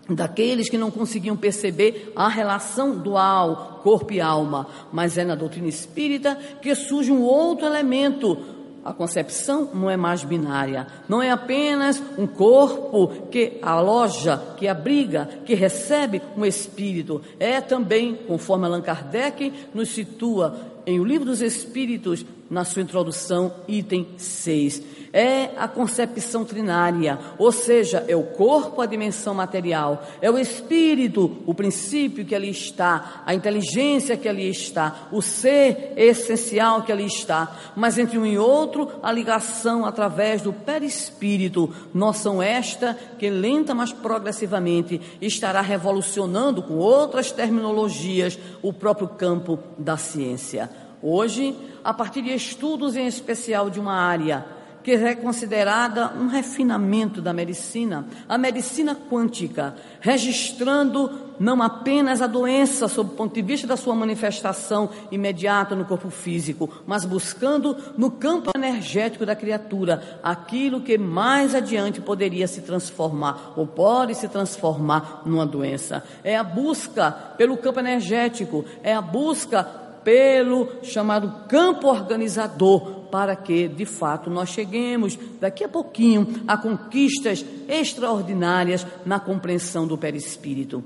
daqueles 0.08 0.68
que 0.68 0.78
não 0.78 0.90
conseguiam 0.90 1.36
perceber 1.36 2.12
a 2.14 2.28
relação 2.28 2.96
dual, 2.96 3.80
corpo 3.82 4.12
e 4.12 4.20
alma, 4.20 4.66
mas 4.92 5.18
é 5.18 5.24
na 5.24 5.34
doutrina 5.34 5.68
espírita 5.68 6.36
que 6.62 6.74
surge 6.74 7.10
um 7.10 7.22
outro 7.22 7.66
elemento. 7.66 8.38
A 8.84 8.92
concepção 8.92 9.68
não 9.74 9.90
é 9.90 9.96
mais 9.96 10.22
binária, 10.22 10.86
não 11.08 11.20
é 11.20 11.30
apenas 11.30 12.00
um 12.16 12.24
corpo 12.24 13.26
que 13.30 13.58
aloja, 13.60 14.40
que 14.56 14.68
abriga, 14.68 15.28
que 15.44 15.54
recebe 15.54 16.22
um 16.36 16.44
espírito. 16.44 17.20
É 17.40 17.60
também, 17.60 18.14
conforme 18.14 18.64
Allan 18.64 18.82
Kardec 18.82 19.52
nos 19.74 19.88
situa 19.88 20.56
em 20.86 21.00
O 21.00 21.04
Livro 21.04 21.26
dos 21.26 21.40
Espíritos, 21.40 22.24
na 22.48 22.64
sua 22.64 22.82
introdução, 22.82 23.52
item 23.66 24.06
6 24.16 24.95
é 25.16 25.52
a 25.56 25.66
concepção 25.66 26.44
trinária, 26.44 27.18
ou 27.38 27.50
seja, 27.50 28.04
é 28.06 28.14
o 28.14 28.22
corpo 28.22 28.82
a 28.82 28.86
dimensão 28.86 29.34
material, 29.34 30.02
é 30.20 30.30
o 30.30 30.38
espírito, 30.38 31.38
o 31.46 31.54
princípio 31.54 32.22
que 32.22 32.34
ali 32.34 32.50
está, 32.50 33.22
a 33.24 33.34
inteligência 33.34 34.14
que 34.14 34.28
ali 34.28 34.50
está, 34.50 35.08
o 35.10 35.22
ser 35.22 35.94
essencial 35.96 36.82
que 36.82 36.92
ali 36.92 37.06
está, 37.06 37.50
mas 37.74 37.96
entre 37.96 38.18
um 38.18 38.26
e 38.26 38.36
outro 38.36 38.90
a 39.02 39.10
ligação 39.10 39.86
através 39.86 40.42
do 40.42 40.52
perispírito, 40.52 41.74
noção 41.94 42.42
esta 42.42 42.94
que 43.18 43.30
lenta 43.30 43.74
mas 43.74 43.94
progressivamente 43.94 45.00
estará 45.18 45.62
revolucionando 45.62 46.62
com 46.62 46.74
outras 46.74 47.32
terminologias 47.32 48.38
o 48.60 48.70
próprio 48.70 49.08
campo 49.08 49.58
da 49.78 49.96
ciência. 49.96 50.68
Hoje, 51.02 51.56
a 51.82 51.94
partir 51.94 52.20
de 52.20 52.34
estudos 52.34 52.96
em 52.96 53.06
especial 53.06 53.70
de 53.70 53.80
uma 53.80 53.94
área 53.94 54.55
que 54.86 54.92
é 54.92 55.16
considerada 55.16 56.12
um 56.16 56.28
refinamento 56.28 57.20
da 57.20 57.32
medicina, 57.32 58.06
a 58.28 58.38
medicina 58.38 58.94
quântica, 58.94 59.74
registrando 60.00 61.34
não 61.40 61.60
apenas 61.60 62.22
a 62.22 62.28
doença 62.28 62.86
sob 62.86 63.10
o 63.10 63.16
ponto 63.16 63.34
de 63.34 63.42
vista 63.42 63.66
da 63.66 63.76
sua 63.76 63.96
manifestação 63.96 64.88
imediata 65.10 65.74
no 65.74 65.84
corpo 65.84 66.08
físico, 66.08 66.70
mas 66.86 67.04
buscando 67.04 67.76
no 67.98 68.12
campo 68.12 68.52
energético 68.54 69.26
da 69.26 69.34
criatura 69.34 70.20
aquilo 70.22 70.80
que 70.80 70.96
mais 70.96 71.52
adiante 71.52 72.00
poderia 72.00 72.46
se 72.46 72.60
transformar 72.60 73.54
ou 73.56 73.66
pode 73.66 74.14
se 74.14 74.28
transformar 74.28 75.22
numa 75.26 75.44
doença. 75.44 76.04
É 76.22 76.36
a 76.36 76.44
busca 76.44 77.10
pelo 77.10 77.56
campo 77.56 77.80
energético, 77.80 78.64
é 78.84 78.94
a 78.94 79.02
busca 79.02 79.85
pelo 80.06 80.68
chamado 80.84 81.48
campo 81.48 81.88
organizador 81.88 83.06
para 83.10 83.34
que, 83.34 83.66
de 83.66 83.84
fato, 83.84 84.30
nós 84.30 84.50
cheguemos 84.50 85.18
daqui 85.40 85.64
a 85.64 85.68
pouquinho 85.68 86.44
a 86.46 86.56
conquistas 86.56 87.44
extraordinárias 87.68 88.86
na 89.04 89.18
compreensão 89.18 89.84
do 89.84 89.98
perispírito. 89.98 90.84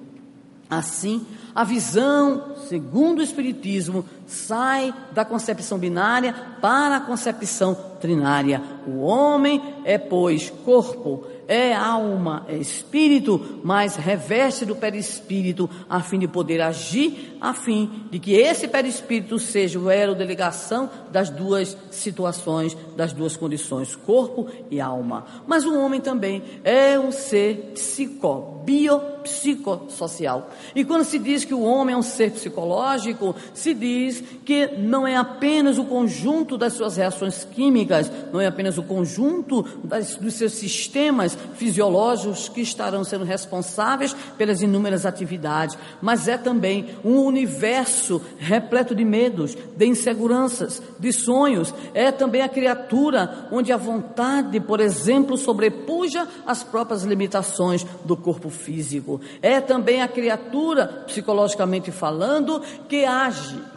Assim, 0.70 1.26
a 1.54 1.64
visão, 1.64 2.54
segundo 2.66 3.18
o 3.18 3.22
Espiritismo, 3.22 4.06
sai 4.26 4.94
da 5.12 5.22
concepção 5.22 5.76
binária 5.76 6.33
para 6.62 6.96
a 6.96 7.00
concepção 7.00 7.76
trinária. 8.00 8.62
O 8.87 9.00
homem 9.00 9.61
é, 9.85 9.98
pois, 9.98 10.48
corpo, 10.64 11.26
é 11.50 11.74
alma, 11.74 12.46
é 12.48 12.56
espírito, 12.56 13.60
mas 13.64 13.96
reveste 13.96 14.64
do 14.64 14.76
perispírito 14.76 15.68
a 15.88 16.00
fim 16.00 16.20
de 16.20 16.28
poder 16.28 16.60
agir, 16.60 17.36
a 17.40 17.52
fim 17.52 17.90
de 18.08 18.20
que 18.20 18.34
esse 18.34 18.68
perispírito 18.68 19.36
seja 19.36 19.76
o 19.76 19.90
elo 19.90 20.14
de 20.14 20.24
ligação 20.24 20.88
das 21.10 21.28
duas 21.28 21.76
situações, 21.90 22.76
das 22.96 23.12
duas 23.12 23.36
condições, 23.36 23.96
corpo 23.96 24.46
e 24.70 24.80
alma. 24.80 25.26
Mas 25.44 25.64
o 25.64 25.76
homem 25.76 26.00
também 26.00 26.40
é 26.62 26.96
um 26.96 27.10
ser 27.10 27.72
psico, 27.74 28.60
biopsicossocial. 28.64 30.50
E 30.72 30.84
quando 30.84 31.02
se 31.02 31.18
diz 31.18 31.44
que 31.44 31.54
o 31.54 31.62
homem 31.62 31.96
é 31.96 31.98
um 31.98 32.02
ser 32.02 32.30
psicológico, 32.30 33.34
se 33.52 33.74
diz 33.74 34.22
que 34.44 34.68
não 34.78 35.04
é 35.04 35.16
apenas 35.16 35.78
o 35.78 35.84
conjunto 35.84 36.56
das 36.56 36.74
suas 36.74 36.96
reações 36.96 37.42
químicas, 37.42 38.08
não 38.32 38.40
é 38.40 38.46
apenas 38.46 38.78
o 38.78 38.84
conjunto 38.84 39.62
das, 39.82 40.14
dos 40.14 40.34
seus 40.34 40.52
sistemas 40.52 41.39
fisiológicos 41.55 42.48
que 42.48 42.61
estarão 42.61 43.05
sendo 43.05 43.24
responsáveis 43.24 44.14
pelas 44.37 44.62
inúmeras 44.62 45.07
atividades, 45.07 45.76
mas 46.00 46.29
é 46.29 46.37
também 46.37 46.90
um 47.05 47.18
universo 47.18 48.20
repleto 48.38 48.94
de 48.94 49.05
medos, 49.05 49.57
de 49.76 49.87
inseguranças, 49.87 50.83
de 50.98 51.12
sonhos. 51.12 51.74
É 51.94 52.11
também 52.11 52.42
a 52.42 52.48
criatura 52.48 53.48
onde 53.50 53.72
a 53.72 53.76
vontade, 53.76 54.61
por 54.61 54.81
exemplo, 54.81 55.37
sobrepuja 55.37 56.26
as 56.46 56.62
próprias 56.62 57.05
limitações 57.05 57.85
do 58.05 58.16
corpo 58.16 58.50
físico. 58.50 59.20
É 59.42 59.61
também 59.61 60.03
a 60.03 60.09
criatura, 60.09 61.05
psicologicamente 61.07 61.90
falando, 61.90 62.61
que 62.88 63.05
age 63.05 63.69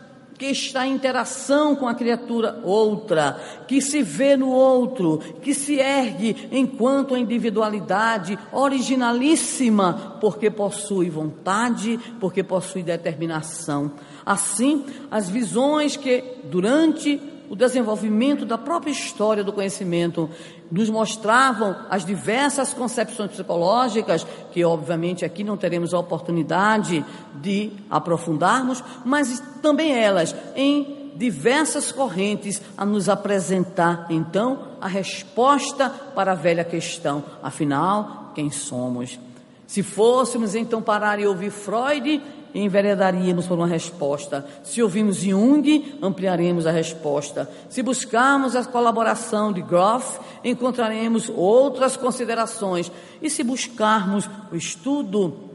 que 0.44 0.52
está 0.52 0.86
em 0.86 0.94
interação 0.94 1.74
com 1.74 1.88
a 1.88 1.96
criatura 1.96 2.60
outra, 2.66 3.40
que 3.66 3.82
se 3.82 4.04
vê 4.04 4.36
no 4.36 4.50
outro, 4.50 5.20
que 5.42 5.54
se 5.54 5.80
ergue 5.80 6.50
enquanto 6.52 7.16
a 7.16 7.20
individualidade 7.20 8.38
originalíssima, 8.52 10.18
porque 10.20 10.50
possui 10.50 11.10
vontade, 11.10 11.98
porque 12.20 12.44
possui 12.44 12.84
determinação. 12.84 13.94
Assim, 14.26 14.84
as 15.10 15.30
visões 15.30 15.96
que 15.96 16.22
durante 16.44 17.22
o 17.50 17.56
desenvolvimento 17.56 18.46
da 18.46 18.58
própria 18.58 18.92
história 18.92 19.46
do 19.46 19.54
conhecimento 19.54 20.30
nos 20.72 20.90
mostravam 20.90 21.76
as 21.90 22.06
diversas 22.06 22.74
concepções 22.74 23.32
psicológicas, 23.32 24.26
que 24.52 24.64
obviamente 24.64 25.24
aqui 25.24 25.44
não 25.44 25.58
teremos 25.58 25.94
a 25.94 26.00
oportunidade 26.00 27.06
de 27.36 27.72
aprofundarmos, 27.90 28.84
mas 29.06 29.42
também 29.62 29.94
elas 29.94 30.36
em 30.56 31.12
diversas 31.16 31.92
correntes 31.92 32.62
a 32.78 32.86
nos 32.86 33.08
apresentar 33.08 34.08
então 34.10 34.60
a 34.82 34.88
resposta 34.88 35.90
para 35.90 36.32
a 36.32 36.36
velha 36.36 36.64
questão, 36.64 37.24
afinal, 37.42 38.32
quem 38.34 38.50
somos? 38.50 39.20
Se 39.68 39.82
fôssemos 39.82 40.56
então 40.56 40.82
parar 40.82 41.20
e 41.20 41.26
ouvir 41.26 41.52
Freud, 41.52 42.22
enveredaríamos 42.54 43.48
por 43.48 43.58
uma 43.58 43.68
resposta. 43.68 44.46
Se 44.64 44.82
ouvirmos 44.82 45.18
Jung, 45.18 45.98
ampliaremos 46.02 46.68
a 46.68 46.72
resposta. 46.72 47.50
Se 47.70 47.82
buscarmos 47.82 48.56
a 48.56 48.64
colaboração 48.66 49.52
de 49.52 49.62
Groff, 49.62 50.20
encontraremos 50.44 51.30
outras 51.36 51.98
considerações. 51.98 52.92
E 53.22 53.30
se 53.30 53.44
buscarmos 53.44 54.30
o 54.52 54.56
estudo 54.56 55.52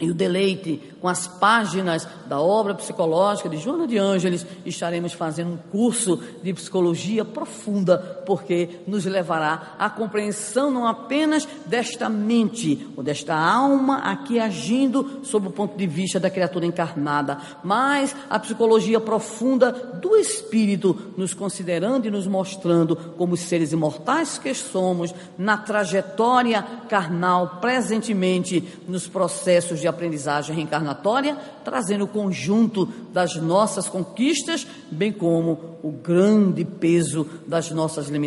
e 0.00 0.10
o 0.10 0.14
deleite 0.14 0.80
com 1.00 1.08
as 1.08 1.26
páginas 1.26 2.08
da 2.26 2.40
obra 2.40 2.74
psicológica 2.74 3.48
de 3.48 3.58
Joana 3.58 3.86
de 3.86 3.98
Ângeles, 3.98 4.46
estaremos 4.64 5.12
fazendo 5.12 5.52
um 5.52 5.56
curso 5.70 6.18
de 6.42 6.54
psicologia 6.54 7.24
profunda, 7.24 8.19
porque 8.30 8.68
nos 8.86 9.04
levará 9.06 9.74
à 9.76 9.90
compreensão 9.90 10.70
não 10.70 10.86
apenas 10.86 11.48
desta 11.66 12.08
mente, 12.08 12.86
ou 12.96 13.02
desta 13.02 13.34
alma 13.34 13.96
aqui 13.96 14.38
agindo 14.38 15.18
sob 15.24 15.48
o 15.48 15.50
ponto 15.50 15.76
de 15.76 15.84
vista 15.84 16.20
da 16.20 16.30
criatura 16.30 16.64
encarnada, 16.64 17.38
mas 17.64 18.14
a 18.30 18.38
psicologia 18.38 19.00
profunda 19.00 19.72
do 19.72 20.14
espírito, 20.14 20.96
nos 21.16 21.34
considerando 21.34 22.06
e 22.06 22.10
nos 22.10 22.28
mostrando 22.28 22.94
como 22.94 23.36
seres 23.36 23.72
imortais 23.72 24.38
que 24.38 24.54
somos, 24.54 25.12
na 25.36 25.56
trajetória 25.56 26.62
carnal, 26.88 27.58
presentemente 27.60 28.62
nos 28.86 29.08
processos 29.08 29.80
de 29.80 29.88
aprendizagem 29.88 30.54
reencarnatória, 30.54 31.36
trazendo 31.64 32.04
o 32.04 32.08
conjunto 32.08 32.86
das 33.12 33.34
nossas 33.34 33.88
conquistas, 33.88 34.64
bem 34.88 35.10
como 35.10 35.80
o 35.82 35.90
grande 35.90 36.64
peso 36.64 37.26
das 37.44 37.72
nossas 37.72 38.06
limitações 38.06 38.19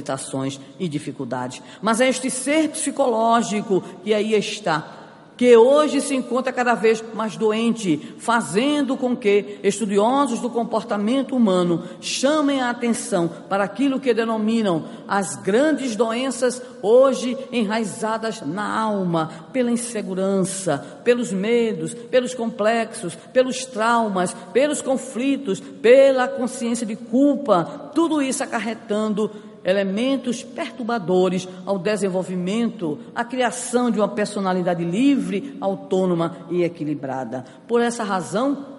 e 0.79 0.87
dificuldades. 0.87 1.61
Mas 1.81 2.01
é 2.01 2.09
este 2.09 2.29
ser 2.29 2.69
psicológico 2.69 3.83
que 4.03 4.13
aí 4.13 4.33
está 4.33 5.03
que 5.35 5.55
hoje 5.57 5.99
se 5.99 6.15
encontra 6.15 6.53
cada 6.53 6.75
vez 6.75 7.03
mais 7.13 7.35
doente, 7.35 8.15
fazendo 8.17 8.95
com 8.95 9.15
que 9.15 9.59
estudiosos 9.63 10.39
do 10.39 10.49
comportamento 10.49 11.35
humano 11.35 11.83
chamem 11.99 12.61
a 12.61 12.69
atenção 12.69 13.29
para 13.49 13.63
aquilo 13.63 13.99
que 13.99 14.13
denominam 14.13 14.85
as 15.07 15.35
grandes 15.35 15.95
doenças 15.95 16.61
hoje 16.81 17.37
enraizadas 17.51 18.41
na 18.41 18.79
alma, 18.79 19.47
pela 19.51 19.71
insegurança, 19.71 21.01
pelos 21.03 21.31
medos, 21.31 21.93
pelos 21.93 22.33
complexos, 22.33 23.15
pelos 23.33 23.65
traumas, 23.65 24.35
pelos 24.53 24.81
conflitos, 24.81 25.59
pela 25.59 26.27
consciência 26.27 26.85
de 26.85 26.95
culpa, 26.95 27.91
tudo 27.93 28.21
isso 28.21 28.43
acarretando 28.43 29.31
elementos 29.63 30.43
perturbadores 30.43 31.47
ao 31.65 31.79
desenvolvimento, 31.79 32.99
à 33.15 33.23
criação 33.23 33.89
de 33.89 33.99
uma 33.99 34.07
personalidade 34.07 34.83
livre, 34.83 35.57
autônoma 35.61 36.37
e 36.49 36.63
equilibrada. 36.63 37.45
Por 37.67 37.81
essa 37.81 38.03
razão, 38.03 38.72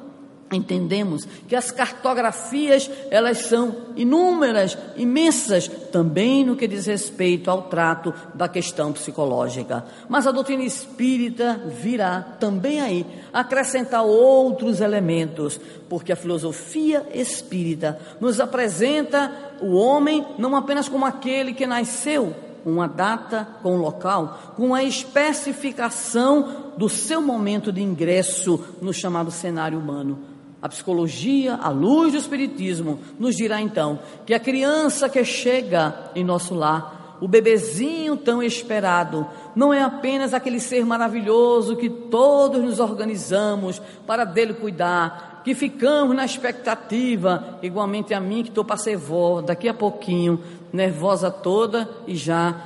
entendemos 0.52 1.26
que 1.48 1.56
as 1.56 1.70
cartografias 1.70 2.90
elas 3.10 3.38
são 3.38 3.74
inúmeras, 3.96 4.76
imensas, 4.96 5.68
também 5.68 6.44
no 6.44 6.56
que 6.56 6.68
diz 6.68 6.86
respeito 6.86 7.50
ao 7.50 7.62
trato 7.62 8.12
da 8.34 8.48
questão 8.48 8.92
psicológica. 8.92 9.84
Mas 10.08 10.26
a 10.26 10.32
doutrina 10.32 10.62
espírita 10.62 11.60
virá 11.66 12.20
também 12.38 12.80
aí 12.80 13.06
acrescentar 13.32 14.04
outros 14.04 14.80
elementos, 14.80 15.60
porque 15.88 16.12
a 16.12 16.16
filosofia 16.16 17.06
espírita 17.12 17.98
nos 18.20 18.40
apresenta 18.40 19.32
o 19.60 19.74
homem 19.74 20.24
não 20.38 20.56
apenas 20.56 20.88
como 20.88 21.06
aquele 21.06 21.52
que 21.54 21.66
nasceu, 21.66 22.34
uma 22.64 22.88
data 22.88 23.46
com 23.62 23.74
um 23.74 23.80
local, 23.80 24.54
com 24.56 24.74
a 24.74 24.82
especificação 24.82 26.72
do 26.78 26.88
seu 26.88 27.20
momento 27.20 27.70
de 27.70 27.82
ingresso 27.82 28.58
no 28.80 28.92
chamado 28.92 29.30
cenário 29.30 29.78
humano 29.78 30.33
a 30.64 30.68
psicologia, 30.70 31.56
a 31.56 31.68
luz 31.68 32.12
do 32.12 32.18
Espiritismo, 32.18 32.98
nos 33.18 33.36
dirá 33.36 33.60
então 33.60 33.98
que 34.24 34.32
a 34.32 34.40
criança 34.40 35.10
que 35.10 35.22
chega 35.22 36.10
em 36.14 36.24
nosso 36.24 36.54
lar, 36.54 37.18
o 37.20 37.28
bebezinho 37.28 38.16
tão 38.16 38.42
esperado, 38.42 39.26
não 39.54 39.74
é 39.74 39.82
apenas 39.82 40.32
aquele 40.32 40.58
ser 40.58 40.86
maravilhoso 40.86 41.76
que 41.76 41.90
todos 41.90 42.62
nos 42.62 42.80
organizamos 42.80 43.78
para 44.06 44.24
dele 44.24 44.54
cuidar, 44.54 45.42
que 45.44 45.54
ficamos 45.54 46.16
na 46.16 46.24
expectativa, 46.24 47.58
igualmente 47.62 48.14
a 48.14 48.20
mim 48.20 48.42
que 48.42 48.48
estou 48.48 48.64
para 48.64 48.78
ser 48.78 48.96
vó, 48.96 49.42
daqui 49.42 49.68
a 49.68 49.74
pouquinho, 49.74 50.40
nervosa 50.72 51.30
toda 51.30 51.86
e 52.06 52.16
já, 52.16 52.56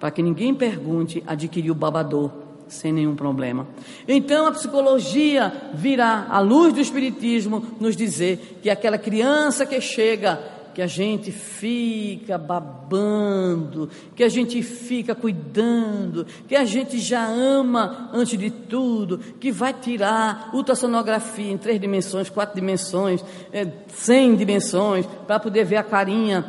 para 0.00 0.10
que 0.10 0.22
ninguém 0.22 0.54
pergunte, 0.54 1.22
adquiriu 1.26 1.74
o 1.74 1.76
babador 1.76 2.30
sem 2.72 2.92
nenhum 2.92 3.14
problema. 3.14 3.66
Então 4.08 4.46
a 4.46 4.52
psicologia 4.52 5.52
virá, 5.74 6.26
à 6.28 6.40
luz 6.40 6.72
do 6.72 6.80
Espiritismo, 6.80 7.64
nos 7.78 7.94
dizer 7.94 8.58
que 8.62 8.70
aquela 8.70 8.98
criança 8.98 9.66
que 9.66 9.80
chega, 9.80 10.40
que 10.74 10.80
a 10.80 10.86
gente 10.86 11.30
fica 11.30 12.38
babando, 12.38 13.90
que 14.16 14.24
a 14.24 14.28
gente 14.28 14.62
fica 14.62 15.14
cuidando, 15.14 16.26
que 16.48 16.56
a 16.56 16.64
gente 16.64 16.98
já 16.98 17.26
ama 17.26 18.10
antes 18.12 18.38
de 18.38 18.50
tudo, 18.50 19.18
que 19.18 19.52
vai 19.52 19.74
tirar 19.74 20.50
ultrassonografia 20.54 21.52
em 21.52 21.58
três 21.58 21.78
dimensões, 21.78 22.30
quatro 22.30 22.54
dimensões, 22.54 23.22
é, 23.52 23.66
cem 23.88 24.34
dimensões, 24.34 25.06
para 25.26 25.38
poder 25.38 25.64
ver 25.64 25.76
a 25.76 25.82
carinha 25.82 26.44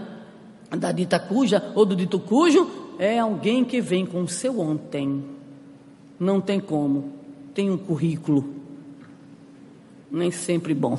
da 0.72 0.92
dita 0.92 1.20
cuja 1.20 1.72
ou 1.76 1.86
do 1.86 1.96
dito 1.96 2.18
cujo, 2.18 2.96
é 2.98 3.20
alguém 3.20 3.66
que 3.66 3.82
vem 3.82 4.06
com 4.06 4.22
o 4.22 4.28
seu 4.28 4.60
ontem 4.60 5.33
não 6.24 6.40
tem 6.40 6.60
como. 6.60 7.14
Tem 7.54 7.70
um 7.70 7.78
currículo. 7.78 8.54
Nem 10.10 10.32
sempre 10.32 10.74
bom. 10.74 10.98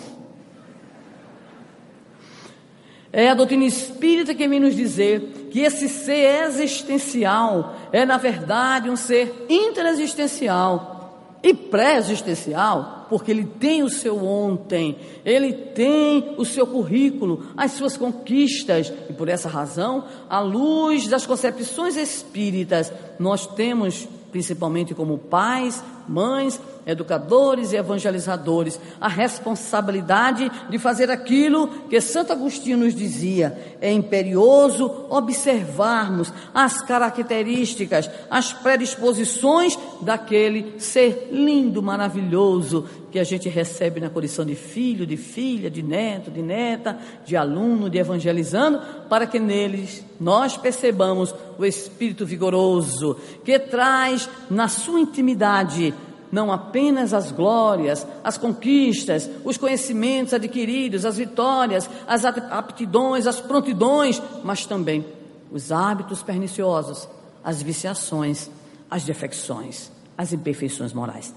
É 3.12 3.28
a 3.28 3.34
doutrina 3.34 3.64
espírita 3.64 4.34
que 4.34 4.46
vem 4.46 4.58
nos 4.58 4.74
dizer 4.74 5.48
que 5.50 5.60
esse 5.60 5.88
ser 5.88 6.46
existencial 6.46 7.76
é, 7.92 8.04
na 8.04 8.18
verdade, 8.18 8.90
um 8.90 8.96
ser 8.96 9.46
interexistencial 9.48 11.38
e 11.40 11.54
pré-existencial, 11.54 13.06
porque 13.08 13.30
ele 13.30 13.44
tem 13.44 13.82
o 13.82 13.90
seu 13.90 14.24
ontem, 14.24 14.96
ele 15.24 15.52
tem 15.52 16.34
o 16.38 16.44
seu 16.44 16.66
currículo, 16.66 17.48
as 17.56 17.72
suas 17.72 17.96
conquistas, 17.96 18.92
e 19.08 19.12
por 19.12 19.28
essa 19.28 19.48
razão, 19.48 20.04
à 20.28 20.40
luz 20.40 21.06
das 21.06 21.26
concepções 21.26 21.96
espíritas, 21.96 22.90
nós 23.18 23.46
temos 23.46 24.08
principalmente 24.34 24.96
como 24.96 25.16
pais, 25.16 25.80
mães, 26.08 26.60
educadores 26.86 27.72
e 27.72 27.76
evangelizadores, 27.76 28.80
a 29.00 29.08
responsabilidade 29.08 30.50
de 30.68 30.78
fazer 30.78 31.10
aquilo 31.10 31.68
que 31.88 32.00
Santo 32.00 32.32
Agostinho 32.32 32.78
nos 32.78 32.94
dizia. 32.94 33.76
É 33.80 33.92
imperioso 33.92 35.06
observarmos 35.08 36.32
as 36.52 36.80
características, 36.82 38.10
as 38.30 38.52
predisposições 38.52 39.78
daquele 40.00 40.78
ser 40.78 41.28
lindo, 41.30 41.82
maravilhoso 41.82 42.86
que 43.14 43.20
a 43.20 43.24
gente 43.24 43.48
recebe 43.48 44.00
na 44.00 44.10
condição 44.10 44.44
de 44.44 44.56
filho, 44.56 45.06
de 45.06 45.16
filha, 45.16 45.70
de 45.70 45.84
neto, 45.84 46.32
de 46.32 46.42
neta, 46.42 46.98
de 47.24 47.36
aluno, 47.36 47.88
de 47.88 47.96
evangelizando, 47.96 48.80
para 49.08 49.24
que 49.24 49.38
neles 49.38 50.04
nós 50.18 50.56
percebamos 50.56 51.32
o 51.56 51.64
espírito 51.64 52.26
vigoroso 52.26 53.16
que 53.44 53.56
traz 53.56 54.28
na 54.50 54.66
sua 54.66 54.98
intimidade 54.98 55.93
não 56.34 56.50
apenas 56.50 57.14
as 57.14 57.30
glórias, 57.30 58.04
as 58.24 58.36
conquistas, 58.36 59.30
os 59.44 59.56
conhecimentos 59.56 60.34
adquiridos, 60.34 61.04
as 61.04 61.16
vitórias, 61.16 61.88
as 62.08 62.24
aptidões, 62.24 63.28
as 63.28 63.40
prontidões, 63.40 64.20
mas 64.42 64.66
também 64.66 65.06
os 65.52 65.70
hábitos 65.70 66.24
perniciosos, 66.24 67.08
as 67.44 67.62
viciações, 67.62 68.50
as 68.90 69.04
defecções, 69.04 69.92
as 70.18 70.32
imperfeições 70.32 70.92
morais. 70.92 71.32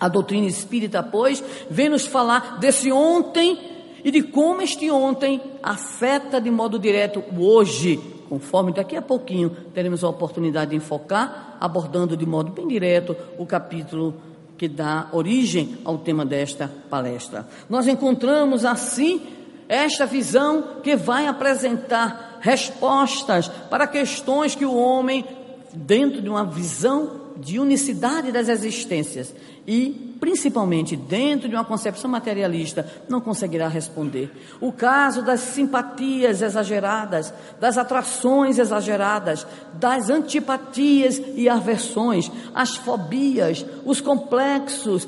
A 0.00 0.08
doutrina 0.08 0.46
espírita, 0.46 1.02
pois, 1.02 1.44
vem 1.68 1.90
nos 1.90 2.06
falar 2.06 2.58
desse 2.58 2.90
ontem 2.90 3.58
e 4.02 4.10
de 4.10 4.22
como 4.22 4.62
este 4.62 4.90
ontem 4.90 5.42
afeta 5.62 6.40
de 6.40 6.50
modo 6.50 6.78
direto 6.78 7.22
o 7.36 7.44
hoje, 7.44 8.00
conforme 8.28 8.72
daqui 8.72 8.96
a 8.96 9.02
pouquinho 9.02 9.50
teremos 9.74 10.02
a 10.04 10.08
oportunidade 10.08 10.70
de 10.70 10.76
enfocar, 10.76 11.56
abordando 11.60 12.16
de 12.16 12.26
modo 12.26 12.50
bem 12.52 12.66
direto 12.66 13.16
o 13.38 13.46
capítulo 13.46 14.14
que 14.56 14.68
dá 14.68 15.08
origem 15.12 15.78
ao 15.84 15.98
tema 15.98 16.24
desta 16.24 16.70
palestra. 16.88 17.46
Nós 17.68 17.86
encontramos 17.86 18.64
assim 18.64 19.20
esta 19.68 20.06
visão 20.06 20.80
que 20.82 20.96
vai 20.96 21.26
apresentar 21.26 22.38
respostas 22.40 23.48
para 23.48 23.86
questões 23.86 24.54
que 24.54 24.64
o 24.64 24.76
homem, 24.76 25.24
dentro 25.74 26.22
de 26.22 26.28
uma 26.28 26.44
visão 26.44 27.25
de 27.38 27.58
unicidade 27.58 28.32
das 28.32 28.48
existências 28.48 29.34
e, 29.66 30.16
principalmente 30.20 30.94
dentro 30.94 31.48
de 31.48 31.54
uma 31.54 31.64
concepção 31.64 32.10
materialista, 32.10 32.86
não 33.08 33.20
conseguirá 33.20 33.68
responder. 33.68 34.30
O 34.60 34.72
caso 34.72 35.22
das 35.22 35.40
simpatias 35.40 36.40
exageradas, 36.40 37.32
das 37.60 37.76
atrações 37.76 38.58
exageradas, 38.58 39.46
das 39.74 40.08
antipatias 40.08 41.20
e 41.34 41.48
aversões, 41.48 42.30
as 42.54 42.76
fobias, 42.76 43.66
os 43.84 44.00
complexos, 44.00 45.06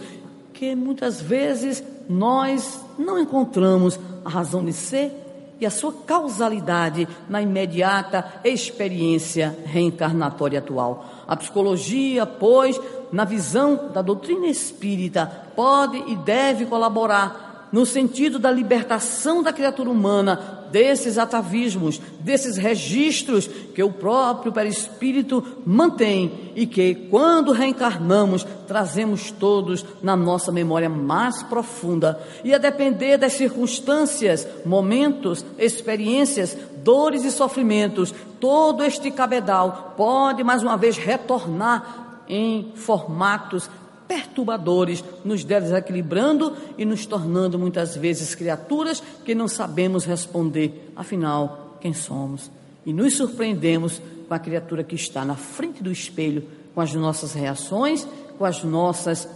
que 0.52 0.74
muitas 0.74 1.20
vezes 1.22 1.84
nós 2.08 2.80
não 2.98 3.18
encontramos 3.18 3.98
a 4.24 4.28
razão 4.28 4.64
de 4.64 4.72
ser 4.72 5.27
e 5.60 5.66
a 5.66 5.70
sua 5.70 5.92
causalidade 5.92 7.08
na 7.28 7.42
imediata 7.42 8.40
experiência 8.44 9.56
reencarnatória 9.64 10.58
atual. 10.58 11.04
A 11.26 11.36
psicologia, 11.36 12.24
pois, 12.24 12.80
na 13.12 13.24
visão 13.24 13.90
da 13.92 14.00
doutrina 14.00 14.46
espírita, 14.46 15.26
pode 15.56 15.96
e 16.06 16.16
deve 16.16 16.66
colaborar 16.66 17.47
no 17.72 17.84
sentido 17.84 18.38
da 18.38 18.50
libertação 18.50 19.42
da 19.42 19.52
criatura 19.52 19.90
humana 19.90 20.58
desses 20.70 21.18
atavismos, 21.18 22.00
desses 22.20 22.56
registros 22.56 23.46
que 23.46 23.82
o 23.82 23.90
próprio 23.90 24.52
perispírito 24.52 25.42
mantém 25.64 26.52
e 26.54 26.66
que, 26.66 26.94
quando 27.10 27.52
reencarnamos, 27.52 28.46
trazemos 28.66 29.30
todos 29.30 29.84
na 30.02 30.16
nossa 30.16 30.52
memória 30.52 30.88
mais 30.88 31.42
profunda. 31.42 32.20
E 32.44 32.54
a 32.54 32.58
depender 32.58 33.16
das 33.16 33.32
circunstâncias, 33.34 34.46
momentos, 34.64 35.44
experiências, 35.58 36.56
dores 36.82 37.24
e 37.24 37.30
sofrimentos, 37.30 38.14
todo 38.40 38.84
este 38.84 39.10
cabedal 39.10 39.94
pode 39.96 40.44
mais 40.44 40.62
uma 40.62 40.76
vez 40.76 40.96
retornar 40.96 42.24
em 42.28 42.72
formatos 42.74 43.70
perturbadores, 44.08 45.04
nos 45.24 45.44
desequilibrando 45.44 46.56
e 46.78 46.84
nos 46.84 47.04
tornando 47.04 47.58
muitas 47.58 47.94
vezes 47.94 48.34
criaturas 48.34 49.02
que 49.24 49.34
não 49.34 49.46
sabemos 49.46 50.04
responder, 50.04 50.90
afinal, 50.96 51.76
quem 51.80 51.92
somos. 51.92 52.50
E 52.86 52.92
nos 52.92 53.14
surpreendemos 53.14 54.00
com 54.26 54.34
a 54.34 54.38
criatura 54.38 54.82
que 54.82 54.94
está 54.94 55.24
na 55.24 55.36
frente 55.36 55.82
do 55.82 55.92
espelho, 55.92 56.48
com 56.74 56.80
as 56.80 56.94
nossas 56.94 57.34
reações, 57.34 58.08
com 58.38 58.44
as 58.44 58.64
nossas 58.64 59.28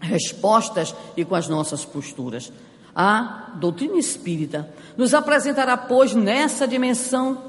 respostas 0.00 0.94
e 1.16 1.24
com 1.24 1.34
as 1.34 1.48
nossas 1.48 1.84
posturas. 1.84 2.52
A 2.94 3.52
doutrina 3.56 3.98
espírita 3.98 4.70
nos 4.96 5.12
apresentará, 5.12 5.76
pois, 5.76 6.14
nessa 6.14 6.66
dimensão 6.66 7.42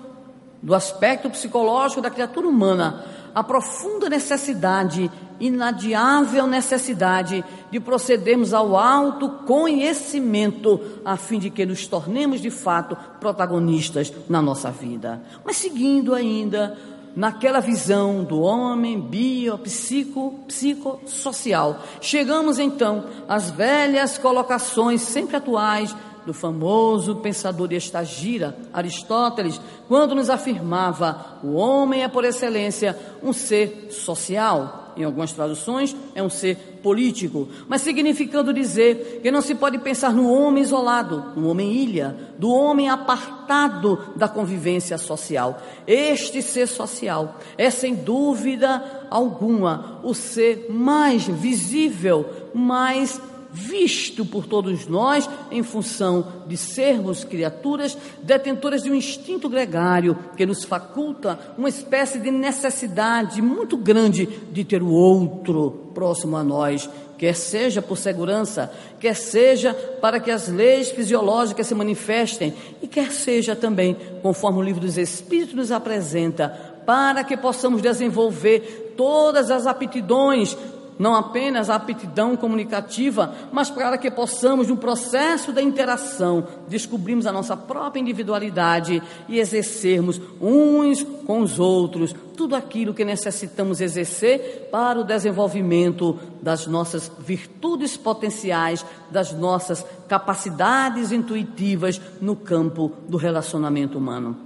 do 0.61 0.73
aspecto 0.73 1.29
psicológico 1.29 2.01
da 2.01 2.09
criatura 2.09 2.47
humana, 2.47 3.05
a 3.37 3.43
profunda 3.43 4.09
necessidade, 4.09 5.11
inadiável 5.39 6.47
necessidade 6.47 7.45
de 7.69 7.79
procedermos 7.79 8.51
ao 8.51 8.75
autoconhecimento, 8.75 10.81
a 11.05 11.15
fim 11.17 11.37
de 11.37 11.51
que 11.51 11.63
nos 11.63 11.85
tornemos 11.85 12.41
de 12.41 12.49
fato 12.49 12.97
protagonistas 13.19 14.11
na 14.27 14.41
nossa 14.41 14.71
vida. 14.71 15.21
Mas 15.45 15.57
seguindo 15.57 16.15
ainda 16.15 16.75
naquela 17.15 17.59
visão 17.59 18.23
do 18.23 18.41
homem 18.41 18.99
bio, 18.99 19.55
psico, 19.59 20.39
psicossocial, 20.47 21.77
chegamos 22.01 22.57
então 22.57 23.05
às 23.27 23.51
velhas 23.51 24.17
colocações 24.17 25.03
sempre 25.03 25.35
atuais 25.35 25.95
do 26.27 26.33
famoso 26.33 27.15
pensador 27.15 27.71
estagira, 27.71 28.53
Aristóteles, 28.73 29.61
quando 29.87 30.13
nos 30.13 30.29
afirmava: 30.29 31.39
o 31.41 31.53
homem 31.53 32.03
é 32.03 32.09
por 32.09 32.25
excelência 32.25 32.97
um 33.23 33.31
ser 33.31 33.87
social. 33.89 34.83
Em 34.97 35.03
algumas 35.03 35.31
traduções, 35.31 35.95
é 36.15 36.23
um 36.23 36.29
ser 36.29 36.79
político, 36.81 37.47
mas 37.67 37.83
significando 37.83 38.51
dizer 38.51 39.19
que 39.21 39.29
não 39.29 39.41
se 39.41 39.53
pode 39.53 39.77
pensar 39.77 40.11
no 40.11 40.27
homem 40.27 40.63
isolado, 40.63 41.33
no 41.35 41.47
homem 41.49 41.71
ilha, 41.71 42.17
do 42.39 42.49
homem 42.49 42.89
apartado 42.89 43.99
da 44.15 44.27
convivência 44.27 44.97
social. 44.97 45.61
Este 45.85 46.41
ser 46.41 46.67
social 46.67 47.37
é, 47.59 47.69
sem 47.69 47.93
dúvida 47.93 49.07
alguma, 49.11 49.99
o 50.03 50.15
ser 50.15 50.65
mais 50.67 51.25
visível, 51.27 52.25
mais 52.51 53.21
visto 53.57 54.23
por 54.23 54.45
todos 54.45 54.87
nós 54.87 55.27
em 55.49 55.63
função 55.63 56.43
de 56.47 56.55
sermos 56.55 57.23
criaturas 57.23 57.97
detentoras 58.21 58.83
de 58.83 58.91
um 58.91 58.95
instinto 58.95 59.49
gregário 59.49 60.17
que 60.37 60.45
nos 60.45 60.63
faculta 60.63 61.39
uma 61.57 61.67
espécie 61.67 62.19
de 62.19 62.29
necessidade 62.29 63.41
muito 63.41 63.75
grande 63.75 64.27
de 64.51 64.63
ter 64.63 64.83
o 64.83 64.91
outro 64.91 65.91
próximo 65.95 66.37
a 66.37 66.43
nós, 66.43 66.87
quer 67.17 67.35
seja 67.35 67.81
por 67.81 67.97
segurança, 67.97 68.71
quer 68.99 69.15
seja 69.15 69.73
para 69.99 70.19
que 70.19 70.29
as 70.29 70.47
leis 70.47 70.91
fisiológicas 70.91 71.65
se 71.65 71.73
manifestem 71.73 72.53
e 72.81 72.87
quer 72.87 73.11
seja 73.11 73.55
também, 73.55 73.97
conforme 74.21 74.59
o 74.59 74.63
livro 74.63 74.81
dos 74.81 74.97
Espíritos 74.97 75.55
nos 75.55 75.71
apresenta, 75.71 76.49
para 76.85 77.23
que 77.23 77.35
possamos 77.35 77.81
desenvolver 77.81 78.93
todas 78.95 79.49
as 79.49 79.65
aptidões 79.65 80.55
não 80.97 81.15
apenas 81.15 81.69
a 81.69 81.75
aptidão 81.75 82.35
comunicativa, 82.35 83.33
mas 83.51 83.69
para 83.69 83.97
que 83.97 84.09
possamos, 84.09 84.67
no 84.67 84.77
processo 84.77 85.51
da 85.51 85.61
interação, 85.61 86.47
descobrirmos 86.67 87.27
a 87.27 87.31
nossa 87.31 87.55
própria 87.55 87.99
individualidade 87.99 89.01
e 89.27 89.39
exercermos 89.39 90.19
uns 90.41 91.03
com 91.25 91.41
os 91.41 91.59
outros 91.59 92.15
tudo 92.35 92.55
aquilo 92.55 92.93
que 92.93 93.03
necessitamos 93.03 93.81
exercer 93.81 94.69
para 94.71 94.99
o 94.99 95.03
desenvolvimento 95.03 96.17
das 96.41 96.67
nossas 96.67 97.11
virtudes 97.19 97.97
potenciais, 97.97 98.85
das 99.09 99.33
nossas 99.33 99.83
capacidades 100.07 101.11
intuitivas 101.11 101.99
no 102.21 102.35
campo 102.35 102.93
do 103.09 103.17
relacionamento 103.17 103.97
humano. 103.97 104.37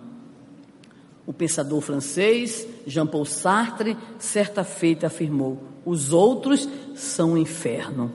O 1.25 1.33
pensador 1.33 1.81
francês 1.81 2.65
Jean-Paul 2.87 3.25
Sartre, 3.25 3.97
certa 4.17 4.63
feita, 4.63 5.07
afirmou: 5.07 5.70
os 5.85 6.13
outros 6.13 6.67
são 6.95 7.33
o 7.33 7.37
inferno. 7.37 8.11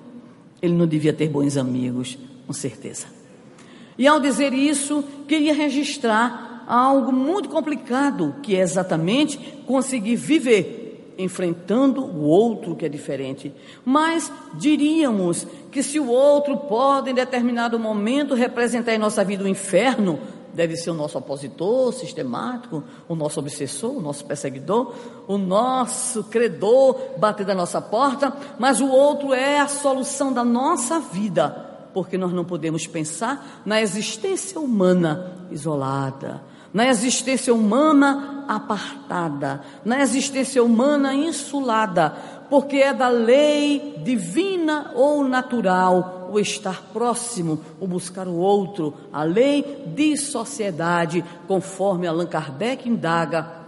Ele 0.60 0.74
não 0.74 0.86
devia 0.86 1.12
ter 1.12 1.28
bons 1.28 1.56
amigos, 1.56 2.18
com 2.46 2.52
certeza. 2.52 3.06
E 3.98 4.06
ao 4.06 4.20
dizer 4.20 4.52
isso, 4.52 5.02
queria 5.26 5.54
registrar 5.54 6.64
algo 6.66 7.12
muito 7.12 7.48
complicado, 7.48 8.34
que 8.42 8.56
é 8.56 8.60
exatamente 8.60 9.38
conseguir 9.66 10.16
viver 10.16 11.14
enfrentando 11.18 12.04
o 12.04 12.24
outro 12.24 12.76
que 12.76 12.84
é 12.84 12.88
diferente. 12.88 13.52
Mas 13.84 14.30
diríamos 14.54 15.46
que 15.70 15.82
se 15.82 15.98
o 15.98 16.08
outro 16.08 16.56
pode, 16.56 17.10
em 17.10 17.14
determinado 17.14 17.78
momento, 17.78 18.34
representar 18.34 18.94
em 18.94 18.98
nossa 18.98 19.24
vida 19.24 19.44
o 19.44 19.48
inferno, 19.48 20.18
deve 20.56 20.76
ser 20.76 20.90
o 20.90 20.94
nosso 20.94 21.18
opositor 21.18 21.92
sistemático, 21.92 22.82
o 23.06 23.14
nosso 23.14 23.38
obsessor, 23.38 23.92
o 23.92 24.00
nosso 24.00 24.24
perseguidor, 24.24 24.94
o 25.28 25.36
nosso 25.36 26.24
credor 26.24 26.98
bater 27.18 27.44
da 27.44 27.54
nossa 27.54 27.80
porta, 27.80 28.32
mas 28.58 28.80
o 28.80 28.88
outro 28.88 29.34
é 29.34 29.60
a 29.60 29.68
solução 29.68 30.32
da 30.32 30.42
nossa 30.42 30.98
vida, 30.98 31.90
porque 31.92 32.16
nós 32.16 32.32
não 32.32 32.44
podemos 32.44 32.86
pensar 32.86 33.62
na 33.66 33.80
existência 33.82 34.58
humana 34.58 35.32
isolada, 35.50 36.42
na 36.72 36.88
existência 36.88 37.52
humana 37.52 38.44
apartada, 38.48 39.60
na 39.84 40.00
existência 40.00 40.64
humana 40.64 41.14
insulada, 41.14 42.16
porque 42.48 42.78
é 42.78 42.94
da 42.94 43.08
lei 43.08 44.00
divina 44.02 44.92
ou 44.94 45.22
natural 45.22 46.15
o 46.30 46.38
estar 46.38 46.82
próximo, 46.92 47.60
o 47.80 47.86
buscar 47.86 48.26
o 48.26 48.36
outro, 48.36 48.94
a 49.12 49.22
lei 49.22 49.84
de 49.94 50.16
sociedade, 50.16 51.24
conforme 51.46 52.06
Allan 52.06 52.26
Kardec 52.26 52.88
indaga 52.88 53.65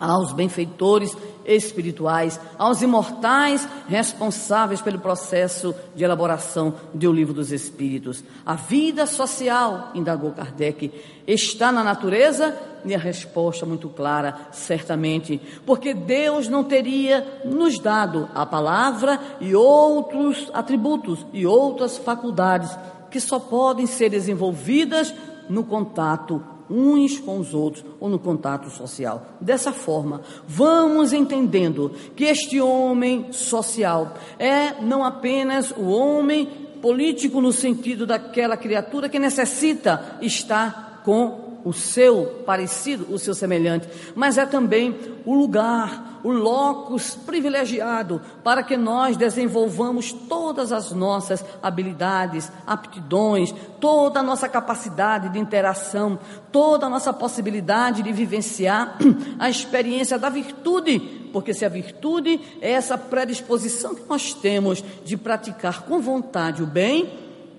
aos 0.00 0.32
benfeitores 0.32 1.14
espirituais, 1.44 2.40
aos 2.58 2.80
imortais 2.80 3.68
responsáveis 3.86 4.80
pelo 4.80 4.98
processo 4.98 5.74
de 5.94 6.04
elaboração 6.04 6.74
do 6.94 7.12
livro 7.12 7.34
dos 7.34 7.52
Espíritos. 7.52 8.24
A 8.44 8.54
vida 8.54 9.06
social, 9.06 9.90
indagou 9.94 10.32
Kardec, 10.32 10.90
está 11.26 11.70
na 11.70 11.84
natureza? 11.84 12.56
E 12.82 12.94
a 12.94 12.98
resposta 12.98 13.66
muito 13.66 13.90
clara, 13.90 14.48
certamente, 14.52 15.38
porque 15.66 15.92
Deus 15.92 16.48
não 16.48 16.64
teria 16.64 17.42
nos 17.44 17.78
dado 17.78 18.26
a 18.34 18.46
palavra 18.46 19.20
e 19.38 19.54
outros 19.54 20.50
atributos 20.54 21.26
e 21.30 21.46
outras 21.46 21.98
faculdades 21.98 22.74
que 23.10 23.20
só 23.20 23.38
podem 23.38 23.86
ser 23.86 24.08
desenvolvidas 24.08 25.12
no 25.48 25.64
contato 25.64 26.42
uns 26.70 27.18
com 27.18 27.38
os 27.38 27.52
outros 27.52 27.84
ou 27.98 28.08
no 28.08 28.18
contato 28.18 28.70
social. 28.70 29.26
Dessa 29.40 29.72
forma, 29.72 30.22
vamos 30.46 31.12
entendendo 31.12 31.92
que 32.14 32.24
este 32.24 32.60
homem 32.60 33.32
social 33.32 34.14
é 34.38 34.80
não 34.80 35.04
apenas 35.04 35.72
o 35.72 35.88
homem 35.88 36.46
político 36.80 37.40
no 37.40 37.52
sentido 37.52 38.06
daquela 38.06 38.56
criatura 38.56 39.08
que 39.08 39.18
necessita 39.18 40.18
estar 40.22 41.02
com 41.04 41.49
o 41.64 41.72
seu 41.72 42.42
parecido, 42.46 43.12
o 43.12 43.18
seu 43.18 43.34
semelhante, 43.34 43.88
mas 44.14 44.38
é 44.38 44.46
também 44.46 44.96
o 45.24 45.34
lugar, 45.34 46.20
o 46.22 46.30
locus 46.30 47.14
privilegiado 47.14 48.20
para 48.42 48.62
que 48.62 48.76
nós 48.76 49.16
desenvolvamos 49.16 50.12
todas 50.12 50.72
as 50.72 50.92
nossas 50.92 51.44
habilidades, 51.62 52.50
aptidões, 52.66 53.54
toda 53.80 54.20
a 54.20 54.22
nossa 54.22 54.48
capacidade 54.48 55.28
de 55.30 55.38
interação, 55.38 56.18
toda 56.52 56.86
a 56.86 56.90
nossa 56.90 57.12
possibilidade 57.12 58.02
de 58.02 58.12
vivenciar 58.12 58.98
a 59.38 59.48
experiência 59.48 60.18
da 60.18 60.28
virtude, 60.28 60.98
porque 61.32 61.54
se 61.54 61.64
a 61.64 61.68
virtude 61.68 62.40
é 62.60 62.72
essa 62.72 62.98
predisposição 62.98 63.94
que 63.94 64.08
nós 64.08 64.34
temos 64.34 64.84
de 65.04 65.16
praticar 65.16 65.82
com 65.82 66.00
vontade 66.00 66.62
o 66.62 66.66
bem, 66.66 67.10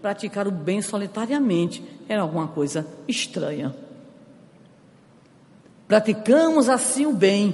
praticar 0.01 0.47
o 0.47 0.51
bem 0.51 0.81
solitariamente 0.81 1.83
era 2.11 2.21
alguma 2.21 2.47
coisa 2.47 2.85
estranha. 3.07 3.73
Praticamos 5.91 6.69
assim 6.69 7.05
o 7.05 7.11
bem, 7.11 7.53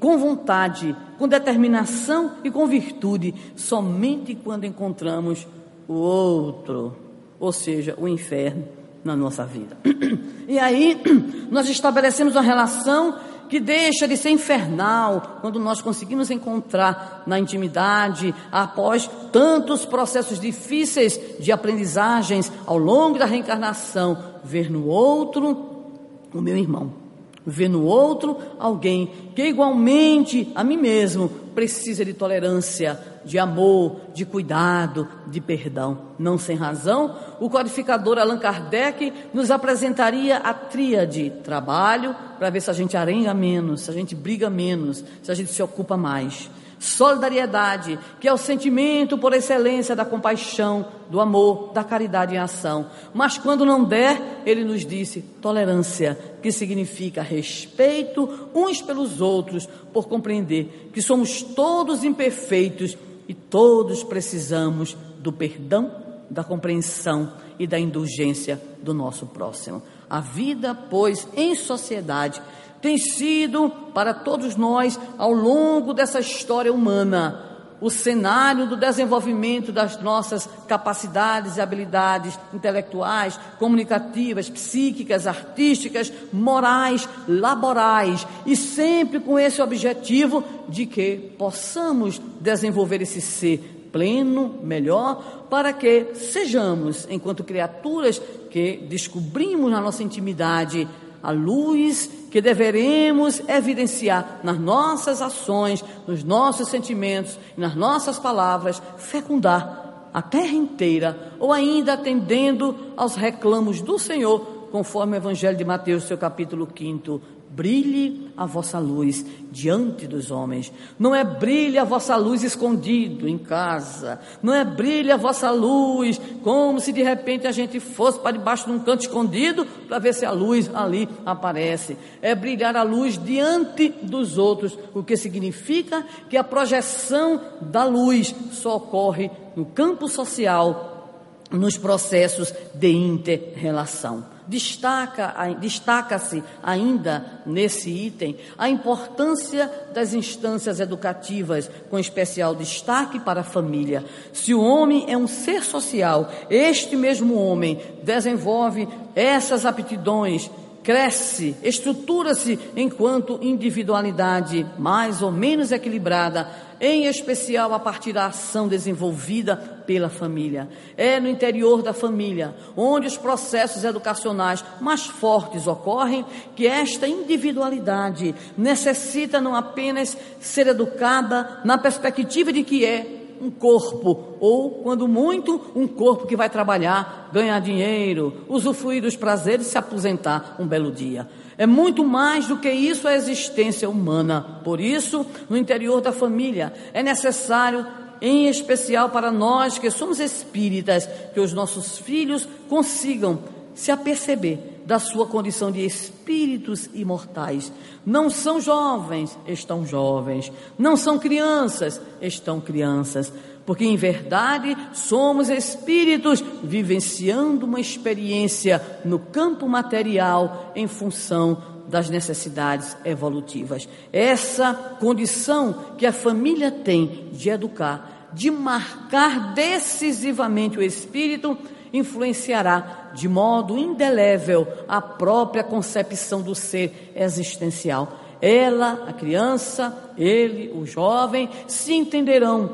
com 0.00 0.18
vontade, 0.18 0.96
com 1.16 1.28
determinação 1.28 2.32
e 2.42 2.50
com 2.50 2.66
virtude, 2.66 3.32
somente 3.54 4.34
quando 4.34 4.64
encontramos 4.64 5.46
o 5.86 5.92
outro, 5.92 6.96
ou 7.38 7.52
seja, 7.52 7.94
o 7.96 8.08
inferno 8.08 8.64
na 9.04 9.14
nossa 9.14 9.46
vida. 9.46 9.78
E 10.48 10.58
aí 10.58 11.00
nós 11.48 11.68
estabelecemos 11.68 12.34
uma 12.34 12.42
relação 12.42 13.20
que 13.48 13.60
deixa 13.60 14.08
de 14.08 14.16
ser 14.16 14.30
infernal 14.30 15.38
quando 15.40 15.60
nós 15.60 15.80
conseguimos 15.80 16.28
encontrar 16.28 17.22
na 17.24 17.38
intimidade, 17.38 18.34
após 18.50 19.08
tantos 19.30 19.84
processos 19.84 20.40
difíceis 20.40 21.20
de 21.38 21.52
aprendizagens 21.52 22.50
ao 22.66 22.78
longo 22.78 23.16
da 23.16 23.26
reencarnação, 23.26 24.18
ver 24.42 24.68
no 24.72 24.88
outro 24.88 25.86
o 26.34 26.40
meu 26.40 26.56
irmão 26.56 27.05
Ver 27.46 27.68
no 27.68 27.84
outro 27.84 28.36
alguém 28.58 29.30
que 29.34 29.46
igualmente 29.46 30.50
a 30.54 30.64
mim 30.64 30.76
mesmo 30.76 31.28
precisa 31.54 32.04
de 32.04 32.12
tolerância, 32.12 33.00
de 33.24 33.38
amor, 33.38 34.00
de 34.12 34.26
cuidado, 34.26 35.08
de 35.26 35.40
perdão. 35.40 35.98
Não 36.18 36.36
sem 36.36 36.56
razão, 36.56 37.16
o 37.40 37.48
codificador 37.48 38.18
Allan 38.18 38.38
Kardec 38.38 39.12
nos 39.32 39.50
apresentaria 39.50 40.38
a 40.38 40.52
tríade 40.52 41.32
trabalho 41.42 42.14
para 42.38 42.50
ver 42.50 42.60
se 42.60 42.70
a 42.70 42.74
gente 42.74 42.96
arenga 42.96 43.32
menos, 43.32 43.82
se 43.82 43.90
a 43.90 43.94
gente 43.94 44.14
briga 44.14 44.50
menos, 44.50 45.04
se 45.22 45.30
a 45.30 45.34
gente 45.34 45.50
se 45.50 45.62
ocupa 45.62 45.96
mais. 45.96 46.50
Solidariedade, 46.78 47.98
que 48.20 48.28
é 48.28 48.32
o 48.32 48.36
sentimento 48.36 49.16
por 49.16 49.32
excelência 49.32 49.96
da 49.96 50.04
compaixão, 50.04 50.86
do 51.08 51.20
amor, 51.20 51.72
da 51.72 51.82
caridade 51.82 52.34
em 52.34 52.38
ação. 52.38 52.86
Mas 53.14 53.38
quando 53.38 53.64
não 53.64 53.82
der, 53.82 54.42
ele 54.44 54.62
nos 54.62 54.84
disse 54.84 55.22
tolerância, 55.40 56.18
que 56.42 56.52
significa 56.52 57.22
respeito 57.22 58.48
uns 58.54 58.82
pelos 58.82 59.20
outros, 59.20 59.66
por 59.92 60.06
compreender 60.06 60.90
que 60.92 61.00
somos 61.00 61.42
todos 61.42 62.04
imperfeitos 62.04 62.96
e 63.26 63.32
todos 63.32 64.04
precisamos 64.04 64.96
do 65.18 65.32
perdão, 65.32 65.90
da 66.28 66.44
compreensão 66.44 67.32
e 67.58 67.66
da 67.66 67.78
indulgência 67.78 68.60
do 68.82 68.92
nosso 68.92 69.26
próximo. 69.26 69.82
A 70.08 70.20
vida, 70.20 70.74
pois, 70.74 71.26
em 71.34 71.54
sociedade 71.54 72.40
tem 72.86 72.98
sido 72.98 73.68
para 73.92 74.14
todos 74.14 74.54
nós, 74.54 74.96
ao 75.18 75.32
longo 75.32 75.92
dessa 75.92 76.20
história 76.20 76.72
humana, 76.72 77.42
o 77.80 77.90
cenário 77.90 78.68
do 78.68 78.76
desenvolvimento 78.76 79.72
das 79.72 80.00
nossas 80.00 80.48
capacidades 80.68 81.56
e 81.56 81.60
habilidades 81.60 82.38
intelectuais, 82.54 83.40
comunicativas, 83.58 84.48
psíquicas, 84.48 85.26
artísticas, 85.26 86.12
morais, 86.32 87.08
laborais, 87.26 88.24
e 88.46 88.54
sempre 88.54 89.18
com 89.18 89.36
esse 89.36 89.60
objetivo 89.60 90.44
de 90.68 90.86
que 90.86 91.34
possamos 91.36 92.22
desenvolver 92.40 93.02
esse 93.02 93.20
ser 93.20 93.88
pleno, 93.90 94.60
melhor, 94.62 95.46
para 95.50 95.72
que 95.72 96.14
sejamos, 96.14 97.04
enquanto 97.10 97.42
criaturas 97.42 98.22
que 98.48 98.76
descobrimos 98.88 99.72
na 99.72 99.80
nossa 99.80 100.04
intimidade 100.04 100.86
a 101.26 101.32
luz 101.32 102.08
que 102.30 102.40
deveremos 102.40 103.42
evidenciar 103.48 104.38
nas 104.44 104.60
nossas 104.60 105.20
ações, 105.20 105.84
nos 106.06 106.22
nossos 106.22 106.68
sentimentos, 106.68 107.36
nas 107.56 107.74
nossas 107.74 108.16
palavras, 108.16 108.80
fecundar 108.96 110.08
a 110.14 110.22
terra 110.22 110.52
inteira, 110.52 111.32
ou 111.40 111.52
ainda 111.52 111.94
atendendo 111.94 112.76
aos 112.96 113.16
reclamos 113.16 113.80
do 113.82 113.98
Senhor, 113.98 114.38
conforme 114.70 115.16
o 115.16 115.18
Evangelho 115.18 115.56
de 115.56 115.64
Mateus, 115.64 116.04
seu 116.04 116.16
capítulo 116.16 116.68
5, 116.72 117.20
brilhe 117.56 118.30
a 118.36 118.44
vossa 118.44 118.78
luz 118.78 119.24
diante 119.50 120.06
dos 120.06 120.30
homens. 120.30 120.70
Não 120.98 121.14
é 121.14 121.24
brilhe 121.24 121.78
a 121.78 121.84
vossa 121.84 122.14
luz 122.14 122.42
escondido 122.42 123.26
em 123.26 123.38
casa. 123.38 124.20
Não 124.42 124.52
é 124.52 124.62
brilhe 124.62 125.10
a 125.10 125.16
vossa 125.16 125.50
luz 125.50 126.20
como 126.42 126.78
se 126.78 126.92
de 126.92 127.02
repente 127.02 127.46
a 127.46 127.52
gente 127.52 127.80
fosse 127.80 128.20
para 128.20 128.36
debaixo 128.36 128.66
de 128.66 128.72
um 128.72 128.78
canto 128.78 129.00
escondido 129.00 129.64
para 129.88 129.98
ver 129.98 130.12
se 130.12 130.26
a 130.26 130.30
luz 130.30 130.70
ali 130.74 131.08
aparece. 131.24 131.96
É 132.20 132.34
brilhar 132.34 132.76
a 132.76 132.82
luz 132.82 133.16
diante 133.16 133.88
dos 134.02 134.36
outros, 134.36 134.78
o 134.92 135.02
que 135.02 135.16
significa 135.16 136.04
que 136.28 136.36
a 136.36 136.44
projeção 136.44 137.40
da 137.62 137.84
luz 137.84 138.34
só 138.52 138.76
ocorre 138.76 139.30
no 139.56 139.64
campo 139.64 140.08
social, 140.08 141.40
nos 141.50 141.78
processos 141.78 142.52
de 142.74 142.92
inter-relação. 142.92 144.35
Destaca, 144.46 145.34
destaca-se 145.58 146.42
ainda 146.62 147.40
nesse 147.44 147.90
item 147.90 148.36
a 148.56 148.68
importância 148.68 149.70
das 149.92 150.14
instâncias 150.14 150.78
educativas, 150.78 151.70
com 151.90 151.98
especial 151.98 152.54
destaque 152.54 153.18
para 153.18 153.40
a 153.40 153.44
família. 153.44 154.04
Se 154.32 154.54
o 154.54 154.62
homem 154.62 155.04
é 155.08 155.16
um 155.16 155.26
ser 155.26 155.64
social, 155.64 156.30
este 156.48 156.94
mesmo 156.94 157.34
homem 157.34 157.80
desenvolve 158.04 158.88
essas 159.14 159.66
aptidões 159.66 160.50
cresce, 160.86 161.56
estrutura-se 161.64 162.56
enquanto 162.76 163.40
individualidade 163.42 164.64
mais 164.78 165.20
ou 165.20 165.32
menos 165.32 165.72
equilibrada, 165.72 166.48
em 166.80 167.06
especial 167.06 167.74
a 167.74 167.80
partir 167.80 168.12
da 168.12 168.26
ação 168.26 168.68
desenvolvida 168.68 169.56
pela 169.84 170.08
família. 170.08 170.68
É 170.96 171.18
no 171.18 171.28
interior 171.28 171.82
da 171.82 171.92
família, 171.92 172.54
onde 172.76 173.08
os 173.08 173.16
processos 173.16 173.82
educacionais 173.82 174.64
mais 174.80 175.04
fortes 175.06 175.66
ocorrem, 175.66 176.24
que 176.54 176.68
esta 176.68 177.08
individualidade 177.08 178.32
necessita 178.56 179.40
não 179.40 179.56
apenas 179.56 180.16
ser 180.38 180.68
educada 180.68 181.62
na 181.64 181.76
perspectiva 181.76 182.52
de 182.52 182.62
que 182.62 182.84
é 182.84 183.25
um 183.40 183.50
corpo, 183.50 184.36
ou, 184.40 184.70
quando 184.82 185.08
muito, 185.08 185.60
um 185.74 185.86
corpo 185.86 186.26
que 186.26 186.36
vai 186.36 186.48
trabalhar, 186.48 187.30
ganhar 187.32 187.60
dinheiro, 187.60 188.44
usufruir 188.48 189.02
dos 189.02 189.16
prazeres 189.16 189.66
e 189.66 189.70
se 189.70 189.78
aposentar 189.78 190.56
um 190.58 190.66
belo 190.66 190.92
dia. 190.92 191.28
É 191.58 191.66
muito 191.66 192.04
mais 192.04 192.46
do 192.46 192.58
que 192.58 192.70
isso 192.70 193.08
a 193.08 193.14
existência 193.14 193.88
humana. 193.88 194.60
Por 194.62 194.80
isso, 194.80 195.24
no 195.48 195.56
interior 195.56 196.00
da 196.00 196.12
família, 196.12 196.72
é 196.92 197.02
necessário, 197.02 197.86
em 198.20 198.48
especial 198.48 199.10
para 199.10 199.30
nós 199.30 199.78
que 199.78 199.90
somos 199.90 200.20
espíritas, 200.20 201.08
que 201.32 201.40
os 201.40 201.52
nossos 201.52 201.98
filhos 201.98 202.46
consigam 202.68 203.38
se 203.74 203.90
aperceber 203.90 204.75
da 204.86 205.00
sua 205.00 205.26
condição 205.26 205.72
de 205.72 205.84
espíritos 205.84 206.88
imortais. 206.94 207.72
Não 208.04 208.30
são 208.30 208.60
jovens, 208.60 209.36
estão 209.46 209.84
jovens. 209.84 210.52
Não 210.78 210.96
são 210.96 211.18
crianças, 211.18 212.00
estão 212.22 212.60
crianças. 212.60 213.32
Porque 213.66 213.84
em 213.84 213.96
verdade 213.96 214.76
somos 214.94 215.48
espíritos 215.48 216.42
vivenciando 216.62 217.66
uma 217.66 217.80
experiência 217.80 218.80
no 219.04 219.18
campo 219.18 219.68
material 219.68 220.72
em 220.76 220.86
função 220.86 221.60
das 221.88 222.08
necessidades 222.08 222.96
evolutivas. 223.04 223.88
Essa 224.12 224.72
condição 225.00 225.94
que 225.98 226.06
a 226.06 226.12
família 226.12 226.70
tem 226.70 227.28
de 227.32 227.48
educar, 227.50 228.28
de 228.32 228.52
marcar 228.52 229.52
decisivamente 229.52 230.78
o 230.78 230.82
espírito, 230.82 231.58
influenciará 231.96 233.10
de 233.14 233.28
modo 233.28 233.78
indelével 233.78 234.66
a 234.86 235.00
própria 235.00 235.64
concepção 235.64 236.42
do 236.42 236.54
ser 236.54 237.12
existencial. 237.14 238.12
Ela, 238.40 239.04
a 239.08 239.12
criança, 239.12 240.12
ele, 240.16 240.70
o 240.76 240.84
jovem, 240.86 241.48
se 241.66 241.94
entenderão 241.94 242.70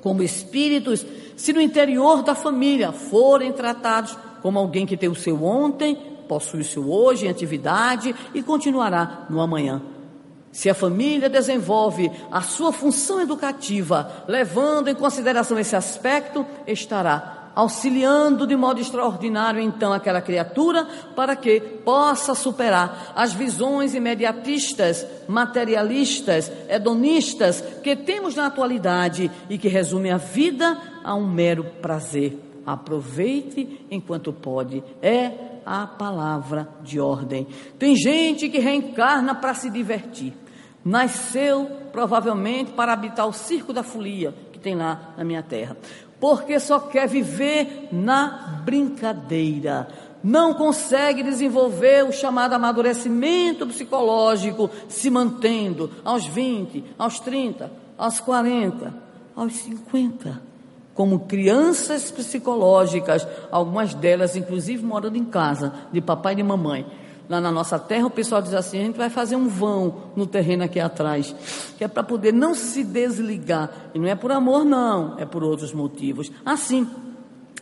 como 0.00 0.22
espíritos 0.22 1.04
se 1.38 1.52
no 1.52 1.60
interior 1.60 2.22
da 2.22 2.34
família 2.34 2.90
forem 2.90 3.52
tratados 3.52 4.16
como 4.42 4.58
alguém 4.58 4.84
que 4.84 4.96
tem 4.96 5.08
o 5.08 5.14
seu 5.14 5.44
ontem, 5.44 5.96
possui 6.28 6.60
o 6.60 6.64
seu 6.64 6.90
hoje 6.90 7.26
em 7.26 7.30
atividade 7.30 8.14
e 8.34 8.42
continuará 8.42 9.26
no 9.30 9.40
amanhã. 9.40 9.80
Se 10.50 10.68
a 10.68 10.74
família 10.74 11.28
desenvolve 11.28 12.10
a 12.30 12.40
sua 12.40 12.72
função 12.72 13.20
educativa, 13.20 14.24
levando 14.26 14.88
em 14.88 14.94
consideração 14.94 15.58
esse 15.58 15.76
aspecto, 15.76 16.44
estará 16.66 17.37
auxiliando 17.58 18.46
de 18.46 18.54
modo 18.54 18.80
extraordinário 18.80 19.60
então 19.60 19.92
aquela 19.92 20.20
criatura 20.20 20.86
para 21.16 21.34
que 21.34 21.58
possa 21.58 22.32
superar 22.32 23.12
as 23.16 23.32
visões 23.32 23.96
imediatistas, 23.96 25.04
materialistas, 25.26 26.52
hedonistas 26.68 27.60
que 27.82 27.96
temos 27.96 28.36
na 28.36 28.46
atualidade 28.46 29.28
e 29.50 29.58
que 29.58 29.66
resumem 29.66 30.12
a 30.12 30.18
vida 30.18 30.80
a 31.02 31.16
um 31.16 31.26
mero 31.26 31.64
prazer. 31.82 32.38
Aproveite 32.64 33.84
enquanto 33.90 34.32
pode. 34.32 34.84
É 35.02 35.32
a 35.66 35.84
palavra 35.84 36.68
de 36.80 37.00
ordem. 37.00 37.44
Tem 37.76 37.96
gente 37.96 38.48
que 38.48 38.60
reencarna 38.60 39.34
para 39.34 39.54
se 39.54 39.68
divertir. 39.68 40.32
Nasceu 40.84 41.68
provavelmente 41.90 42.70
para 42.70 42.92
habitar 42.92 43.26
o 43.26 43.32
circo 43.32 43.72
da 43.72 43.82
folia 43.82 44.32
que 44.52 44.60
tem 44.60 44.76
lá 44.76 45.12
na 45.16 45.24
minha 45.24 45.42
terra 45.42 45.76
porque 46.20 46.58
só 46.58 46.80
quer 46.80 47.08
viver 47.08 47.88
na 47.92 48.60
brincadeira. 48.64 49.88
Não 50.22 50.54
consegue 50.54 51.22
desenvolver 51.22 52.04
o 52.04 52.12
chamado 52.12 52.54
amadurecimento 52.54 53.66
psicológico, 53.66 54.68
se 54.88 55.10
mantendo 55.10 55.90
aos 56.04 56.26
20, 56.26 56.84
aos 56.98 57.20
30, 57.20 57.70
aos 57.96 58.18
40, 58.18 58.94
aos 59.36 59.52
50. 59.54 60.42
Como 60.92 61.20
crianças 61.20 62.10
psicológicas, 62.10 63.26
algumas 63.52 63.94
delas, 63.94 64.34
inclusive, 64.34 64.84
morando 64.84 65.16
em 65.16 65.24
casa, 65.24 65.72
de 65.92 66.00
papai 66.00 66.32
e 66.32 66.36
de 66.36 66.42
mamãe 66.42 66.84
lá 67.28 67.40
na 67.40 67.52
nossa 67.52 67.78
terra, 67.78 68.06
o 68.06 68.10
pessoal 68.10 68.40
diz 68.40 68.54
assim: 68.54 68.80
a 68.80 68.84
gente 68.84 68.96
vai 68.96 69.10
fazer 69.10 69.36
um 69.36 69.48
vão 69.48 70.12
no 70.16 70.26
terreno 70.26 70.64
aqui 70.64 70.80
atrás, 70.80 71.34
que 71.76 71.84
é 71.84 71.88
para 71.88 72.02
poder 72.02 72.32
não 72.32 72.54
se 72.54 72.82
desligar. 72.82 73.70
E 73.94 73.98
não 73.98 74.06
é 74.06 74.14
por 74.14 74.32
amor, 74.32 74.64
não, 74.64 75.18
é 75.18 75.26
por 75.26 75.44
outros 75.44 75.72
motivos. 75.72 76.32
Assim, 76.44 76.88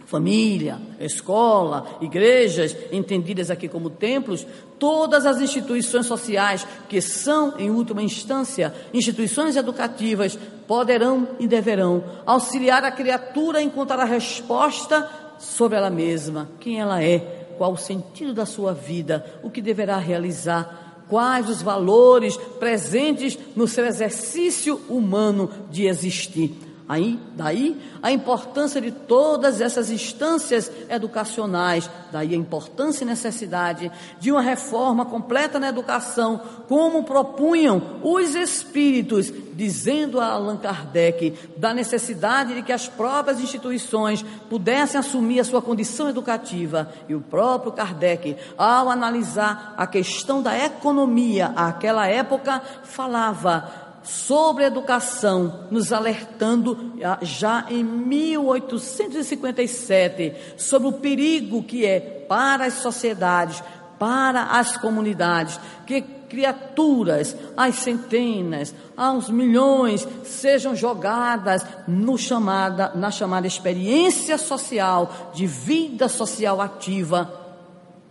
família, 0.07 0.79
escola, 1.01 1.99
igrejas, 2.01 2.77
entendidas 2.93 3.51
aqui 3.51 3.69
como 3.69 3.91
templos, 3.91 4.47
todas 4.79 5.27
as 5.27 5.41
instituições 5.41 6.07
sociais 6.07 6.67
que 6.89 7.01
são, 7.01 7.55
em 7.59 7.71
última 7.71 8.03
instância, 8.03 8.73
instituições 8.95 9.57
educativas, 9.57 10.39
poderão 10.67 11.29
e 11.41 11.49
deverão 11.49 12.05
auxiliar 12.25 12.85
a 12.85 12.93
criatura 12.93 13.59
a 13.59 13.63
encontrar 13.63 13.99
a 14.01 14.05
resposta 14.05 15.11
sobre 15.39 15.77
ela 15.77 15.91
mesma, 15.91 16.49
quem 16.61 16.81
ela 16.81 17.03
é, 17.03 17.36
qual 17.57 17.73
o 17.73 17.79
sentido 17.79 18.33
da 18.33 18.47
sua 18.47 18.73
vida, 18.73 19.25
o 19.43 19.51
que 19.51 19.63
deverá 19.63 19.99
realizar, 19.99 21.05
quais 21.09 21.49
os 21.49 21.63
valores 21.63 22.37
presentes 22.59 23.39
no 23.55 23.69
seu 23.69 23.87
exercício 23.87 24.81
humano 24.89 25.51
de 25.71 25.87
existir. 25.87 26.66
Aí, 26.89 27.19
daí 27.35 27.81
a 28.01 28.13
importância 28.13 28.81
de 28.81 28.93
todas 28.93 29.61
essas 29.61 29.91
instâncias 29.91 30.71
educacionais, 30.89 31.91
daí 32.13 32.33
a 32.33 32.37
importância 32.37 33.03
e 33.03 33.07
necessidade 33.07 33.91
de 34.21 34.31
uma 34.31 34.41
reforma 34.41 35.05
completa 35.05 35.59
na 35.59 35.69
educação, 35.69 36.41
como 36.69 37.03
propunham 37.03 38.01
os 38.05 38.37
espíritos, 38.37 39.33
dizendo 39.55 40.21
a 40.21 40.27
Allan 40.27 40.59
Kardec 40.59 41.37
da 41.57 41.75
necessidade 41.75 42.55
de 42.55 42.63
que 42.63 42.73
as 42.73 42.87
próprias 42.87 43.41
instituições 43.41 44.25
pudessem 44.49 45.01
assumir 45.01 45.41
a 45.41 45.45
sua 45.45 45.61
condição 45.61 46.09
educativa. 46.09 46.93
E 47.09 47.17
o 47.17 47.21
próprio 47.21 47.73
Kardec, 47.73 48.37
ao 48.57 48.89
analisar 48.91 49.75
a 49.77 49.89
questão 49.89 50.41
da 50.41 50.57
economia 50.57 51.53
àquela 51.57 52.07
época, 52.07 52.63
falava 52.85 53.86
sobre 54.07 54.65
educação, 54.65 55.67
nos 55.71 55.93
alertando 55.93 56.95
ah, 57.05 57.19
já 57.23 57.67
em 57.69 57.83
1857 57.83 60.35
sobre 60.57 60.89
o 60.89 60.93
perigo 60.93 61.63
que 61.63 61.85
é 61.85 62.01
para 62.01 62.65
as 62.67 62.75
sociedades, 62.75 63.63
para 63.99 64.45
as 64.45 64.77
comunidades, 64.77 65.59
que 65.87 66.17
criaturas, 66.29 67.37
as 67.57 67.77
centenas, 67.77 68.75
aos 68.97 69.31
milhões, 69.31 70.07
sejam 70.25 70.75
jogadas 70.75 71.65
no 71.87 72.19
chamada, 72.19 72.93
na 72.95 73.11
chamada 73.11 73.47
experiência 73.47 74.37
social, 74.37 75.31
de 75.35 75.47
vida 75.47 76.09
social 76.09 76.61
ativa, 76.61 77.33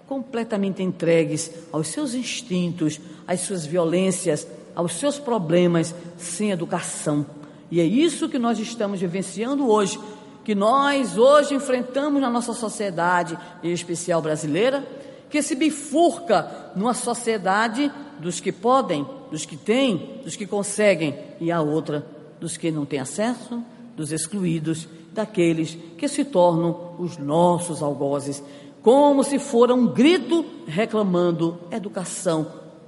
completamente 0.07 0.81
entregues 0.81 1.51
aos 1.71 1.87
seus 1.87 2.13
instintos, 2.13 2.99
às 3.27 3.41
suas 3.41 3.65
violências, 3.65 4.47
aos 4.75 4.93
seus 4.93 5.17
problemas 5.17 5.95
sem 6.17 6.51
educação. 6.51 7.25
E 7.71 7.79
é 7.79 7.85
isso 7.85 8.29
que 8.29 8.37
nós 8.37 8.59
estamos 8.59 8.99
vivenciando 8.99 9.67
hoje, 9.67 9.99
que 10.43 10.53
nós 10.53 11.17
hoje 11.17 11.55
enfrentamos 11.55 12.21
na 12.21 12.29
nossa 12.29 12.53
sociedade, 12.53 13.37
em 13.63 13.71
especial 13.71 14.21
brasileira, 14.21 14.85
que 15.29 15.41
se 15.41 15.55
bifurca 15.55 16.71
numa 16.75 16.93
sociedade 16.93 17.91
dos 18.19 18.39
que 18.39 18.51
podem, 18.51 19.05
dos 19.31 19.45
que 19.45 19.57
têm, 19.57 20.21
dos 20.23 20.35
que 20.35 20.45
conseguem, 20.45 21.17
e 21.39 21.51
a 21.51 21.61
outra 21.61 22.05
dos 22.39 22.57
que 22.57 22.71
não 22.71 22.85
têm 22.85 22.99
acesso, 22.99 23.63
dos 23.95 24.11
excluídos, 24.11 24.87
daqueles 25.13 25.77
que 25.97 26.07
se 26.07 26.25
tornam 26.25 26.95
os 26.99 27.17
nossos 27.17 27.81
algozes, 27.81 28.43
como 28.83 29.23
se 29.23 29.39
fora 29.39 29.73
um 29.73 29.87
grito 29.87 30.45
reclamando 30.67 31.57
educação, 31.71 32.45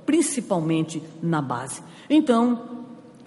principalmente 0.07 1.03
na 1.21 1.41
base. 1.41 1.83
Então, 2.09 2.77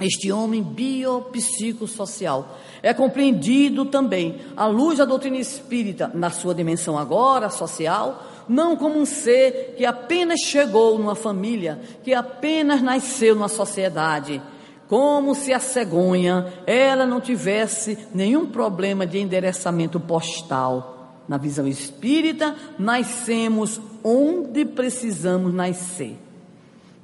este 0.00 0.32
homem 0.32 0.62
biopsicossocial 0.62 2.58
é 2.82 2.94
compreendido 2.94 3.84
também 3.84 4.40
à 4.56 4.66
luz 4.66 4.96
da 4.96 5.04
doutrina 5.04 5.36
espírita, 5.36 6.10
na 6.14 6.30
sua 6.30 6.54
dimensão 6.54 6.98
agora 6.98 7.50
social, 7.50 8.26
não 8.48 8.76
como 8.76 8.98
um 8.98 9.04
ser 9.04 9.74
que 9.76 9.84
apenas 9.84 10.40
chegou 10.40 10.98
numa 10.98 11.14
família, 11.14 11.78
que 12.02 12.14
apenas 12.14 12.80
nasceu 12.80 13.34
numa 13.34 13.48
sociedade, 13.48 14.40
como 14.88 15.34
se 15.34 15.52
a 15.52 15.60
cegonha 15.60 16.50
ela 16.66 17.04
não 17.04 17.20
tivesse 17.20 17.98
nenhum 18.14 18.46
problema 18.46 19.06
de 19.06 19.18
endereçamento 19.18 20.00
postal 20.00 20.96
Na 21.28 21.36
visão 21.36 21.68
espírita, 21.68 22.56
nascemos 22.76 23.80
onde 24.02 24.64
precisamos 24.64 25.54
nascer. 25.54 26.29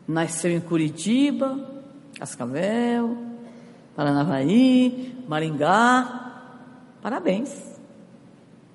Nasceu 0.07 0.53
em 0.53 0.61
Curitiba, 0.61 1.59
Cascavel, 2.19 3.17
Paranavaí, 3.95 5.17
Maringá. 5.29 6.33
Parabéns. 7.03 7.55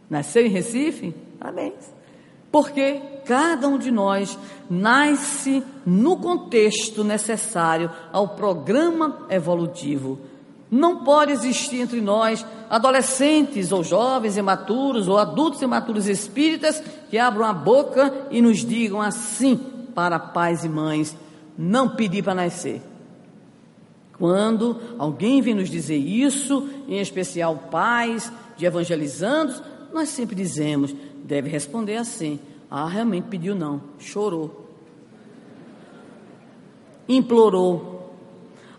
Nasceu 0.10 0.46
em 0.46 0.50
Recife? 0.50 1.14
Parabéns. 1.40 1.94
Porque 2.52 3.02
cada 3.26 3.68
um 3.68 3.78
de 3.78 3.92
nós 3.92 4.38
nasce 4.70 5.64
no 5.86 6.18
contexto 6.18 7.04
necessário 7.04 7.90
ao 8.12 8.30
programa 8.30 9.26
evolutivo 9.30 10.20
não 10.72 11.04
pode 11.04 11.34
existir 11.34 11.82
entre 11.82 12.00
nós 12.00 12.46
adolescentes 12.70 13.74
ou 13.74 13.84
jovens 13.84 14.38
imaturos 14.38 15.10
ou 15.10 15.18
adultos 15.18 15.62
imaturos 15.62 16.08
espíritas 16.08 16.82
que 17.10 17.18
abram 17.18 17.46
a 17.46 17.52
boca 17.52 18.28
e 18.32 18.42
nos 18.42 18.60
digam 18.60 19.02
assim 19.02 19.60
para 19.94 20.20
pais 20.20 20.64
e 20.64 20.70
mães: 20.70 21.16
não 21.58 21.90
pedir 21.90 22.24
para 22.24 22.36
nascer. 22.36 22.82
Quando 24.18 24.80
alguém 25.00 25.42
vem 25.42 25.56
nos 25.56 25.70
dizer 25.70 25.98
isso, 25.98 26.70
em 26.88 27.00
especial 27.00 27.56
pais 27.72 28.32
de 28.56 28.66
evangelizandos, 28.66 29.62
nós 29.94 30.10
sempre 30.10 30.36
dizemos: 30.36 30.96
deve 31.24 31.50
responder 31.50 31.98
assim: 31.98 32.40
ah, 32.70 32.88
realmente 32.88 33.26
pediu 33.26 33.56
não, 33.56 33.82
chorou, 34.00 34.70
implorou, 37.08 38.14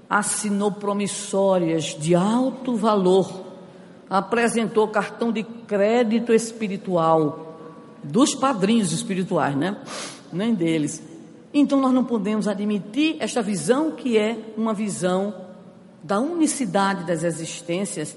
assinou 0.08 0.72
promissórias 0.72 1.96
de 1.98 2.14
alto 2.14 2.76
valor, 2.76 3.44
apresentou 4.08 4.88
cartão 4.88 5.32
de 5.32 5.42
crédito 5.42 6.32
espiritual 6.32 7.56
dos 8.02 8.34
padrinhos 8.34 8.92
espirituais, 8.92 9.56
né? 9.56 9.76
Nem 10.32 10.54
deles. 10.54 11.02
Então 11.52 11.80
nós 11.80 11.92
não 11.92 12.04
podemos 12.04 12.48
admitir 12.48 13.16
esta 13.20 13.42
visão 13.42 13.90
que 13.92 14.16
é 14.16 14.38
uma 14.56 14.72
visão 14.72 15.34
da 16.02 16.18
unicidade 16.18 17.06
das 17.06 17.22
existências 17.22 18.16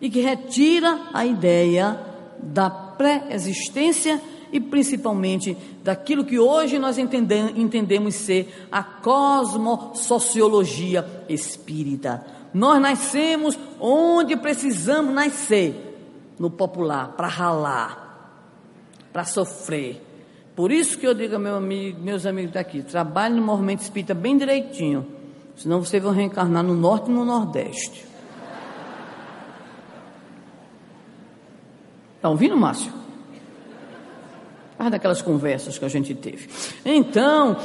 e 0.00 0.10
que 0.10 0.20
retira 0.20 1.00
a 1.12 1.24
ideia 1.24 1.98
da 2.42 2.68
pré-existência 2.68 4.20
e 4.50 4.58
principalmente 4.60 5.56
daquilo 5.82 6.24
que 6.24 6.38
hoje 6.38 6.78
nós 6.78 6.98
entendemos 6.98 8.14
ser 8.14 8.66
a 8.70 8.82
cosmosociologia 8.82 11.24
espírita. 11.28 12.24
Nós 12.52 12.82
nascemos 12.82 13.58
onde 13.80 14.36
precisamos 14.36 15.14
nascer 15.14 15.88
no 16.38 16.50
popular, 16.50 17.12
para 17.12 17.28
ralar, 17.28 18.02
para 19.12 19.24
sofrer. 19.24 20.11
Por 20.54 20.70
isso 20.70 20.98
que 20.98 21.06
eu 21.06 21.14
digo 21.14 21.36
a 21.36 21.38
meu 21.38 21.56
amigo, 21.56 22.00
meus 22.00 22.26
amigos 22.26 22.52
daqui, 22.52 22.82
trabalhe 22.82 23.34
no 23.34 23.42
movimento 23.42 23.80
espírita 23.80 24.12
bem 24.12 24.36
direitinho, 24.36 25.06
senão 25.56 25.82
vocês 25.82 26.02
vão 26.02 26.12
reencarnar 26.12 26.62
no 26.62 26.74
norte 26.74 27.10
e 27.10 27.14
no 27.14 27.24
nordeste. 27.24 28.06
Está 32.16 32.28
ouvindo, 32.28 32.56
Márcio? 32.56 32.92
Ah, 34.78 34.90
daquelas 34.90 35.22
conversas 35.22 35.78
que 35.78 35.84
a 35.84 35.88
gente 35.88 36.14
teve. 36.14 36.48
Então, 36.84 37.56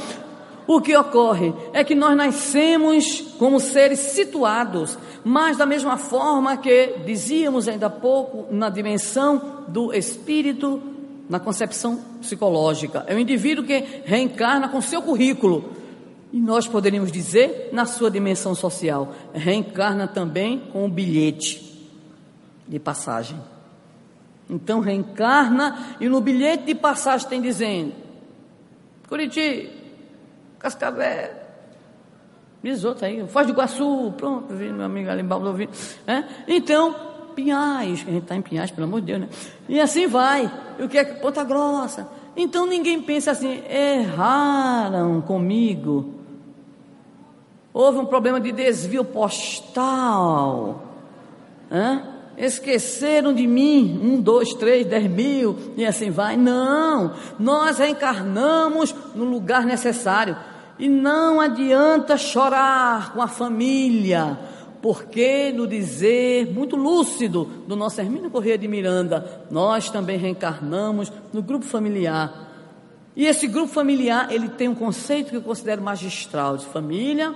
o 0.66 0.80
que 0.80 0.96
ocorre 0.96 1.54
é 1.72 1.84
que 1.84 1.94
nós 1.94 2.16
nascemos 2.16 3.20
como 3.38 3.60
seres 3.60 3.98
situados, 3.98 4.98
mas 5.24 5.56
da 5.56 5.66
mesma 5.66 5.96
forma 5.96 6.56
que 6.56 6.94
dizíamos 7.04 7.68
ainda 7.68 7.86
há 7.86 7.90
pouco, 7.90 8.52
na 8.52 8.68
dimensão 8.68 9.64
do 9.68 9.92
espírito, 9.92 10.82
na 11.28 11.38
concepção 11.38 11.96
psicológica. 12.20 13.04
É 13.06 13.14
o 13.14 13.18
indivíduo 13.18 13.64
que 13.64 14.02
reencarna 14.04 14.68
com 14.68 14.80
seu 14.80 15.02
currículo. 15.02 15.72
E 16.32 16.40
nós 16.40 16.66
poderíamos 16.66 17.10
dizer, 17.10 17.70
na 17.72 17.86
sua 17.86 18.10
dimensão 18.10 18.54
social, 18.54 19.14
reencarna 19.32 20.06
também 20.06 20.58
com 20.72 20.84
um 20.84 20.90
bilhete 20.90 21.88
de 22.66 22.78
passagem. 22.78 23.38
Então 24.48 24.80
reencarna 24.80 25.96
e 26.00 26.08
no 26.08 26.20
bilhete 26.20 26.64
de 26.64 26.74
passagem 26.74 27.28
tem 27.28 27.40
dizendo: 27.40 27.92
Curitiba, 29.08 29.70
Cascavel, 30.58 31.30
diz 32.62 32.84
outro 32.84 33.06
aí, 33.06 33.26
Foz 33.28 33.46
do 33.46 33.52
Iguaçu, 33.52 34.12
pronto, 34.16 34.54
vi 34.54 34.70
meu 34.70 34.86
amigo 34.86 35.10
ali 35.10 35.22
embaixo 35.22 35.46
ouvindo. 35.46 35.72
É? 36.06 36.24
Então, 36.46 37.07
Pinhais, 37.38 38.04
a 38.04 38.10
gente 38.10 38.24
está 38.24 38.34
em 38.34 38.42
Pinhais, 38.42 38.72
pelo 38.72 38.88
amor 38.88 39.00
de 39.00 39.06
Deus, 39.06 39.20
né? 39.20 39.28
E 39.68 39.80
assim 39.80 40.08
vai. 40.08 40.50
O 40.80 40.88
que 40.88 40.98
é 40.98 41.04
Ponta 41.04 41.44
Grossa? 41.44 42.08
Então 42.36 42.66
ninguém 42.66 43.00
pensa 43.00 43.30
assim, 43.30 43.62
erraram 43.70 45.20
comigo. 45.20 46.14
Houve 47.72 47.98
um 47.98 48.06
problema 48.06 48.40
de 48.40 48.50
desvio 48.50 49.04
postal. 49.04 50.82
Hã? 51.70 52.14
esqueceram 52.36 53.34
de 53.34 53.48
mim, 53.48 54.00
um, 54.00 54.20
dois, 54.20 54.54
três, 54.54 54.86
dez 54.86 55.10
mil, 55.10 55.56
e 55.76 55.84
assim 55.84 56.08
vai. 56.08 56.36
Não, 56.36 57.14
nós 57.36 57.78
reencarnamos 57.78 58.94
no 59.14 59.24
lugar 59.24 59.66
necessário. 59.66 60.36
E 60.78 60.88
não 60.88 61.40
adianta 61.40 62.16
chorar 62.16 63.12
com 63.12 63.20
a 63.20 63.26
família, 63.26 64.38
porque 64.80 65.52
no 65.52 65.66
dizer 65.66 66.52
muito 66.52 66.76
lúcido 66.76 67.44
do 67.66 67.74
nosso 67.74 68.00
Hermínio 68.00 68.30
Corrêa 68.30 68.56
de 68.56 68.68
Miranda, 68.68 69.44
nós 69.50 69.90
também 69.90 70.18
reencarnamos 70.18 71.12
no 71.32 71.42
grupo 71.42 71.64
familiar. 71.64 72.46
E 73.16 73.26
esse 73.26 73.46
grupo 73.48 73.72
familiar, 73.72 74.32
ele 74.32 74.48
tem 74.48 74.68
um 74.68 74.74
conceito 74.74 75.30
que 75.30 75.36
eu 75.36 75.42
considero 75.42 75.82
magistral 75.82 76.56
de 76.56 76.66
família, 76.66 77.34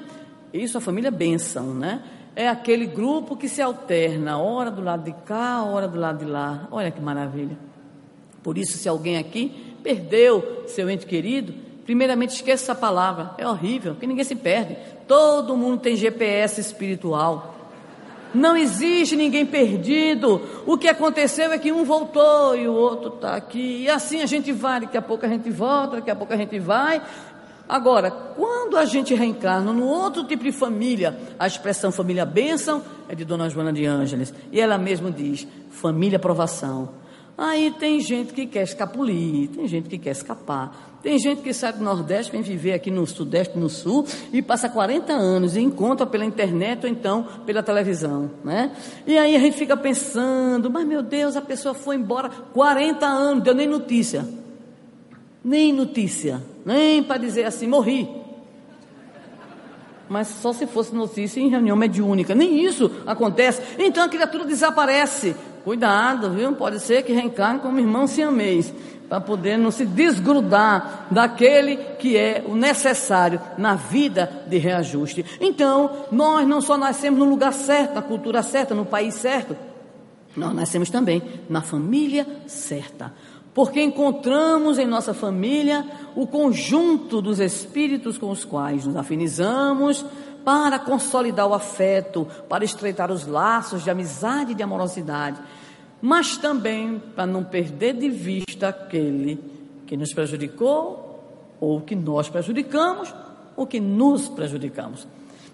isso 0.53 0.78
a 0.78 0.80
família 0.80 1.11
bênção, 1.11 1.74
né? 1.74 2.03
é 2.34 2.49
aquele 2.49 2.86
grupo 2.86 3.36
que 3.36 3.49
se 3.49 3.61
alterna, 3.61 4.38
hora 4.38 4.70
do 4.70 4.82
lado 4.82 5.05
de 5.05 5.12
cá, 5.24 5.62
hora 5.62 5.86
do 5.86 5.99
lado 5.99 6.24
de 6.24 6.30
lá. 6.30 6.66
Olha 6.70 6.90
que 6.90 7.01
maravilha. 7.01 7.57
Por 8.43 8.57
isso, 8.57 8.78
se 8.78 8.88
alguém 8.88 9.18
aqui 9.18 9.76
perdeu 9.82 10.64
seu 10.66 10.88
ente 10.88 11.07
querido, 11.07 11.55
primeiramente 11.85 12.35
esqueça 12.35 12.64
essa 12.64 12.74
palavra. 12.74 13.33
É 13.39 13.47
horrível, 13.47 13.95
que 13.95 14.07
ninguém 14.07 14.24
se 14.24 14.35
perde. 14.35 14.76
Todo 15.07 15.57
mundo 15.57 15.80
tem 15.80 15.97
GPS 15.97 16.61
espiritual. 16.61 17.55
Não 18.35 18.57
existe 18.57 19.14
ninguém 19.14 19.45
perdido. 19.45 20.41
O 20.66 20.78
que 20.78 20.89
aconteceu 20.89 21.53
é 21.53 21.59
que 21.59 21.70
um 21.70 21.85
voltou 21.85 22.57
e 22.57 22.66
o 22.66 22.72
outro 22.72 23.14
está 23.14 23.37
aqui. 23.37 23.83
E 23.83 23.91
assim 23.91 24.22
a 24.22 24.26
gente 24.26 24.53
vai. 24.53 24.80
Daqui 24.80 24.97
a 24.97 25.03
pouco 25.03 25.26
a 25.26 25.28
gente 25.28 25.51
volta, 25.51 25.97
daqui 25.97 26.11
a 26.11 26.16
pouco 26.16 26.33
a 26.33 26.37
gente 26.37 26.59
vai. 26.59 27.03
Agora, 27.68 28.11
quando 28.11 28.76
a 28.76 28.85
gente 28.85 29.14
reencarna 29.14 29.72
no 29.72 29.85
outro 29.87 30.24
tipo 30.24 30.45
de 30.45 30.53
família, 30.53 31.18
a 31.39 31.47
expressão 31.47 31.93
família 31.93 32.24
bênção 32.24 32.83
é 33.09 33.14
de 33.14 33.24
Dona 33.24 33.49
Joana 33.49 33.72
de 33.72 33.87
Ângeles, 33.87 34.35
e 34.51 34.61
ela 34.61 34.76
mesma 34.76 35.11
diz 35.11 35.47
família 35.70 36.18
provação. 36.18 37.01
Aí 37.37 37.70
tem 37.78 38.01
gente 38.01 38.33
que 38.33 38.47
quer 38.47 38.62
escapulir, 38.62 39.49
tem 39.49 39.66
gente 39.66 39.89
que 39.89 39.99
quer 39.99 40.11
escapar, 40.11 40.99
tem 41.03 41.18
gente 41.18 41.43
que 41.43 41.53
sai 41.53 41.72
do 41.72 41.83
Nordeste, 41.83 42.30
vem 42.30 42.43
viver 42.43 42.74
aqui 42.74 42.91
no 42.91 43.07
Sudeste, 43.07 43.59
no 43.59 43.68
Sul, 43.68 44.07
e 44.33 44.43
passa 44.43 44.68
40 44.68 45.12
anos 45.12 45.57
e 45.57 45.61
encontra 45.61 46.07
pela 46.07 46.24
internet 46.24 46.85
ou 46.85 46.91
então 46.91 47.26
pela 47.45 47.62
televisão, 47.62 48.30
né? 48.45 48.70
E 49.07 49.18
aí 49.18 49.35
a 49.35 49.39
gente 49.39 49.57
fica 49.57 49.76
pensando, 49.76 50.70
mas 50.70 50.87
meu 50.87 51.03
Deus, 51.03 51.37
a 51.37 51.41
pessoa 51.41 51.74
foi 51.74 51.97
embora 51.97 52.28
40 52.28 53.07
anos, 53.07 53.43
deu 53.43 53.55
nem 53.55 53.66
notícia. 53.66 54.28
Nem 55.43 55.72
notícia 55.72 56.41
nem 56.64 57.03
para 57.03 57.18
dizer 57.18 57.45
assim, 57.45 57.66
morri. 57.66 58.09
Mas 60.09 60.28
só 60.28 60.53
se 60.53 60.66
fosse 60.66 60.95
notícia 60.95 61.41
em 61.41 61.49
reunião 61.49 61.76
mediúnica. 61.76 62.35
Nem 62.35 62.64
isso 62.64 62.91
acontece. 63.07 63.62
Então 63.78 64.05
a 64.05 64.09
criatura 64.09 64.45
desaparece. 64.45 65.35
Cuidado, 65.64 66.30
viu? 66.30 66.52
Pode 66.54 66.80
ser 66.80 67.02
que 67.02 67.12
reencarne 67.12 67.60
como 67.60 67.78
irmão 67.78 68.06
siamês. 68.06 68.72
Para 69.08 69.20
poder 69.20 69.58
não 69.58 69.70
se 69.70 69.84
desgrudar 69.84 71.06
daquele 71.10 71.76
que 71.98 72.16
é 72.16 72.42
o 72.48 72.54
necessário 72.54 73.40
na 73.58 73.74
vida 73.74 74.44
de 74.46 74.56
reajuste. 74.56 75.24
Então, 75.40 75.90
nós 76.10 76.48
não 76.48 76.62
só 76.62 76.78
nascemos 76.78 77.18
no 77.18 77.26
lugar 77.26 77.52
certo, 77.52 77.94
na 77.94 78.02
cultura 78.02 78.42
certa, 78.42 78.74
no 78.74 78.86
país 78.86 79.14
certo, 79.14 79.54
nós 80.34 80.54
nascemos 80.54 80.88
também 80.88 81.22
na 81.48 81.60
família 81.60 82.26
certa 82.46 83.12
porque 83.54 83.82
encontramos 83.82 84.78
em 84.78 84.86
nossa 84.86 85.12
família 85.12 85.84
o 86.14 86.26
conjunto 86.26 87.20
dos 87.20 87.38
espíritos 87.38 88.16
com 88.16 88.30
os 88.30 88.44
quais 88.44 88.86
nos 88.86 88.96
afinizamos 88.96 90.04
para 90.45 90.78
consolidar 90.78 91.47
o 91.47 91.55
afeto, 91.55 92.26
para 92.49 92.64
estreitar 92.64 93.11
os 93.11 93.26
laços 93.26 93.82
de 93.82 93.90
amizade 93.90 94.53
e 94.53 94.55
de 94.55 94.62
amorosidade, 94.62 95.40
mas 96.01 96.36
também 96.36 97.01
para 97.14 97.26
não 97.26 97.45
perder 97.45 97.95
de 97.95 98.09
vista 98.09 98.68
aquele 98.68 99.38
que 99.86 99.97
nos 99.97 100.12
prejudicou, 100.12 101.20
ou 101.61 101.80
que 101.80 101.95
nós 101.95 102.28
prejudicamos, 102.28 103.14
ou 103.57 103.66
que 103.66 103.78
nos 103.78 104.28
prejudicamos. 104.28 105.07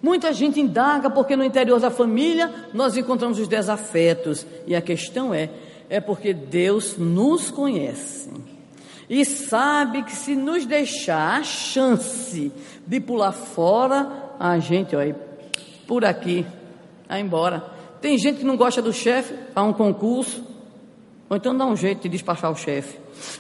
Muita 0.03 0.33
gente 0.33 0.61
indaga 0.61 1.11
porque 1.11 1.37
no 1.37 1.45
interior 1.45 1.81
da 1.81 1.91
família 1.91 2.69
nós 2.73 2.97
encontramos 2.97 3.39
os 3.39 3.49
desafetos, 3.49 4.47
e 4.67 4.75
a 4.75 4.81
questão 4.81 5.35
é 5.35 5.51
é 5.91 6.01
porque 6.01 6.35
Deus 6.35 6.97
nos 6.99 7.51
conhece 7.51 8.29
e 9.09 9.25
sabe 9.25 10.03
que 10.03 10.13
se 10.13 10.37
nos 10.37 10.67
deixar 10.67 11.41
a 11.41 11.43
chance 11.43 12.53
de 12.87 13.01
pular 13.01 13.33
fora, 13.33 14.28
a 14.39 14.59
gente, 14.59 14.95
olha, 14.95 15.17
por 15.87 16.05
aqui, 16.05 16.47
vai 17.09 17.21
embora. 17.21 17.65
Tem 18.01 18.17
gente 18.17 18.39
que 18.39 18.45
não 18.45 18.57
gosta 18.57 18.81
do 18.81 18.93
chefe, 18.93 19.35
a 19.55 19.63
um 19.63 19.73
concurso, 19.73 20.45
ou 21.29 21.37
então 21.37 21.57
dá 21.57 21.67
um 21.67 21.77
jeito 21.77 22.03
de 22.03 22.09
despachar 22.09 22.51
o 22.51 22.57
chefe, 22.57 22.99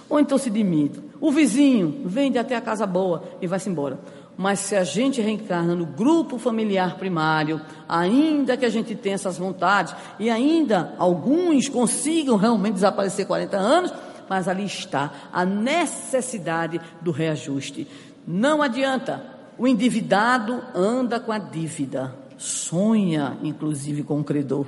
ou 0.09 0.19
então 0.19 0.37
se 0.37 0.51
demite. 0.51 1.01
O 1.21 1.31
vizinho 1.31 2.03
vende 2.05 2.39
até 2.39 2.57
a 2.57 2.61
casa 2.61 2.87
boa 2.87 3.23
e 3.41 3.47
vai-se 3.47 3.69
embora. 3.69 3.99
Mas 4.37 4.61
se 4.61 4.77
a 4.77 4.85
gente 4.85 5.21
reencarna 5.21 5.75
no 5.75 5.85
grupo 5.85 6.39
familiar 6.39 6.97
primário, 6.97 7.61
ainda 7.89 8.57
que 8.57 8.65
a 8.65 8.69
gente 8.69 8.95
tenha 8.95 9.17
essas 9.17 9.37
vontades, 9.37 9.95
e 10.19 10.31
ainda 10.31 10.95
alguns 10.97 11.69
consigam 11.69 12.37
realmente 12.37 12.75
desaparecer 12.75 13.27
40 13.27 13.57
anos, 13.57 13.93
mas 14.29 14.47
ali 14.47 14.65
está 14.65 15.11
a 15.33 15.45
necessidade 15.45 16.81
do 17.01 17.11
reajuste. 17.11 17.89
Não 18.27 18.63
adianta, 18.63 19.38
o 19.59 19.67
endividado 19.67 20.63
anda 20.75 21.19
com 21.19 21.33
a 21.33 21.39
dívida, 21.39 22.15
sonha 22.39 23.37
inclusive 23.43 24.03
com 24.05 24.21
o 24.21 24.25
credor. 24.25 24.67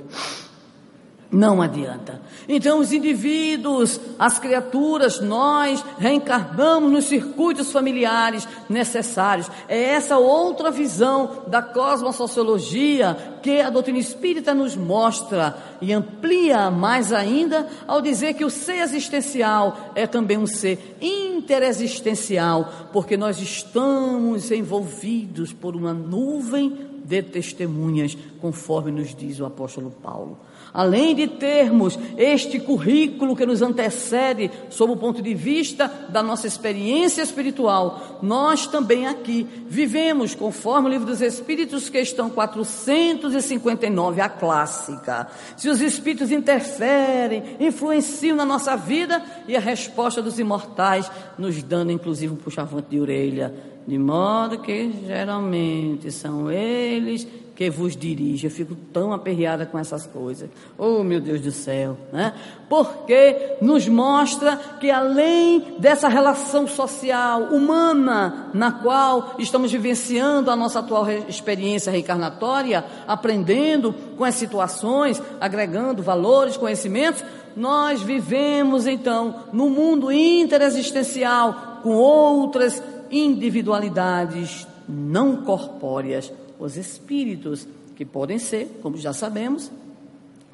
Não 1.31 1.61
adianta. 1.61 2.19
Então, 2.47 2.79
os 2.79 2.91
indivíduos, 2.91 4.01
as 4.19 4.37
criaturas, 4.37 5.21
nós 5.21 5.81
reencarnamos 5.97 6.91
nos 6.91 7.05
circuitos 7.05 7.71
familiares 7.71 8.45
necessários. 8.67 9.49
É 9.69 9.81
essa 9.81 10.17
outra 10.17 10.69
visão 10.69 11.43
da 11.47 11.61
cosmosociologia 11.61 13.15
que 13.41 13.61
a 13.61 13.69
doutrina 13.69 13.97
espírita 13.97 14.53
nos 14.53 14.75
mostra 14.75 15.55
e 15.79 15.93
amplia 15.93 16.69
mais 16.69 17.13
ainda 17.13 17.65
ao 17.87 18.01
dizer 18.01 18.33
que 18.33 18.43
o 18.43 18.49
ser 18.49 18.81
existencial 18.81 19.91
é 19.95 20.05
também 20.05 20.37
um 20.37 20.45
ser 20.45 20.97
interexistencial, 20.99 22.69
porque 22.91 23.15
nós 23.15 23.39
estamos 23.39 24.51
envolvidos 24.51 25.53
por 25.53 25.77
uma 25.77 25.93
nuvem 25.93 26.91
de 27.05 27.21
testemunhas, 27.23 28.17
conforme 28.41 28.91
nos 28.91 29.15
diz 29.15 29.39
o 29.39 29.45
apóstolo 29.45 29.91
Paulo. 29.91 30.37
Além 30.73 31.13
de 31.13 31.27
termos 31.27 31.99
este 32.17 32.59
currículo 32.59 33.35
que 33.35 33.45
nos 33.45 33.61
antecede, 33.61 34.49
sob 34.69 34.93
o 34.93 34.97
ponto 34.97 35.21
de 35.21 35.33
vista 35.33 35.91
da 36.09 36.23
nossa 36.23 36.47
experiência 36.47 37.21
espiritual, 37.21 38.19
nós 38.21 38.65
também 38.67 39.05
aqui 39.05 39.45
vivemos, 39.67 40.33
conforme 40.33 40.87
o 40.87 40.91
livro 40.91 41.05
dos 41.05 41.21
Espíritos, 41.21 41.89
questão 41.89 42.29
459, 42.29 44.21
a 44.21 44.29
clássica. 44.29 45.27
Se 45.57 45.67
os 45.67 45.81
Espíritos 45.81 46.31
interferem, 46.31 47.57
influenciam 47.59 48.37
na 48.37 48.45
nossa 48.45 48.77
vida, 48.77 49.21
e 49.47 49.55
a 49.57 49.59
resposta 49.59 50.21
dos 50.21 50.39
imortais, 50.39 51.11
nos 51.37 51.61
dando 51.63 51.91
inclusive 51.91 52.33
um 52.33 52.37
puxavante 52.37 52.87
de 52.89 52.99
orelha, 52.99 53.53
de 53.85 53.97
modo 53.97 54.59
que 54.59 54.91
geralmente 55.05 56.11
são 56.11 56.51
eles 56.51 57.27
que 57.61 57.69
vos 57.69 57.95
dirige. 57.95 58.47
Eu 58.47 58.51
fico 58.51 58.73
tão 58.91 59.13
aperreada 59.13 59.67
com 59.67 59.77
essas 59.77 60.07
coisas. 60.07 60.49
Oh, 60.79 61.03
meu 61.03 61.21
Deus 61.21 61.41
do 61.41 61.51
céu, 61.51 61.95
né? 62.11 62.33
Porque 62.67 63.57
nos 63.61 63.87
mostra 63.87 64.57
que 64.79 64.89
além 64.89 65.75
dessa 65.77 66.07
relação 66.07 66.67
social, 66.67 67.43
humana, 67.53 68.49
na 68.51 68.71
qual 68.71 69.35
estamos 69.37 69.71
vivenciando 69.71 70.49
a 70.49 70.55
nossa 70.55 70.79
atual 70.79 71.07
experiência 71.29 71.91
reencarnatória, 71.91 72.83
aprendendo 73.07 73.93
com 74.17 74.23
as 74.23 74.33
situações, 74.33 75.21
agregando 75.39 76.01
valores, 76.01 76.57
conhecimentos, 76.57 77.23
nós 77.55 78.01
vivemos 78.01 78.87
então 78.87 79.35
no 79.53 79.69
mundo 79.69 80.11
interexistencial 80.11 81.81
com 81.83 81.93
outras 81.93 82.81
individualidades 83.11 84.65
não 84.89 85.37
corpóreas 85.37 86.33
os 86.61 86.77
espíritos, 86.77 87.67
que 87.95 88.05
podem 88.05 88.39
ser, 88.39 88.79
como 88.81 88.97
já 88.97 89.11
sabemos, 89.11 89.71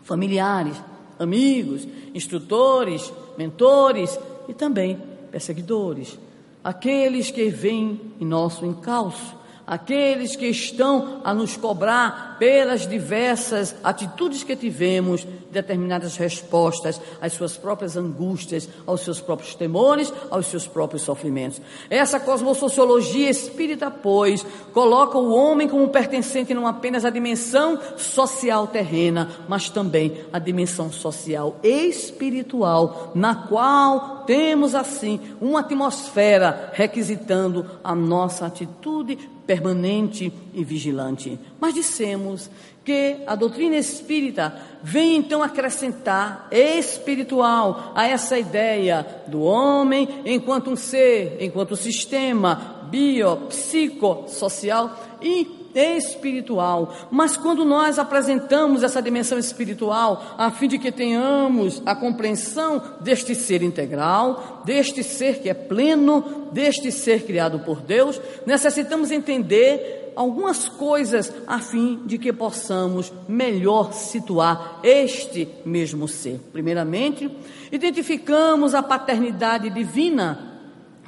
familiares, 0.03 0.81
amigos, 1.19 1.87
instrutores, 2.13 3.11
mentores 3.37 4.17
e 4.47 4.53
também 4.53 4.97
perseguidores, 5.29 6.17
aqueles 6.63 7.29
que 7.29 7.49
vêm 7.49 7.99
em 8.19 8.25
nosso 8.25 8.65
encalço, 8.65 9.35
aqueles 9.67 10.37
que 10.37 10.47
estão 10.47 11.19
a 11.25 11.33
nos 11.33 11.57
cobrar 11.57 12.37
pelas 12.39 12.87
diversas 12.87 13.75
atitudes 13.83 14.41
que 14.41 14.55
tivemos, 14.55 15.27
determinadas 15.51 16.15
respostas 16.15 17.01
às 17.19 17.33
suas 17.33 17.57
próprias 17.57 17.97
angústias, 17.97 18.69
aos 18.85 19.01
seus 19.01 19.19
próprios 19.19 19.55
temores, 19.55 20.13
aos 20.29 20.45
seus 20.45 20.65
próprios 20.67 21.01
sofrimentos. 21.01 21.59
Essa 21.89 22.19
cosmossociologia 22.19 23.29
espírita, 23.29 23.91
pois, 23.91 24.45
coloca 24.73 25.17
o 25.17 25.33
homem 25.33 25.67
como 25.67 25.89
pertencente 25.89 26.53
não 26.53 26.67
apenas 26.67 27.03
à 27.03 27.09
dimensão 27.09 27.77
social 27.97 28.67
terrena, 28.67 29.29
mas 29.49 29.69
também 29.69 30.21
à 30.31 30.39
dimensão 30.39 30.91
social 30.91 31.57
espiritual, 31.61 33.11
na 33.13 33.35
qual 33.35 34.23
temos 34.25 34.75
assim 34.75 35.19
uma 35.41 35.61
atmosfera 35.61 36.71
requisitando 36.73 37.65
a 37.83 37.95
nossa 37.95 38.45
atitude 38.45 39.36
permanente 39.47 40.31
e 40.53 40.63
vigilante. 40.63 41.39
Mas 41.59 41.73
dissemos 41.73 42.51
que 42.83 43.17
a 43.25 43.35
doutrina 43.35 43.75
espírita 43.75 44.55
vem 44.83 45.15
então 45.15 45.41
acrescentar 45.41 46.47
espiritual 46.51 47.93
a 47.95 48.05
essa 48.05 48.37
ideia 48.37 49.05
do 49.27 49.41
homem 49.41 50.07
enquanto 50.25 50.69
um 50.69 50.75
ser, 50.75 51.37
enquanto 51.39 51.75
sistema 51.75 52.85
biopsicossocial 52.89 55.17
e 55.21 55.56
espiritual. 55.77 56.93
Mas 57.11 57.37
quando 57.37 57.63
nós 57.63 57.99
apresentamos 57.99 58.83
essa 58.83 59.01
dimensão 59.01 59.37
espiritual, 59.37 60.35
a 60.37 60.49
fim 60.49 60.67
de 60.67 60.79
que 60.79 60.91
tenhamos 60.91 61.81
a 61.85 61.95
compreensão 61.95 62.81
deste 63.01 63.35
ser 63.35 63.61
integral, 63.61 64.63
deste 64.65 65.03
ser 65.03 65.39
que 65.39 65.49
é 65.49 65.53
pleno, 65.53 66.49
deste 66.51 66.91
ser 66.91 67.25
criado 67.25 67.59
por 67.59 67.81
Deus, 67.81 68.19
necessitamos 68.45 69.11
entender 69.11 70.11
algumas 70.15 70.67
coisas 70.67 71.31
a 71.45 71.59
fim 71.59 72.01
de 72.05 72.17
que 72.17 72.33
possamos 72.33 73.13
melhor 73.29 73.93
situar 73.93 74.79
este 74.81 75.47
mesmo 75.63 76.07
ser. 76.07 76.39
Primeiramente, 76.51 77.29
identificamos 77.71 78.73
a 78.73 78.81
paternidade 78.81 79.69
divina 79.69 80.55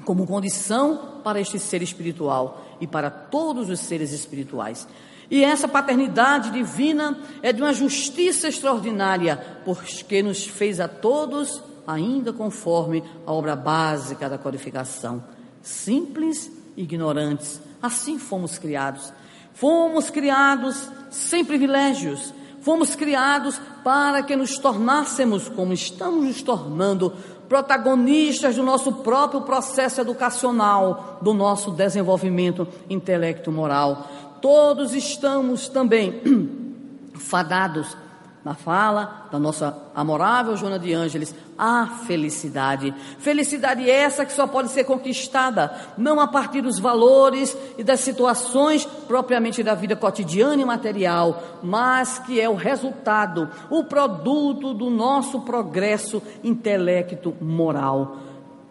como 0.06 0.28
condição 0.28 1.22
para 1.24 1.42
este 1.42 1.58
ser 1.58 1.82
espiritual 1.82 2.69
e 2.80 2.88
para 2.88 3.10
todos 3.10 3.70
os 3.70 3.80
seres 3.80 4.12
espirituais. 4.12 4.88
E 5.32 5.44
essa 5.44 5.68
paternidade 5.68 6.52
divina 6.52 7.18
é 7.44 7.54
de 7.54 7.62
uma 7.62 7.74
justiça 7.74 8.48
extraordinária, 8.48 9.38
porque 9.64 10.24
nos 10.24 10.46
fez 10.46 10.80
a 10.80 10.88
todos 10.88 11.62
ainda 11.86 12.32
conforme 12.32 13.04
a 13.26 13.32
obra 13.32 13.56
básica 13.56 14.30
da 14.30 14.38
codificação. 14.38 15.24
Simples 15.62 16.52
e 16.76 16.84
ignorantes, 16.84 17.60
assim 17.82 18.18
fomos 18.18 18.58
criados. 18.58 19.14
Fomos 19.54 20.10
criados 20.10 20.90
sem 21.10 21.44
privilégios, 21.44 22.34
fomos 22.62 22.96
criados 22.96 23.60
para 23.84 24.24
que 24.24 24.36
nos 24.36 24.58
tornássemos, 24.58 25.50
como 25.50 25.74
estamos 25.74 26.24
nos 26.24 26.42
tornando, 26.42 27.14
protagonistas 27.50 28.56
do 28.56 28.64
nosso 28.64 28.92
próprio 28.94 29.42
processo 29.42 30.00
educacional, 30.00 31.18
do 31.22 31.34
nosso 31.34 31.72
desenvolvimento 31.72 32.68
intelecto-moral. 32.88 34.08
Todos 34.40 34.94
estamos 34.94 35.68
também 35.68 36.22
fadados 37.16 37.98
na 38.46 38.54
fala 38.54 39.28
da 39.32 39.40
nossa 39.40 39.78
amorável 39.94 40.56
Joana 40.56 40.80
de 40.80 40.94
Ângeles, 40.94 41.36
a 41.60 41.86
felicidade. 42.08 42.94
Felicidade 43.20 43.90
essa 43.90 44.26
que 44.26 44.32
só 44.32 44.48
pode 44.48 44.70
ser 44.70 44.86
conquistada 44.86 45.76
não 45.98 46.22
a 46.22 46.28
partir 46.28 46.62
dos 46.62 46.80
valores 46.80 47.56
e 47.78 47.84
das 47.84 48.00
situações 48.00 48.86
propriamente 48.86 49.62
da 49.62 49.76
vida 49.76 49.94
cotidiana 49.96 50.62
e 50.62 50.66
material, 50.66 51.60
mas 51.62 52.18
que 52.20 52.40
é 52.40 52.48
o 52.48 52.56
resultado, 52.56 53.50
o 53.70 53.84
produto 53.84 54.74
do 54.74 54.90
nosso 54.90 55.42
progresso 55.42 56.24
intelecto 56.42 57.36
moral. 57.42 58.18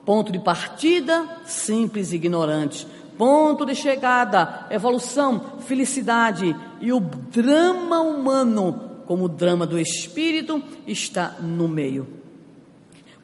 Ponto 0.07 0.33
de 0.33 0.39
partida, 0.39 1.27
simples 1.45 2.13
e 2.13 2.17
ignorante. 2.17 2.89
Ponto 3.19 3.67
de 3.67 3.75
chegada, 3.75 4.67
evolução, 4.71 5.59
felicidade 5.61 6.57
e 6.81 6.93
o 6.93 7.01
drama 7.01 8.01
humano 8.01 8.89
como 9.09 9.25
o 9.25 9.29
drama 9.29 9.67
do 9.67 9.81
espírito, 9.81 10.63
está 10.87 11.37
no 11.41 11.67
meio, 11.67 12.07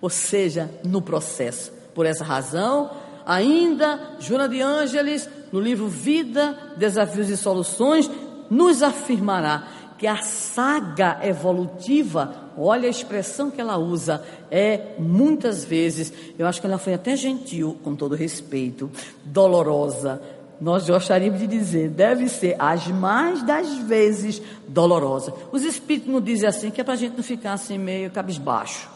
ou 0.04 0.10
seja, 0.10 0.70
no 0.84 1.00
processo. 1.00 1.72
Por 1.94 2.04
essa 2.04 2.22
razão, 2.22 2.90
ainda 3.24 4.16
Joana 4.20 4.46
de 4.46 4.60
Ângeles, 4.60 5.26
no 5.50 5.58
livro 5.58 5.88
Vida, 5.88 6.74
Desafios 6.76 7.30
e 7.30 7.38
Soluções, 7.38 8.10
nos 8.50 8.82
afirmará 8.82 9.66
que 9.96 10.06
a 10.06 10.18
saga 10.18 11.20
evolutiva, 11.22 12.50
olha 12.54 12.86
a 12.86 12.90
expressão 12.90 13.50
que 13.50 13.62
ela 13.62 13.78
usa, 13.78 14.22
é 14.50 14.94
muitas 14.98 15.64
vezes, 15.64 16.12
eu 16.38 16.46
acho 16.46 16.60
que 16.60 16.66
ela 16.66 16.76
foi 16.76 16.92
até 16.92 17.16
gentil, 17.16 17.78
com 17.82 17.96
todo 17.96 18.14
respeito, 18.14 18.90
dolorosa. 19.24 20.20
Nós 20.60 20.86
gostaríamos 20.86 21.40
de 21.40 21.46
dizer, 21.46 21.88
deve 21.88 22.28
ser 22.28 22.56
as 22.58 22.86
mais 22.88 23.42
das 23.42 23.72
vezes 23.78 24.42
dolorosa. 24.68 25.32
Os 25.50 25.62
espíritos 25.62 26.12
não 26.12 26.20
dizem 26.20 26.46
assim, 26.46 26.70
que 26.70 26.82
é 26.82 26.84
para 26.84 26.92
a 26.92 26.98
gente 26.98 27.16
não 27.16 27.24
ficar 27.24 27.54
assim 27.54 27.78
meio 27.78 28.10
cabisbaixo. 28.10 28.92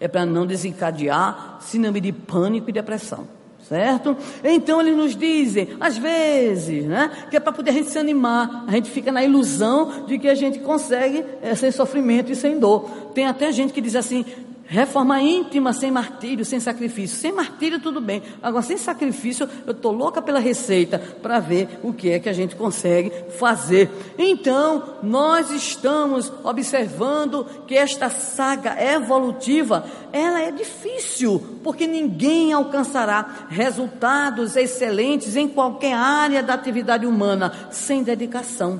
É 0.00 0.06
para 0.08 0.24
não 0.24 0.46
desencadear 0.46 1.58
síndrome 1.60 2.00
de 2.00 2.12
pânico 2.12 2.70
e 2.70 2.72
depressão 2.72 3.38
certo? 3.68 4.16
Então 4.42 4.80
eles 4.80 4.96
nos 4.96 5.14
dizem, 5.14 5.68
às 5.78 5.98
vezes, 5.98 6.86
né, 6.86 7.10
que 7.28 7.36
é 7.36 7.40
para 7.40 7.52
poder 7.52 7.70
a 7.70 7.74
gente 7.74 7.90
se 7.90 7.98
animar, 7.98 8.64
a 8.66 8.70
gente 8.72 8.90
fica 8.90 9.12
na 9.12 9.22
ilusão 9.22 10.06
de 10.06 10.18
que 10.18 10.26
a 10.26 10.34
gente 10.34 10.58
consegue 10.60 11.22
é, 11.42 11.54
sem 11.54 11.70
sofrimento 11.70 12.32
e 12.32 12.36
sem 12.36 12.58
dor. 12.58 12.88
Tem 13.14 13.26
até 13.26 13.52
gente 13.52 13.74
que 13.74 13.82
diz 13.82 13.94
assim, 13.94 14.24
Reforma 14.70 15.22
íntima 15.22 15.72
sem 15.72 15.90
martírio, 15.90 16.44
sem 16.44 16.60
sacrifício. 16.60 17.16
Sem 17.16 17.32
martírio, 17.32 17.80
tudo 17.80 18.02
bem. 18.02 18.22
Agora, 18.42 18.62
sem 18.62 18.76
sacrifício, 18.76 19.48
eu 19.66 19.72
estou 19.72 19.90
louca 19.90 20.20
pela 20.20 20.38
receita 20.38 20.98
para 20.98 21.40
ver 21.40 21.80
o 21.82 21.90
que 21.90 22.10
é 22.10 22.18
que 22.18 22.28
a 22.28 22.34
gente 22.34 22.54
consegue 22.54 23.10
fazer. 23.38 23.90
Então, 24.18 24.96
nós 25.02 25.50
estamos 25.50 26.30
observando 26.44 27.46
que 27.66 27.74
esta 27.74 28.10
saga 28.10 28.76
evolutiva, 28.78 29.86
ela 30.12 30.42
é 30.42 30.52
difícil, 30.52 31.60
porque 31.64 31.86
ninguém 31.86 32.52
alcançará 32.52 33.46
resultados 33.48 34.54
excelentes 34.54 35.34
em 35.34 35.48
qualquer 35.48 35.94
área 35.94 36.42
da 36.42 36.52
atividade 36.52 37.06
humana 37.06 37.70
sem 37.70 38.02
dedicação. 38.02 38.78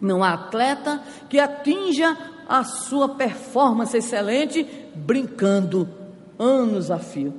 Não 0.00 0.22
há 0.24 0.32
atleta 0.32 1.02
que 1.28 1.38
atinja 1.38 2.16
a 2.48 2.64
sua 2.64 3.10
performance 3.10 3.96
excelente 3.96 4.66
brincando 4.94 5.88
anos 6.38 6.90
a 6.90 6.98
fio. 6.98 7.34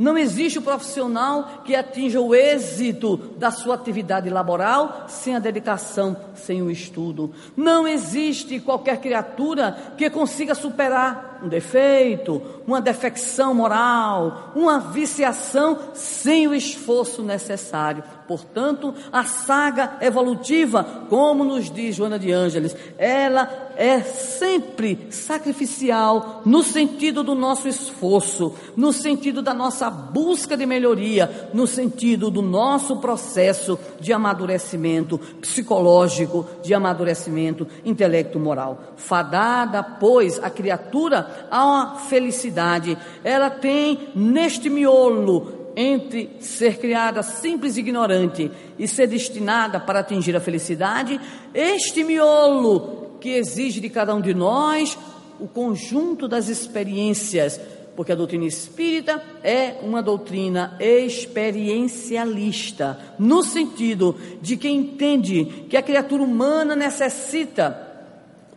Não 0.00 0.16
existe 0.16 0.58
o 0.58 0.62
profissional 0.62 1.60
que 1.62 1.76
atinja 1.76 2.18
o 2.22 2.34
êxito 2.34 3.18
da 3.36 3.50
sua 3.50 3.74
atividade 3.74 4.30
laboral 4.30 5.04
sem 5.08 5.36
a 5.36 5.38
dedicação, 5.38 6.16
sem 6.34 6.62
o 6.62 6.70
estudo. 6.70 7.34
Não 7.54 7.86
existe 7.86 8.58
qualquer 8.60 8.98
criatura 8.98 9.76
que 9.98 10.08
consiga 10.08 10.54
superar 10.54 11.40
um 11.42 11.48
defeito, 11.48 12.40
uma 12.66 12.80
defecção 12.80 13.52
moral, 13.52 14.52
uma 14.54 14.78
viciação 14.78 15.78
sem 15.92 16.48
o 16.48 16.54
esforço 16.54 17.22
necessário. 17.22 18.02
Portanto, 18.30 18.94
a 19.12 19.24
saga 19.24 19.96
evolutiva, 20.00 20.84
como 21.08 21.42
nos 21.42 21.68
diz 21.68 21.96
Joana 21.96 22.16
de 22.16 22.30
Ângeles, 22.30 22.76
ela 22.96 23.72
é 23.76 23.98
sempre 24.02 25.08
sacrificial 25.10 26.40
no 26.46 26.62
sentido 26.62 27.24
do 27.24 27.34
nosso 27.34 27.66
esforço, 27.66 28.54
no 28.76 28.92
sentido 28.92 29.42
da 29.42 29.52
nossa 29.52 29.90
busca 29.90 30.56
de 30.56 30.64
melhoria, 30.64 31.50
no 31.52 31.66
sentido 31.66 32.30
do 32.30 32.40
nosso 32.40 32.98
processo 32.98 33.76
de 33.98 34.12
amadurecimento 34.12 35.18
psicológico, 35.40 36.46
de 36.62 36.72
amadurecimento 36.72 37.66
intelecto-moral. 37.84 38.94
Fadada, 38.94 39.82
pois, 39.82 40.38
a 40.38 40.48
criatura 40.48 41.48
a 41.50 41.66
uma 41.66 41.94
felicidade, 41.96 42.96
ela 43.24 43.50
tem 43.50 44.10
neste 44.14 44.70
miolo 44.70 45.59
entre 45.76 46.30
ser 46.40 46.78
criada 46.78 47.22
simples 47.22 47.76
e 47.76 47.80
ignorante 47.80 48.50
e 48.78 48.88
ser 48.88 49.06
destinada 49.06 49.78
para 49.80 50.00
atingir 50.00 50.34
a 50.36 50.40
felicidade, 50.40 51.18
este 51.54 52.04
miolo 52.04 53.16
que 53.20 53.30
exige 53.30 53.80
de 53.80 53.88
cada 53.90 54.14
um 54.14 54.20
de 54.20 54.34
nós 54.34 54.98
o 55.38 55.48
conjunto 55.48 56.28
das 56.28 56.48
experiências, 56.48 57.60
porque 57.96 58.12
a 58.12 58.16
doutrina 58.16 58.46
espírita 58.46 59.20
é 59.42 59.76
uma 59.82 60.00
doutrina 60.02 60.76
experiencialista, 60.78 62.98
no 63.18 63.42
sentido 63.42 64.14
de 64.40 64.56
que 64.56 64.68
entende 64.68 65.66
que 65.68 65.76
a 65.76 65.82
criatura 65.82 66.22
humana 66.22 66.76
necessita 66.76 67.89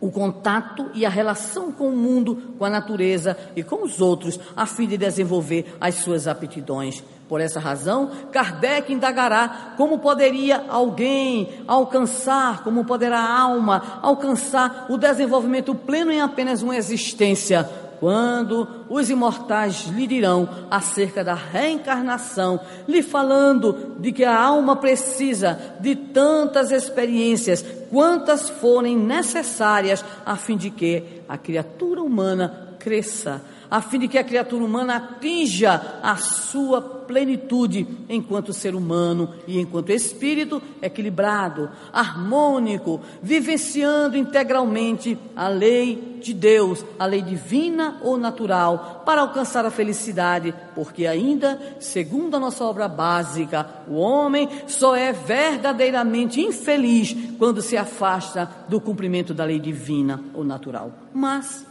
o 0.00 0.10
contato 0.10 0.90
e 0.94 1.06
a 1.06 1.08
relação 1.08 1.72
com 1.72 1.88
o 1.88 1.96
mundo, 1.96 2.54
com 2.58 2.64
a 2.64 2.70
natureza 2.70 3.36
e 3.56 3.62
com 3.62 3.84
os 3.84 4.00
outros, 4.00 4.38
a 4.56 4.66
fim 4.66 4.86
de 4.86 4.96
desenvolver 4.96 5.76
as 5.80 5.96
suas 5.96 6.26
aptidões. 6.28 7.02
Por 7.28 7.40
essa 7.40 7.58
razão, 7.58 8.10
Kardec 8.30 8.92
indagará 8.92 9.74
como 9.78 9.98
poderia 9.98 10.66
alguém 10.68 11.64
alcançar, 11.66 12.62
como 12.62 12.84
poderá 12.84 13.18
a 13.18 13.40
alma 13.40 14.00
alcançar 14.02 14.86
o 14.90 14.98
desenvolvimento 14.98 15.74
pleno 15.74 16.12
em 16.12 16.20
apenas 16.20 16.60
uma 16.60 16.76
existência, 16.76 17.68
quando 18.04 18.68
os 18.90 19.08
imortais 19.08 19.86
lhe 19.86 20.06
dirão 20.06 20.46
acerca 20.70 21.24
da 21.24 21.32
reencarnação, 21.32 22.60
lhe 22.86 23.02
falando 23.02 23.96
de 23.98 24.12
que 24.12 24.22
a 24.22 24.38
alma 24.38 24.76
precisa 24.76 25.58
de 25.80 25.96
tantas 25.96 26.70
experiências 26.70 27.64
quantas 27.88 28.50
forem 28.50 28.94
necessárias 28.94 30.04
a 30.26 30.36
fim 30.36 30.54
de 30.54 30.68
que 30.68 31.22
a 31.26 31.38
criatura 31.38 32.02
humana 32.02 32.76
cresça 32.78 33.40
a 33.70 33.80
fim 33.80 33.98
de 33.98 34.08
que 34.08 34.18
a 34.18 34.24
criatura 34.24 34.64
humana 34.64 34.96
atinja 34.96 35.98
a 36.02 36.16
sua 36.16 36.80
plenitude 36.80 37.86
enquanto 38.08 38.52
ser 38.52 38.74
humano 38.74 39.34
e 39.46 39.60
enquanto 39.60 39.90
espírito 39.90 40.60
equilibrado, 40.80 41.70
harmônico, 41.92 43.00
vivenciando 43.22 44.16
integralmente 44.16 45.18
a 45.36 45.48
lei 45.48 46.18
de 46.22 46.32
Deus, 46.32 46.84
a 46.98 47.04
lei 47.04 47.20
divina 47.20 47.98
ou 48.02 48.16
natural, 48.16 49.02
para 49.04 49.20
alcançar 49.20 49.66
a 49.66 49.70
felicidade, 49.70 50.54
porque 50.74 51.06
ainda, 51.06 51.76
segundo 51.78 52.36
a 52.36 52.40
nossa 52.40 52.64
obra 52.64 52.88
básica, 52.88 53.68
o 53.86 53.96
homem 53.96 54.48
só 54.66 54.96
é 54.96 55.12
verdadeiramente 55.12 56.40
infeliz 56.40 57.14
quando 57.38 57.60
se 57.60 57.76
afasta 57.76 58.50
do 58.68 58.80
cumprimento 58.80 59.34
da 59.34 59.44
lei 59.44 59.58
divina 59.58 60.22
ou 60.32 60.42
natural. 60.42 60.90
Mas 61.12 61.66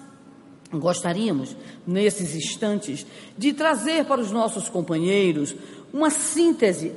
Gostaríamos, 0.79 1.55
nesses 1.85 2.35
instantes, 2.35 3.05
de 3.37 3.53
trazer 3.53 4.05
para 4.05 4.21
os 4.21 4.31
nossos 4.31 4.69
companheiros 4.69 5.55
uma 5.93 6.09
síntese 6.09 6.93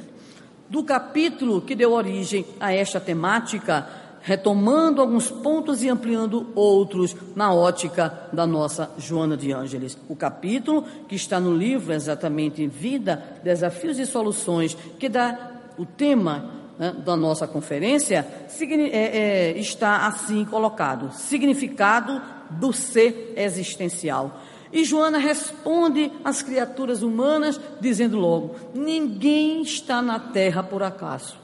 do 0.68 0.84
capítulo 0.84 1.60
que 1.60 1.74
deu 1.74 1.92
origem 1.92 2.44
a 2.60 2.72
esta 2.72 3.00
temática, 3.00 3.88
retomando 4.20 5.00
alguns 5.00 5.30
pontos 5.30 5.82
e 5.82 5.88
ampliando 5.88 6.46
outros 6.54 7.16
na 7.34 7.52
ótica 7.52 8.28
da 8.32 8.46
nossa 8.46 8.90
Joana 8.98 9.36
de 9.36 9.52
Ângeles. 9.52 9.96
O 10.08 10.14
capítulo 10.14 10.84
que 11.08 11.14
está 11.16 11.40
no 11.40 11.54
livro 11.54 11.92
exatamente 11.92 12.66
Vida, 12.66 13.40
Desafios 13.42 13.98
e 13.98 14.06
Soluções, 14.06 14.76
que 14.98 15.08
dá 15.08 15.52
o 15.78 15.86
tema 15.86 16.58
né, 16.78 16.94
da 17.04 17.16
nossa 17.16 17.46
conferência, 17.46 18.26
é, 18.60 18.98
é, 18.98 19.58
está 19.58 20.06
assim 20.06 20.44
colocado: 20.44 21.10
significado 21.12 22.20
do 22.50 22.72
ser 22.72 23.34
existencial. 23.36 24.40
E 24.72 24.84
Joana 24.84 25.18
responde 25.18 26.12
às 26.22 26.42
criaturas 26.42 27.02
humanas, 27.02 27.60
dizendo 27.80 28.18
logo: 28.18 28.54
ninguém 28.74 29.62
está 29.62 30.02
na 30.02 30.18
terra 30.18 30.62
por 30.62 30.82
acaso. 30.82 31.36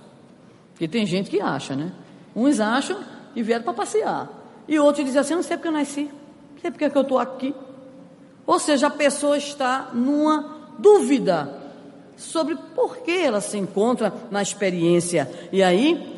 Porque 0.72 0.88
tem 0.88 1.06
gente 1.06 1.30
que 1.30 1.40
acha, 1.40 1.74
né? 1.74 1.92
Uns 2.34 2.60
acham 2.60 2.98
e 3.34 3.42
vieram 3.42 3.64
para 3.64 3.72
passear. 3.72 4.28
E 4.68 4.78
outros 4.78 5.04
dizem 5.04 5.20
assim: 5.20 5.34
não 5.34 5.42
sei 5.42 5.56
porque 5.56 5.68
eu 5.68 5.72
nasci, 5.72 6.02
não 6.02 6.60
sei 6.60 6.70
porque 6.70 6.84
eu 6.84 7.02
estou 7.02 7.18
aqui. 7.18 7.54
Ou 8.46 8.58
seja, 8.58 8.88
a 8.88 8.90
pessoa 8.90 9.38
está 9.38 9.90
numa 9.94 10.74
dúvida 10.78 11.62
sobre 12.16 12.56
por 12.74 12.98
que 12.98 13.10
ela 13.10 13.40
se 13.40 13.56
encontra 13.56 14.12
na 14.30 14.42
experiência. 14.42 15.30
E 15.50 15.62
aí 15.62 16.13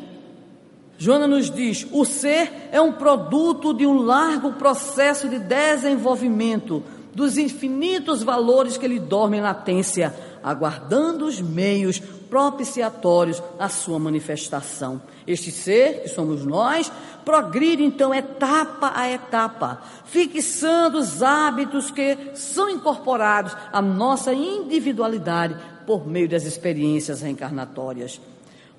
Joana 0.97 1.27
nos 1.27 1.51
diz: 1.51 1.85
o 1.91 2.03
ser 2.05 2.69
é 2.71 2.81
um 2.81 2.93
produto 2.93 3.73
de 3.73 3.85
um 3.85 4.01
largo 4.01 4.53
processo 4.53 5.29
de 5.29 5.37
desenvolvimento 5.37 6.83
dos 7.13 7.37
infinitos 7.37 8.21
valores 8.21 8.77
que 8.77 8.87
lhe 8.87 8.99
dormem 8.99 9.39
em 9.39 9.43
latência, 9.43 10.13
aguardando 10.43 11.25
os 11.25 11.41
meios 11.41 11.99
propiciatórios 11.99 13.41
à 13.57 13.69
sua 13.69 13.97
manifestação. 13.97 15.01
Este 15.25 15.49
ser, 15.49 16.03
que 16.03 16.09
somos 16.09 16.45
nós, 16.45 16.91
progride 17.25 17.83
então 17.83 18.13
etapa 18.13 18.91
a 18.95 19.09
etapa, 19.09 19.81
fixando 20.05 20.99
os 20.99 21.23
hábitos 21.23 21.89
que 21.89 22.17
são 22.35 22.69
incorporados 22.69 23.55
à 23.71 23.81
nossa 23.81 24.33
individualidade 24.33 25.55
por 25.85 26.07
meio 26.07 26.29
das 26.29 26.43
experiências 26.43 27.21
reencarnatórias. 27.21 28.21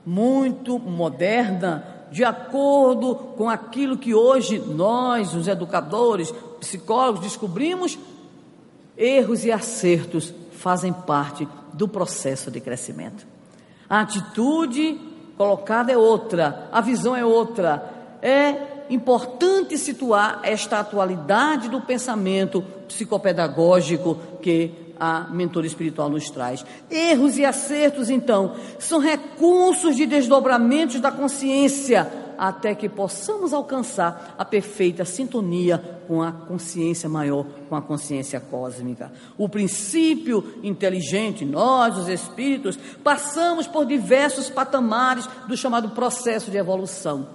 Muito 0.07 0.79
moderna 0.79 1.98
de 2.11 2.25
acordo 2.25 3.15
com 3.15 3.49
aquilo 3.49 3.99
que 3.99 4.15
hoje 4.15 4.59
nós, 4.59 5.35
os 5.35 5.49
educadores, 5.49 6.33
psicólogos, 6.61 7.21
descobrimos, 7.21 7.99
erros 8.97 9.45
e 9.45 9.53
acertos 9.53 10.33
fazem 10.53 10.93
parte 10.93 11.47
do 11.73 11.87
processo 11.87 12.51
de 12.51 12.61
crescimento. 12.61 13.27
A 13.89 14.01
atitude 14.01 14.99
colocada 15.37 15.93
é 15.93 15.97
outra, 15.97 16.69
a 16.73 16.81
visão 16.81 17.15
é 17.15 17.25
outra. 17.25 18.19
é 18.21 18.77
importante 18.91 19.77
situar 19.77 20.41
esta 20.43 20.81
atualidade 20.81 21.69
do 21.69 21.81
pensamento 21.81 22.63
psicopedagógico 22.89 24.17
que 24.41 24.88
a 24.99 25.29
mentora 25.31 25.67
espiritual 25.67 26.09
nos 26.09 26.31
traz. 26.31 26.65
Erros 26.91 27.39
e 27.39 27.45
acertos, 27.45 28.11
então, 28.11 28.55
são 28.79 28.99
recursos 28.99 29.97
de 29.97 30.07
desdobramentos 30.07 31.01
da 31.01 31.11
consciência 31.11 32.11
até 32.39 32.73
que 32.73 32.89
possamos 32.89 33.53
alcançar 33.53 34.37
a 34.39 34.45
perfeita 34.45 35.05
sintonia 35.05 36.01
com 36.07 36.23
a 36.23 36.31
consciência 36.31 37.09
maior, 37.09 37.45
com 37.69 37.75
a 37.75 37.83
consciência 37.83 38.39
cósmica. 38.39 39.11
O 39.37 39.49
princípio 39.49 40.55
inteligente, 40.63 41.45
nós, 41.45 41.99
os 41.99 42.09
espíritos, 42.09 42.79
passamos 43.03 43.67
por 43.67 43.85
diversos 43.85 44.49
patamares 44.49 45.29
do 45.49 45.57
chamado 45.57 45.91
processo 45.91 46.51
de 46.51 46.57
evolução. 46.57 47.27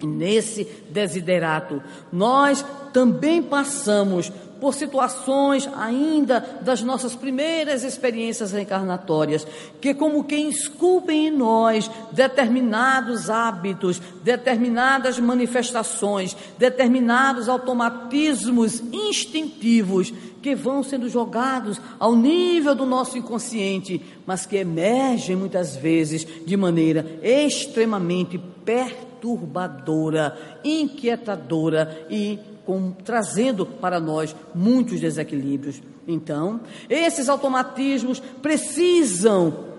E 0.00 0.06
nesse 0.06 0.64
desiderato, 0.90 1.80
nós 2.12 2.64
também 2.92 3.40
passamos 3.40 4.32
por 4.62 4.74
situações 4.74 5.68
ainda 5.76 6.60
das 6.60 6.82
nossas 6.82 7.16
primeiras 7.16 7.82
experiências 7.82 8.52
reencarnatórias, 8.52 9.44
que 9.80 9.92
como 9.92 10.22
quem 10.22 10.48
esculpem 10.50 11.26
em 11.26 11.30
nós 11.32 11.90
determinados 12.12 13.28
hábitos, 13.28 14.00
determinadas 14.22 15.18
manifestações, 15.18 16.36
determinados 16.56 17.48
automatismos 17.48 18.80
instintivos 18.92 20.14
que 20.40 20.54
vão 20.54 20.84
sendo 20.84 21.08
jogados 21.08 21.80
ao 21.98 22.14
nível 22.14 22.76
do 22.76 22.86
nosso 22.86 23.18
inconsciente, 23.18 24.00
mas 24.24 24.46
que 24.46 24.58
emergem 24.58 25.34
muitas 25.34 25.74
vezes 25.74 26.24
de 26.46 26.56
maneira 26.56 27.18
extremamente 27.20 28.38
perturbadora, 28.64 30.60
inquietadora 30.62 32.06
e 32.08 32.38
com, 32.64 32.92
trazendo 32.92 33.66
para 33.66 33.98
nós 34.00 34.34
muitos 34.54 35.00
desequilíbrios. 35.00 35.82
Então, 36.06 36.60
esses 36.88 37.28
automatismos 37.28 38.20
precisam 38.20 39.72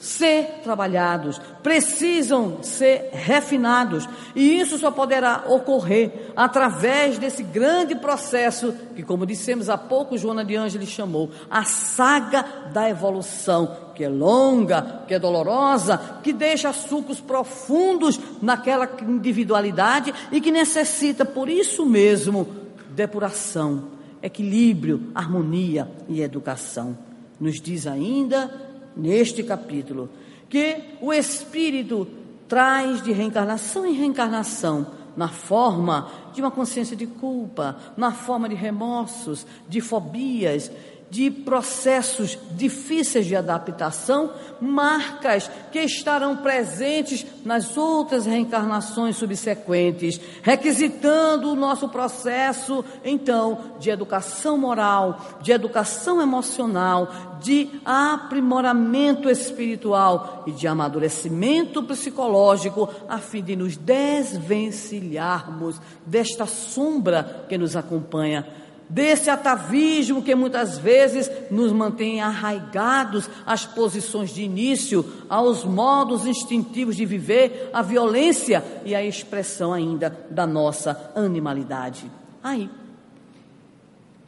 ser 0.00 0.60
trabalhados, 0.62 1.38
precisam 1.62 2.62
ser 2.62 3.10
refinados, 3.12 4.08
e 4.34 4.58
isso 4.58 4.78
só 4.78 4.90
poderá 4.90 5.44
ocorrer 5.46 6.32
através 6.34 7.18
desse 7.18 7.42
grande 7.42 7.94
processo 7.94 8.74
que, 8.96 9.02
como 9.02 9.26
dissemos 9.26 9.68
há 9.68 9.76
pouco, 9.76 10.16
Joana 10.16 10.42
de 10.42 10.56
Ângeles 10.56 10.88
chamou 10.88 11.30
a 11.50 11.64
saga 11.64 12.42
da 12.72 12.88
evolução, 12.88 13.76
que 14.00 14.04
é 14.04 14.08
longa, 14.08 15.02
que 15.06 15.12
é 15.12 15.18
dolorosa, 15.18 15.98
que 16.22 16.32
deixa 16.32 16.72
sucos 16.72 17.20
profundos 17.20 18.18
naquela 18.40 18.88
individualidade 19.02 20.14
e 20.32 20.40
que 20.40 20.50
necessita, 20.50 21.22
por 21.22 21.50
isso 21.50 21.84
mesmo, 21.84 22.48
depuração, 22.92 23.88
equilíbrio, 24.22 25.08
harmonia 25.14 25.86
e 26.08 26.22
educação. 26.22 26.96
Nos 27.38 27.60
diz 27.60 27.86
ainda 27.86 28.50
neste 28.96 29.42
capítulo, 29.42 30.08
que 30.48 30.78
o 31.02 31.12
Espírito 31.12 32.08
traz 32.48 33.02
de 33.02 33.12
reencarnação 33.12 33.84
em 33.84 33.92
reencarnação, 33.92 34.86
na 35.14 35.28
forma 35.28 36.10
de 36.32 36.40
uma 36.40 36.50
consciência 36.50 36.96
de 36.96 37.06
culpa, 37.06 37.76
na 37.98 38.12
forma 38.12 38.48
de 38.48 38.54
remorsos, 38.54 39.46
de 39.68 39.82
fobias, 39.82 40.70
de 41.10 41.30
processos 41.30 42.38
difíceis 42.52 43.26
de 43.26 43.34
adaptação, 43.34 44.30
marcas 44.60 45.50
que 45.72 45.80
estarão 45.80 46.36
presentes 46.36 47.26
nas 47.44 47.76
outras 47.76 48.26
reencarnações 48.26 49.16
subsequentes, 49.16 50.20
requisitando 50.42 51.50
o 51.50 51.56
nosso 51.56 51.88
processo, 51.88 52.84
então, 53.04 53.58
de 53.80 53.90
educação 53.90 54.56
moral, 54.56 55.40
de 55.42 55.50
educação 55.50 56.22
emocional, 56.22 57.38
de 57.42 57.68
aprimoramento 57.84 59.28
espiritual 59.28 60.44
e 60.46 60.52
de 60.52 60.68
amadurecimento 60.68 61.82
psicológico, 61.82 62.88
a 63.08 63.18
fim 63.18 63.42
de 63.42 63.56
nos 63.56 63.76
desvencilharmos 63.76 65.80
desta 66.06 66.46
sombra 66.46 67.46
que 67.48 67.58
nos 67.58 67.74
acompanha 67.74 68.59
desse 68.90 69.30
atavismo 69.30 70.20
que 70.20 70.34
muitas 70.34 70.76
vezes 70.76 71.30
nos 71.50 71.72
mantém 71.72 72.20
arraigados 72.20 73.30
às 73.46 73.64
posições 73.64 74.34
de 74.34 74.42
início, 74.42 75.06
aos 75.28 75.64
modos 75.64 76.26
instintivos 76.26 76.96
de 76.96 77.06
viver, 77.06 77.70
à 77.72 77.80
violência 77.80 78.64
e 78.84 78.94
à 78.94 79.02
expressão 79.02 79.72
ainda 79.72 80.26
da 80.28 80.46
nossa 80.46 81.12
animalidade. 81.14 82.10
Aí, 82.42 82.68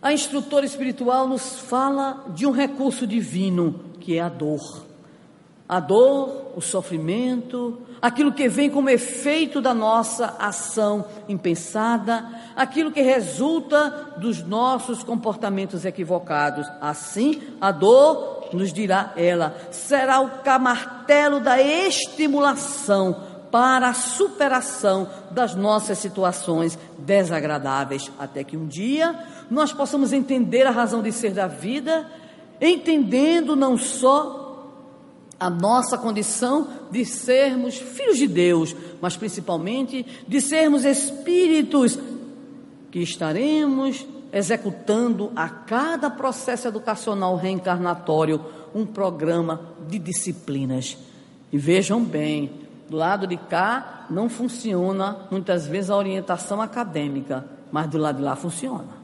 a 0.00 0.12
instrutora 0.12 0.64
espiritual 0.64 1.26
nos 1.26 1.58
fala 1.58 2.24
de 2.34 2.46
um 2.46 2.52
recurso 2.52 3.06
divino 3.06 3.80
que 4.00 4.16
é 4.16 4.20
a 4.20 4.28
dor. 4.28 4.91
A 5.72 5.80
dor, 5.80 6.52
o 6.54 6.60
sofrimento, 6.60 7.78
aquilo 8.02 8.30
que 8.30 8.46
vem 8.46 8.68
como 8.68 8.90
efeito 8.90 9.58
da 9.58 9.72
nossa 9.72 10.36
ação 10.38 11.06
impensada, 11.26 12.28
aquilo 12.54 12.92
que 12.92 13.00
resulta 13.00 14.12
dos 14.18 14.42
nossos 14.42 15.02
comportamentos 15.02 15.86
equivocados. 15.86 16.70
Assim, 16.78 17.40
a 17.58 17.72
dor, 17.72 18.50
nos 18.52 18.70
dirá 18.70 19.14
ela, 19.16 19.56
será 19.70 20.20
o 20.20 20.42
camartelo 20.42 21.40
da 21.40 21.58
estimulação 21.58 23.16
para 23.50 23.88
a 23.88 23.94
superação 23.94 25.08
das 25.30 25.54
nossas 25.54 25.96
situações 25.96 26.78
desagradáveis, 26.98 28.12
até 28.18 28.44
que 28.44 28.58
um 28.58 28.66
dia 28.66 29.18
nós 29.50 29.72
possamos 29.72 30.12
entender 30.12 30.66
a 30.66 30.70
razão 30.70 31.00
de 31.00 31.10
ser 31.12 31.30
da 31.30 31.46
vida, 31.46 32.06
entendendo 32.60 33.56
não 33.56 33.78
só 33.78 34.41
a 35.42 35.50
nossa 35.50 35.98
condição 35.98 36.68
de 36.88 37.04
sermos 37.04 37.76
filhos 37.76 38.16
de 38.16 38.28
Deus, 38.28 38.76
mas 39.00 39.16
principalmente 39.16 40.06
de 40.28 40.40
sermos 40.40 40.84
espíritos 40.84 41.98
que 42.92 43.00
estaremos 43.00 44.06
executando 44.32 45.32
a 45.34 45.48
cada 45.48 46.08
processo 46.08 46.68
educacional 46.68 47.34
reencarnatório 47.34 48.40
um 48.72 48.86
programa 48.86 49.60
de 49.88 49.98
disciplinas. 49.98 50.96
E 51.50 51.58
vejam 51.58 52.04
bem, 52.04 52.52
do 52.88 52.96
lado 52.96 53.26
de 53.26 53.36
cá 53.36 54.06
não 54.08 54.28
funciona 54.28 55.26
muitas 55.28 55.66
vezes 55.66 55.90
a 55.90 55.96
orientação 55.96 56.62
acadêmica, 56.62 57.44
mas 57.72 57.88
do 57.88 57.98
lado 57.98 58.18
de 58.18 58.22
lá 58.22 58.36
funciona. 58.36 59.02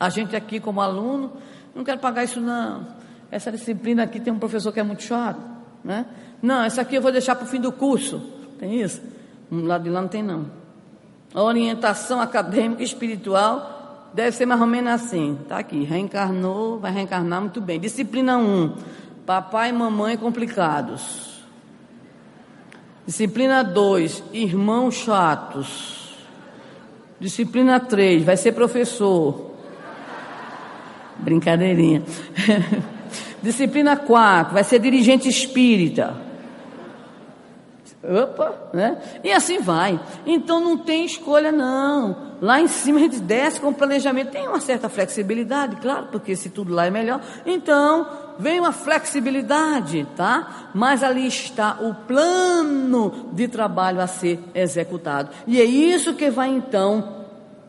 A 0.00 0.08
gente 0.08 0.34
aqui 0.34 0.58
como 0.58 0.80
aluno, 0.80 1.32
não 1.74 1.84
quero 1.84 2.00
pagar 2.00 2.24
isso 2.24 2.40
não 2.40 3.03
essa 3.34 3.50
disciplina 3.50 4.04
aqui 4.04 4.20
tem 4.20 4.32
um 4.32 4.38
professor 4.38 4.72
que 4.72 4.78
é 4.78 4.82
muito 4.84 5.02
chato, 5.02 5.40
né? 5.82 6.06
Não, 6.40 6.62
essa 6.62 6.82
aqui 6.82 6.94
eu 6.94 7.02
vou 7.02 7.10
deixar 7.10 7.34
para 7.34 7.44
o 7.44 7.48
fim 7.48 7.60
do 7.60 7.72
curso. 7.72 8.22
Tem 8.60 8.80
isso? 8.80 9.02
No 9.50 9.64
lado 9.64 9.82
de 9.82 9.90
lá 9.90 10.00
não 10.00 10.08
tem 10.08 10.22
não. 10.22 10.46
A 11.34 11.42
orientação 11.42 12.20
acadêmica 12.20 12.84
espiritual 12.84 14.12
deve 14.14 14.36
ser 14.36 14.46
mais 14.46 14.60
ou 14.60 14.68
menos 14.68 14.92
assim. 14.92 15.36
Tá 15.48 15.58
aqui, 15.58 15.82
reencarnou, 15.82 16.78
vai 16.78 16.92
reencarnar 16.92 17.40
muito 17.40 17.60
bem. 17.60 17.80
Disciplina 17.80 18.38
1, 18.38 18.76
papai 19.26 19.70
e 19.70 19.72
mamãe 19.72 20.16
complicados. 20.16 21.42
Disciplina 23.04 23.64
2, 23.64 24.22
irmãos 24.32 24.94
chatos. 24.94 26.16
Disciplina 27.18 27.80
3, 27.80 28.22
vai 28.22 28.36
ser 28.36 28.52
professor. 28.52 29.56
Brincadeirinha. 31.18 32.04
Disciplina 33.44 33.94
4, 33.94 34.54
vai 34.54 34.64
ser 34.64 34.78
dirigente 34.78 35.28
espírita. 35.28 36.16
Opa, 38.02 38.54
né? 38.72 38.96
E 39.22 39.30
assim 39.30 39.60
vai. 39.60 40.00
Então 40.24 40.60
não 40.60 40.78
tem 40.78 41.04
escolha, 41.04 41.52
não. 41.52 42.16
Lá 42.40 42.58
em 42.58 42.66
cima 42.66 42.98
a 42.98 43.02
gente 43.02 43.20
desce 43.20 43.60
com 43.60 43.68
o 43.68 43.74
planejamento. 43.74 44.30
Tem 44.30 44.48
uma 44.48 44.60
certa 44.60 44.88
flexibilidade, 44.88 45.76
claro, 45.76 46.08
porque 46.10 46.34
se 46.34 46.48
tudo 46.48 46.72
lá 46.72 46.86
é 46.86 46.90
melhor. 46.90 47.20
Então, 47.44 48.06
vem 48.38 48.60
uma 48.60 48.72
flexibilidade, 48.72 50.06
tá? 50.16 50.70
Mas 50.74 51.02
ali 51.02 51.26
está 51.26 51.76
o 51.82 51.94
plano 51.94 53.28
de 53.32 53.46
trabalho 53.46 54.00
a 54.00 54.06
ser 54.06 54.42
executado. 54.54 55.28
E 55.46 55.60
é 55.60 55.64
isso 55.64 56.14
que 56.14 56.30
vai 56.30 56.48
então 56.48 57.26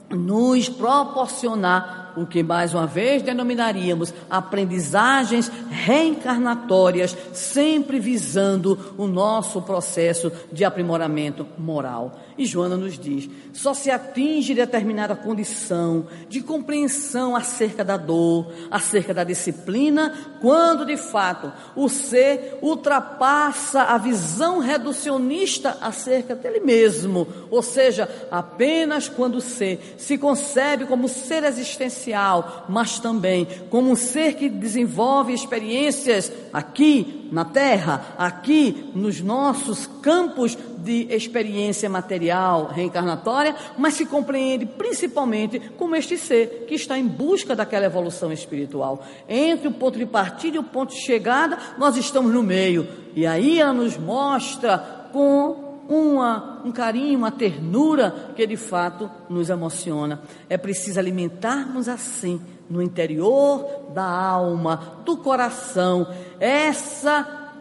nos 0.10 0.70
proporcionar 0.70 2.05
o 2.16 2.26
que 2.26 2.44
mais 2.44 2.74
uma 2.74 2.88
vez 2.88 3.22
denominaríamos 3.22 4.14
aprendizagens 4.30 5.52
reencarnatórias, 5.70 7.16
sempre 7.34 8.00
visando 8.00 8.94
o 8.98 9.08
nosso 9.08 9.62
processo 9.62 10.32
de 10.52 10.64
aprimoramento 10.64 11.46
moral. 11.58 12.20
E 12.38 12.46
Joana 12.46 12.76
nos 12.76 13.00
diz: 13.00 13.30
só 13.54 13.74
se 13.74 13.90
atinge 13.90 14.54
determinada 14.54 15.16
condição 15.16 16.08
de 16.28 16.42
compreensão 16.42 17.36
acerca 17.36 17.84
da 17.84 17.96
dor, 17.96 18.52
acerca 18.70 19.14
da 19.14 19.24
disciplina, 19.24 20.14
quando 20.42 20.86
de 20.86 20.98
fato 20.98 21.52
o 21.76 21.88
ser 21.88 22.60
ultrapassa 22.62 23.84
a 23.84 23.98
visão 23.98 24.60
reducionista 24.60 25.78
acerca 25.80 26.36
dele 26.36 26.60
mesmo, 26.60 27.26
ou 27.50 27.62
seja, 27.62 28.10
apenas 28.30 29.08
quando 29.08 29.36
o 29.36 29.42
ser 29.42 29.96
se 29.98 30.18
concebe 30.18 30.86
como 30.86 31.08
ser 31.08 31.44
existencial, 31.46 32.66
mas 32.68 33.00
também 33.00 33.48
como 33.70 33.90
um 33.92 33.96
ser 33.96 34.34
que 34.34 34.50
desenvolve 34.50 35.34
experiências 35.34 36.32
aqui 36.52 37.30
na 37.32 37.46
Terra, 37.46 38.14
aqui 38.18 38.92
nos 38.94 39.22
nossos 39.22 39.88
campos 40.02 40.58
de 40.86 41.08
experiência 41.14 41.90
material 41.90 42.68
reencarnatória, 42.68 43.56
mas 43.78 43.96
se 43.96 44.06
compreende 44.06 44.66
principalmente 44.66 45.60
como 45.78 45.96
este 45.96 46.18
ser 46.18 46.66
que 46.68 46.76
está 46.76 46.98
em 46.98 47.08
busca 47.08 47.56
daquela 47.56 47.88
evolução 47.88 48.32
espiritual. 48.32 49.04
Entre 49.28 49.68
o 49.68 49.74
ponto 49.74 49.98
de 49.98 50.06
partida 50.06 50.58
e 50.58 50.60
o 50.60 50.64
ponto 50.64 50.94
de 50.94 51.02
chegada, 51.02 51.58
nós 51.78 51.98
estamos 51.98 52.32
no 52.32 52.44
meio. 52.44 52.88
E 53.16 53.26
aí 53.26 53.60
ela 53.60 53.74
nos 53.74 53.98
mostra 53.98 54.78
com 55.12 55.84
uma, 55.90 56.62
um 56.64 56.72
carinho, 56.72 57.18
uma 57.18 57.32
ternura 57.32 58.34
que 58.36 58.46
de 58.46 58.58
fato 58.58 59.10
nos 59.28 59.50
emociona. 59.50 60.22
É 60.48 60.58
preciso 60.58 61.00
alimentarmos 61.00 61.90
assim, 61.90 62.40
no 62.70 62.82
interior 62.82 63.92
da 63.94 64.06
alma, 64.06 65.02
do 65.04 65.18
coração, 65.18 66.08
essa 66.40 67.52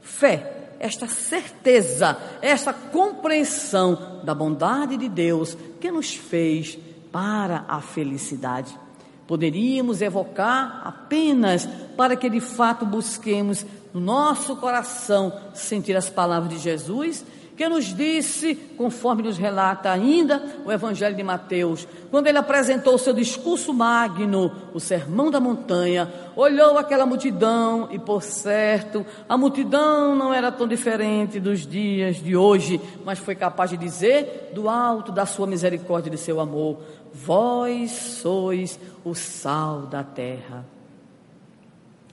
fé 0.00 0.57
esta 0.78 1.06
certeza, 1.08 2.16
esta 2.40 2.72
compreensão 2.72 4.20
da 4.24 4.34
bondade 4.34 4.96
de 4.96 5.08
Deus 5.08 5.56
que 5.80 5.90
nos 5.90 6.14
fez 6.14 6.78
para 7.10 7.64
a 7.68 7.80
felicidade. 7.80 8.78
Poderíamos 9.26 10.00
evocar 10.00 10.82
apenas 10.84 11.68
para 11.96 12.16
que 12.16 12.30
de 12.30 12.40
fato 12.40 12.86
busquemos 12.86 13.66
no 13.92 14.00
nosso 14.00 14.56
coração 14.56 15.32
sentir 15.52 15.96
as 15.96 16.08
palavras 16.08 16.50
de 16.50 16.58
Jesus 16.58 17.24
que 17.58 17.68
nos 17.68 17.86
disse, 17.86 18.54
conforme 18.54 19.24
nos 19.24 19.36
relata 19.36 19.90
ainda 19.90 20.40
o 20.64 20.70
Evangelho 20.70 21.16
de 21.16 21.24
Mateus, 21.24 21.88
quando 22.08 22.28
ele 22.28 22.38
apresentou 22.38 22.94
o 22.94 22.98
seu 22.98 23.12
discurso 23.12 23.74
magno, 23.74 24.52
o 24.72 24.78
Sermão 24.78 25.28
da 25.28 25.40
Montanha, 25.40 26.08
olhou 26.36 26.78
aquela 26.78 27.04
multidão 27.04 27.88
e, 27.90 27.98
por 27.98 28.22
certo, 28.22 29.04
a 29.28 29.36
multidão 29.36 30.14
não 30.14 30.32
era 30.32 30.52
tão 30.52 30.68
diferente 30.68 31.40
dos 31.40 31.66
dias 31.66 32.22
de 32.22 32.36
hoje, 32.36 32.80
mas 33.04 33.18
foi 33.18 33.34
capaz 33.34 33.70
de 33.70 33.76
dizer, 33.76 34.52
do 34.54 34.68
alto 34.68 35.10
da 35.10 35.26
sua 35.26 35.48
misericórdia 35.48 36.10
e 36.10 36.12
de 36.12 36.18
seu 36.18 36.38
amor: 36.38 36.78
Vós 37.12 37.90
sois 37.90 38.78
o 39.04 39.16
sal 39.16 39.80
da 39.80 40.04
terra, 40.04 40.64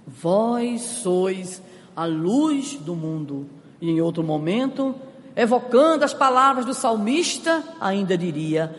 vós 0.08 0.82
sois 0.82 1.62
a 1.96 2.06
luz 2.06 2.78
do 2.78 2.96
mundo. 2.96 3.46
E 3.80 3.91
em 3.91 4.02
outro 4.02 4.24
momento, 4.24 4.96
evocando 5.36 6.06
as 6.06 6.14
palavras 6.14 6.66
do 6.66 6.74
salmista, 6.74 7.64
ainda 7.80 8.18
diria: 8.18 8.74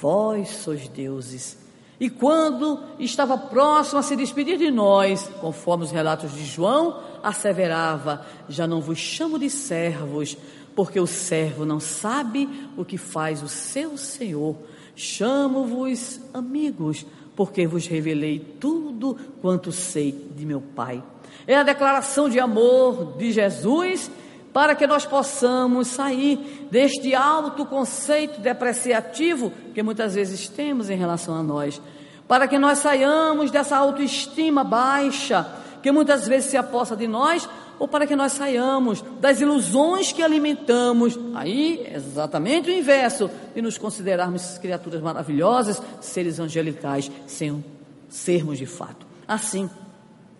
Vós 0.00 0.48
sois 0.48 0.88
deuses. 0.88 1.56
E 1.98 2.10
quando 2.10 2.80
estava 2.98 3.38
próximo 3.38 4.00
a 4.00 4.02
se 4.02 4.16
despedir 4.16 4.58
de 4.58 4.70
nós, 4.70 5.30
conforme 5.40 5.84
os 5.84 5.92
relatos 5.92 6.34
de 6.34 6.44
João, 6.44 7.00
asseverava: 7.22 8.26
Já 8.48 8.66
não 8.66 8.80
vos 8.80 8.98
chamo 8.98 9.38
de 9.38 9.48
servos, 9.48 10.36
porque 10.74 10.98
o 10.98 11.06
servo 11.06 11.64
não 11.64 11.78
sabe 11.78 12.48
o 12.76 12.84
que 12.84 12.98
faz 12.98 13.42
o 13.42 13.48
seu 13.48 13.96
senhor. 13.96 14.56
Chamo-vos 14.94 16.20
amigos, 16.34 17.06
porque 17.34 17.66
vos 17.66 17.86
revelei 17.86 18.38
tudo 18.60 19.16
quanto 19.40 19.72
sei 19.72 20.12
de 20.36 20.44
meu 20.44 20.60
Pai. 20.60 21.02
É 21.46 21.56
a 21.56 21.62
declaração 21.62 22.28
de 22.28 22.38
amor 22.38 23.16
de 23.16 23.32
Jesus 23.32 24.10
para 24.52 24.74
que 24.74 24.86
nós 24.86 25.04
possamos 25.04 25.88
sair 25.88 26.68
deste 26.70 27.14
alto 27.14 27.64
conceito 27.64 28.40
depreciativo 28.40 29.52
que 29.74 29.82
muitas 29.82 30.14
vezes 30.14 30.48
temos 30.48 30.90
em 30.90 30.96
relação 30.96 31.34
a 31.34 31.42
nós, 31.42 31.80
para 32.28 32.46
que 32.46 32.58
nós 32.58 32.78
saiamos 32.78 33.50
dessa 33.50 33.76
autoestima 33.76 34.62
baixa 34.62 35.60
que 35.82 35.90
muitas 35.90 36.28
vezes 36.28 36.50
se 36.50 36.56
aposta 36.56 36.94
de 36.94 37.08
nós, 37.08 37.48
ou 37.78 37.88
para 37.88 38.06
que 38.06 38.14
nós 38.14 38.32
saiamos 38.32 39.02
das 39.20 39.40
ilusões 39.40 40.12
que 40.12 40.22
alimentamos, 40.22 41.18
aí 41.34 41.84
exatamente 41.92 42.70
o 42.70 42.72
inverso, 42.72 43.28
de 43.52 43.60
nos 43.60 43.76
considerarmos 43.76 44.58
criaturas 44.58 45.00
maravilhosas, 45.00 45.82
seres 46.00 46.38
angelicais, 46.38 47.10
sem 47.26 47.64
sermos 48.08 48.58
de 48.58 48.66
fato. 48.66 49.04
Assim, 49.26 49.68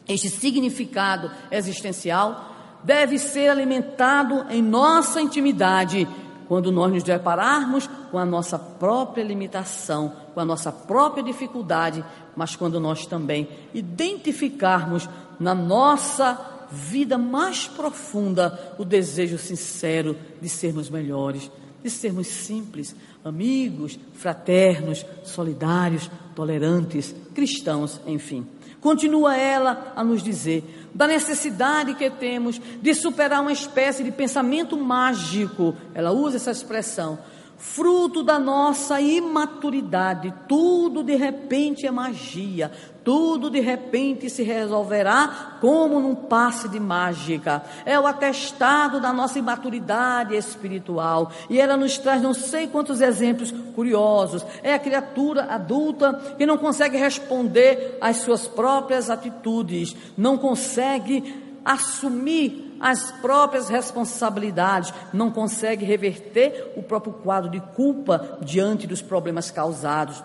este 0.07 0.29
significado 0.29 1.31
existencial 1.51 2.52
deve 2.85 3.19
ser 3.19 3.49
alimentado 3.49 4.47
em 4.51 4.63
nossa 4.63 5.21
intimidade, 5.21 6.07
quando 6.49 6.71
nós 6.71 6.93
nos 6.93 7.03
depararmos 7.03 7.89
com 8.11 8.19
a 8.19 8.27
nossa 8.27 8.59
própria 8.59 9.23
limitação, 9.23 10.13
com 10.35 10.41
a 10.41 10.45
nossa 10.45 10.71
própria 10.71 11.23
dificuldade, 11.23 12.05
mas 12.37 12.57
quando 12.57 12.79
nós 12.79 13.07
também 13.07 13.49
identificarmos 13.73 15.09
na 15.41 15.55
nossa 15.55 16.39
vida 16.71 17.19
mais 17.19 17.67
profunda 17.67 18.75
o 18.79 18.85
desejo 18.85 19.39
sincero 19.39 20.17
de 20.41 20.49
sermos 20.49 20.89
melhores, 20.89 21.51
de 21.83 21.91
sermos 21.91 22.27
simples, 22.27 22.95
amigos, 23.25 23.99
fraternos, 24.15 25.05
solidários, 25.25 26.11
tolerantes, 26.35 27.15
cristãos, 27.35 28.01
enfim. 28.07 28.47
Continua 28.81 29.37
ela 29.37 29.93
a 29.95 30.03
nos 30.03 30.23
dizer 30.23 30.65
da 30.93 31.07
necessidade 31.07 31.95
que 31.95 32.11
temos 32.11 32.61
de 32.81 32.95
superar 32.95 33.41
uma 33.41 33.53
espécie 33.53 34.03
de 34.03 34.11
pensamento 34.11 34.77
mágico. 34.77 35.75
Ela 35.95 36.11
usa 36.11 36.37
essa 36.37 36.51
expressão 36.51 37.19
fruto 37.63 38.25
da 38.25 38.41
nossa 38.41 39.01
imaturidade. 39.01 40.35
Tudo 40.49 41.05
de 41.05 41.15
repente 41.15 41.87
é 41.87 41.93
magia, 41.93 42.73
tudo 43.05 43.49
de 43.49 43.61
repente 43.61 44.29
se 44.29 44.43
resolverá 44.43 45.59
como 45.61 46.01
num 46.01 46.15
passe 46.15 46.69
de 46.69 46.81
mágica. 46.81 47.63
É 47.87 47.99
o 47.99 48.07
atestado 48.07 49.01
da 49.01 49.13
nossa 49.13 49.39
imaturidade 49.39 50.35
espiritual. 50.35 51.31
E 51.49 51.61
ela 51.61 51.77
nos 51.77 51.97
traz 51.97 52.21
não 52.21 52.35
sei 52.35 52.67
quantos 52.67 53.01
exemplos 53.01 53.55
curiosos. 53.77 54.45
É 54.63 54.75
a 54.75 54.79
criatura 54.79 55.45
adulta 55.45 56.35
que 56.37 56.45
não 56.45 56.59
consegue 56.59 56.97
responder 56.97 57.97
às 58.01 58.17
suas 58.19 58.49
próprias 58.49 59.09
atitudes, 59.09 59.97
não 60.19 60.37
consegue 60.37 61.33
assumir 61.65 62.72
as 62.83 63.13
próprias 63.13 63.69
responsabilidades, 63.69 64.93
não 65.13 65.31
consegue 65.31 65.85
reverter 65.85 66.73
o 66.77 66.83
próprio 66.83 67.13
quadro 67.13 67.49
de 67.49 67.61
culpa 67.61 68.39
diante 68.43 68.89
dos 68.89 69.01
problemas 69.01 69.53
causados. 69.53 70.23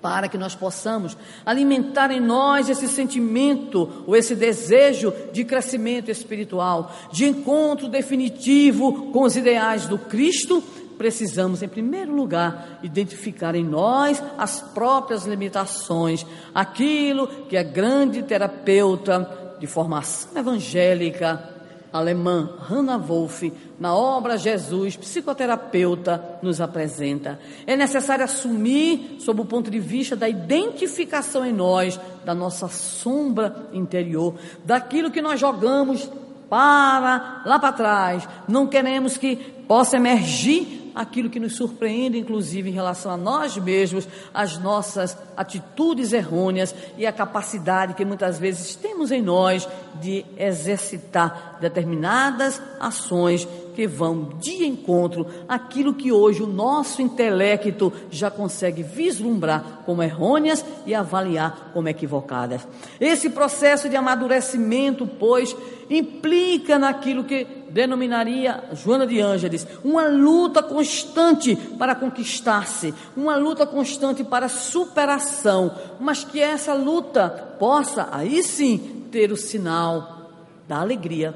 Para 0.00 0.28
que 0.28 0.38
nós 0.38 0.54
possamos 0.54 1.16
alimentar 1.44 2.12
em 2.12 2.20
nós 2.20 2.68
esse 2.68 2.86
sentimento 2.86 4.04
ou 4.06 4.14
esse 4.14 4.36
desejo 4.36 5.12
de 5.32 5.44
crescimento 5.44 6.10
espiritual, 6.10 6.92
de 7.10 7.26
encontro 7.26 7.88
definitivo 7.88 9.10
com 9.10 9.22
os 9.22 9.34
ideais 9.34 9.86
do 9.86 9.98
Cristo, 9.98 10.62
precisamos, 10.96 11.62
em 11.62 11.68
primeiro 11.68 12.14
lugar, 12.14 12.78
identificar 12.82 13.54
em 13.54 13.64
nós 13.64 14.22
as 14.38 14.60
próprias 14.60 15.24
limitações, 15.24 16.24
aquilo 16.54 17.26
que 17.48 17.56
a 17.56 17.62
grande 17.62 18.22
terapeuta 18.22 19.56
de 19.58 19.66
formação 19.66 20.36
evangélica, 20.36 21.53
alemã 21.94 22.50
Hannah 22.58 22.98
Wolff, 22.98 23.52
na 23.78 23.94
obra 23.94 24.36
Jesus, 24.36 24.96
psicoterapeuta, 24.96 26.38
nos 26.42 26.60
apresenta. 26.60 27.38
É 27.64 27.76
necessário 27.76 28.24
assumir, 28.24 29.18
sob 29.20 29.40
o 29.40 29.44
ponto 29.44 29.70
de 29.70 29.78
vista 29.78 30.16
da 30.16 30.28
identificação 30.28 31.46
em 31.46 31.52
nós, 31.52 31.98
da 32.24 32.34
nossa 32.34 32.66
sombra 32.66 33.68
interior, 33.72 34.34
daquilo 34.64 35.08
que 35.08 35.22
nós 35.22 35.38
jogamos 35.38 36.10
para 36.50 37.42
lá 37.46 37.60
para 37.60 37.72
trás. 37.72 38.28
Não 38.48 38.66
queremos 38.66 39.16
que 39.16 39.36
possa 39.68 39.96
emergir 39.96 40.83
aquilo 40.94 41.30
que 41.30 41.40
nos 41.40 41.56
surpreende, 41.56 42.18
inclusive 42.18 42.70
em 42.70 42.72
relação 42.72 43.10
a 43.10 43.16
nós 43.16 43.56
mesmos, 43.56 44.06
as 44.32 44.58
nossas 44.58 45.16
atitudes 45.36 46.12
errôneas 46.12 46.74
e 46.96 47.06
a 47.06 47.12
capacidade 47.12 47.94
que 47.94 48.04
muitas 48.04 48.38
vezes 48.38 48.74
temos 48.76 49.10
em 49.10 49.20
nós 49.20 49.68
de 50.00 50.24
exercitar 50.36 51.58
determinadas 51.60 52.60
ações 52.78 53.46
que 53.74 53.86
vão 53.86 54.30
de 54.38 54.64
encontro 54.64 55.26
àquilo 55.48 55.94
que 55.94 56.12
hoje 56.12 56.42
o 56.42 56.46
nosso 56.46 57.02
intelecto 57.02 57.92
já 58.10 58.30
consegue 58.30 58.82
vislumbrar 58.82 59.82
como 59.84 60.02
errôneas 60.02 60.64
e 60.86 60.94
avaliar 60.94 61.70
como 61.72 61.88
equivocadas. 61.88 62.66
Esse 63.00 63.30
processo 63.30 63.88
de 63.88 63.96
amadurecimento, 63.96 65.06
pois, 65.06 65.56
implica 65.90 66.78
naquilo 66.78 67.24
que 67.24 67.63
denominaria 67.74 68.62
Joana 68.72 69.04
de 69.04 69.20
Ângeles 69.20 69.66
uma 69.84 70.06
luta 70.06 70.62
constante 70.62 71.56
para 71.56 71.92
conquistar-se, 71.96 72.94
uma 73.16 73.34
luta 73.34 73.66
constante 73.66 74.22
para 74.22 74.48
superação, 74.48 75.74
mas 75.98 76.22
que 76.22 76.40
essa 76.40 76.72
luta 76.72 77.28
possa 77.58 78.08
aí 78.12 78.44
sim 78.44 79.04
ter 79.10 79.32
o 79.32 79.36
sinal 79.36 80.30
da 80.68 80.78
alegria, 80.78 81.34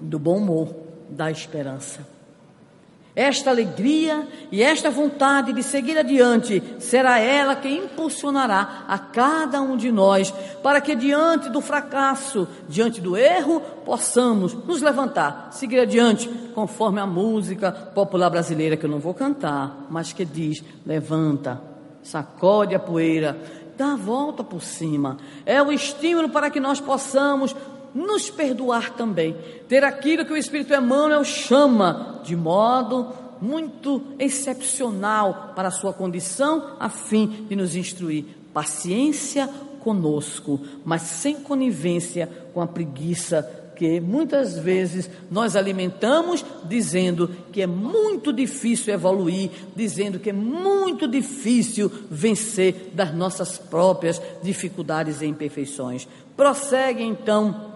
do 0.00 0.18
bom 0.18 0.38
humor 0.38 0.74
da 1.08 1.30
esperança. 1.30 2.13
Esta 3.16 3.50
alegria 3.50 4.26
e 4.50 4.60
esta 4.60 4.90
vontade 4.90 5.52
de 5.52 5.62
seguir 5.62 5.96
adiante 5.96 6.60
será 6.80 7.20
ela 7.20 7.54
que 7.54 7.68
impulsionará 7.68 8.84
a 8.88 8.98
cada 8.98 9.62
um 9.62 9.76
de 9.76 9.92
nós 9.92 10.32
para 10.62 10.80
que, 10.80 10.96
diante 10.96 11.48
do 11.48 11.60
fracasso, 11.60 12.48
diante 12.68 13.00
do 13.00 13.16
erro, 13.16 13.60
possamos 13.84 14.52
nos 14.52 14.82
levantar, 14.82 15.50
seguir 15.52 15.78
adiante, 15.78 16.28
conforme 16.54 17.00
a 17.00 17.06
música 17.06 17.70
popular 17.70 18.30
brasileira 18.30 18.76
que 18.76 18.84
eu 18.84 18.90
não 18.90 18.98
vou 18.98 19.14
cantar, 19.14 19.86
mas 19.88 20.12
que 20.12 20.24
diz: 20.24 20.64
levanta, 20.84 21.62
sacode 22.02 22.74
a 22.74 22.80
poeira, 22.80 23.38
dá 23.76 23.92
a 23.92 23.96
volta 23.96 24.42
por 24.42 24.60
cima. 24.60 25.18
É 25.46 25.62
o 25.62 25.70
estímulo 25.70 26.30
para 26.30 26.50
que 26.50 26.58
nós 26.58 26.80
possamos 26.80 27.54
nos 27.94 28.28
perdoar 28.28 28.94
também, 28.94 29.36
ter 29.68 29.84
aquilo 29.84 30.24
que 30.24 30.32
o 30.32 30.36
Espírito 30.36 30.74
Emmanuel 30.74 31.24
chama 31.24 32.20
de 32.24 32.34
modo 32.34 33.12
muito 33.40 34.02
excepcional 34.18 35.52
para 35.54 35.68
a 35.68 35.72
sua 35.72 35.92
condição, 35.92 36.76
a 36.80 36.88
fim 36.88 37.46
de 37.48 37.54
nos 37.54 37.76
instruir. 37.76 38.24
Paciência 38.52 39.48
conosco, 39.80 40.60
mas 40.84 41.02
sem 41.02 41.36
conivência 41.36 42.28
com 42.52 42.60
a 42.60 42.66
preguiça 42.66 43.62
que 43.76 44.00
muitas 44.00 44.56
vezes 44.56 45.10
nós 45.30 45.56
alimentamos 45.56 46.44
dizendo 46.64 47.28
que 47.52 47.60
é 47.60 47.66
muito 47.66 48.32
difícil 48.32 48.94
evoluir, 48.94 49.50
dizendo 49.74 50.18
que 50.18 50.30
é 50.30 50.32
muito 50.32 51.08
difícil 51.08 51.90
vencer 52.10 52.92
das 52.94 53.12
nossas 53.12 53.58
próprias 53.58 54.22
dificuldades 54.42 55.20
e 55.20 55.26
imperfeições. 55.26 56.06
Prossegue 56.36 57.02
então 57.02 57.73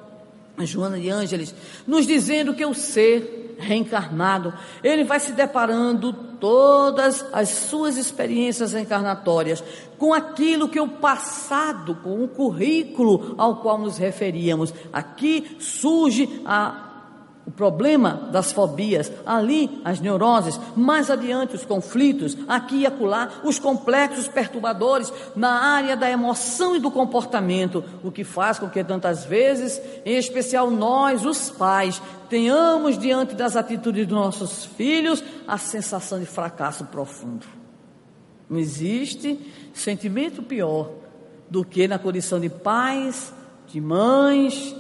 Joana 0.67 0.99
de 0.99 1.09
Ângeles, 1.09 1.55
nos 1.87 2.07
dizendo 2.07 2.55
que 2.55 2.65
o 2.65 2.75
ser 2.75 3.57
reencarnado, 3.59 4.55
ele 4.83 5.05
vai 5.05 5.19
se 5.19 5.33
deparando 5.33 6.13
todas 6.13 7.25
as 7.33 7.49
suas 7.49 7.97
experiências 7.97 8.73
reencarnatórias 8.73 9.63
com 9.99 10.15
aquilo 10.15 10.69
que 10.69 10.81
o 10.81 10.89
passado, 10.89 11.97
com 11.97 12.23
o 12.23 12.29
currículo 12.29 13.35
ao 13.37 13.57
qual 13.57 13.79
nos 13.79 13.99
referíamos. 13.99 14.73
Aqui 14.93 15.57
surge 15.59 16.41
a 16.47 16.88
o 17.49 17.51
problema 17.51 18.29
das 18.31 18.53
fobias, 18.53 19.11
ali 19.25 19.81
as 19.83 20.01
neuroses, 20.01 20.61
mais 20.77 21.11
adiante 21.11 21.57
os 21.57 21.65
conflitos, 21.65 22.37
aqui 22.47 22.81
e 22.81 22.87
acolá, 22.87 23.41
os 23.43 23.59
complexos 23.59 24.29
perturbadores 24.29 25.11
na 25.35 25.49
área 25.49 25.97
da 25.97 26.11
emoção 26.11 26.77
e 26.77 26.79
do 26.79 26.91
comportamento, 26.91 27.83
o 28.05 28.13
que 28.13 28.23
faz 28.23 28.59
com 28.59 28.69
que 28.69 28.85
tantas 28.85 29.25
vezes, 29.25 29.81
em 30.05 30.19
especial 30.19 30.71
nós, 30.71 31.25
os 31.25 31.49
pais, 31.49 32.03
tenhamos 32.29 32.99
diante 32.99 33.35
das 33.35 33.57
atitudes 33.57 34.07
dos 34.07 34.15
nossos 34.15 34.67
filhos 34.67 35.25
a 35.47 35.57
sensação 35.57 36.21
de 36.21 36.27
fracasso 36.27 36.85
profundo. 36.85 37.47
Não 38.47 38.59
existe 38.59 39.41
sentimento 39.73 40.43
pior 40.43 40.91
do 41.49 41.65
que 41.65 41.89
na 41.89 41.99
condição 41.99 42.39
de 42.39 42.51
pais, 42.51 43.33
de 43.69 43.81
mães, 43.81 44.77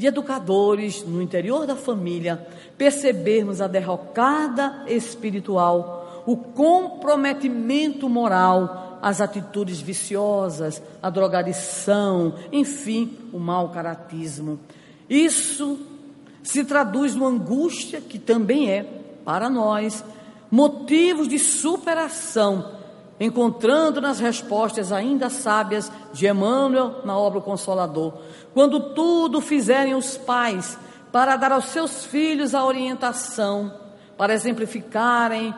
de 0.00 0.06
educadores 0.06 1.04
no 1.06 1.20
interior 1.20 1.66
da 1.66 1.76
família, 1.76 2.48
percebermos 2.78 3.60
a 3.60 3.66
derrocada 3.66 4.82
espiritual, 4.86 6.24
o 6.24 6.38
comprometimento 6.38 8.08
moral, 8.08 8.98
as 9.02 9.20
atitudes 9.20 9.78
viciosas, 9.78 10.82
a 11.02 11.10
drogadição, 11.10 12.34
enfim, 12.50 13.14
o 13.30 13.38
mau 13.38 13.68
caratismo. 13.68 14.58
Isso 15.06 15.78
se 16.42 16.64
traduz 16.64 17.14
numa 17.14 17.28
angústia 17.28 18.00
que 18.00 18.18
também 18.18 18.70
é, 18.70 18.84
para 19.22 19.50
nós, 19.50 20.02
motivos 20.50 21.28
de 21.28 21.38
superação 21.38 22.79
encontrando 23.20 24.00
nas 24.00 24.18
respostas 24.18 24.90
ainda 24.90 25.28
sábias 25.28 25.92
de 26.12 26.26
Emmanuel 26.26 27.02
na 27.04 27.16
obra 27.18 27.42
Consolador. 27.42 28.14
Quando 28.54 28.94
tudo 28.94 29.42
fizerem 29.42 29.94
os 29.94 30.16
pais 30.16 30.78
para 31.12 31.36
dar 31.36 31.52
aos 31.52 31.66
seus 31.66 32.06
filhos 32.06 32.54
a 32.54 32.64
orientação, 32.64 33.72
para 34.16 34.32
exemplificarem 34.32 35.54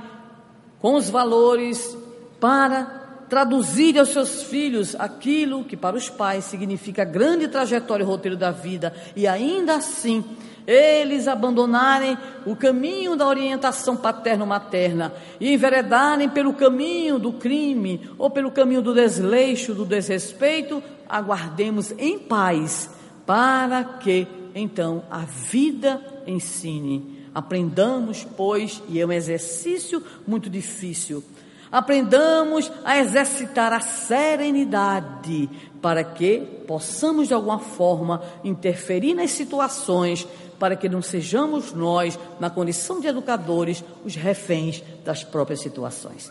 com 0.81 0.95
os 0.95 1.09
valores, 1.09 1.97
para 2.41 3.01
traduzir 3.29 3.99
aos 3.99 4.11
seus 4.11 4.43
filhos 4.43 4.95
aquilo 4.99 5.65
que 5.65 5.77
para 5.77 5.97
os 5.97 6.11
pais 6.11 6.45
significa 6.45 7.05
grande 7.05 7.49
trajetória 7.49 8.03
e 8.03 8.07
roteiro 8.07 8.37
da 8.37 8.51
vida, 8.51 8.93
e 9.15 9.27
ainda 9.27 9.77
assim 9.77 10.25
eles 10.67 11.29
abandonarem 11.29 12.17
o 12.47 12.55
caminho 12.55 13.17
da 13.17 13.27
orientação 13.27 13.97
paterno-materna 13.97 15.13
e 15.41 15.53
enveredarem 15.53 16.29
pelo 16.29 16.55
caminho 16.55 17.19
do 17.19 17.33
crime 17.33 18.09
ou 18.19 18.31
pelo 18.31 18.51
caminho 18.51 18.83
do 18.83 18.95
desleixo, 18.95 19.75
do 19.75 19.85
desrespeito, 19.85 20.83
aguardemos 21.09 21.93
em 21.99 22.19
paz 22.19 22.91
para 23.27 23.85
que 23.85 24.27
então 24.55 25.05
a 25.11 25.21
vida 25.21 26.01
ensine. 26.27 27.23
Aprendamos, 27.35 28.27
pois, 28.37 28.83
e 28.89 29.01
é 29.01 29.07
um 29.07 29.13
exercício 29.13 30.03
muito 30.27 30.51
difícil, 30.51 31.25
aprendamos 31.73 32.71
a 32.85 32.99
exercitar 32.99 33.73
a 33.73 33.81
serenidade 33.81 35.49
para 35.81 36.05
que 36.05 36.39
possamos 36.69 37.29
de 37.29 37.35
alguma 37.35 37.59
forma 37.59 38.23
interferir 38.45 39.15
nas 39.15 39.31
situações 39.31 40.29
para 40.59 40.77
que 40.77 40.89
não 40.89 41.03
sejamos 41.03 41.73
nós, 41.73 42.17
na 42.39 42.49
condição 42.49 43.01
de 43.01 43.09
educadores, 43.09 43.83
os 44.05 44.15
reféns 44.15 44.81
das 45.05 45.25
próprias 45.25 45.61
situações. 45.61 46.31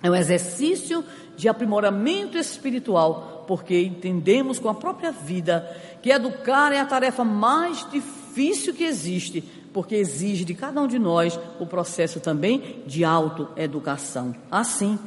É 0.00 0.08
um 0.08 0.14
exercício 0.14 1.04
de 1.36 1.48
aprimoramento 1.48 2.38
espiritual, 2.38 3.44
porque 3.48 3.80
entendemos 3.80 4.60
com 4.60 4.68
a 4.68 4.74
própria 4.74 5.10
vida 5.10 5.68
que 6.00 6.10
educar 6.10 6.72
é 6.72 6.78
a 6.78 6.86
tarefa 6.86 7.24
mais 7.24 7.84
difícil 7.90 8.72
que 8.74 8.84
existe, 8.84 9.42
porque 9.72 9.94
exige 9.94 10.44
de 10.44 10.54
cada 10.54 10.80
um 10.80 10.86
de 10.86 10.98
nós 10.98 11.38
o 11.60 11.66
processo 11.66 12.20
também 12.20 12.82
de 12.86 13.04
autoeducação. 13.04 14.34
Assim, 14.50 14.98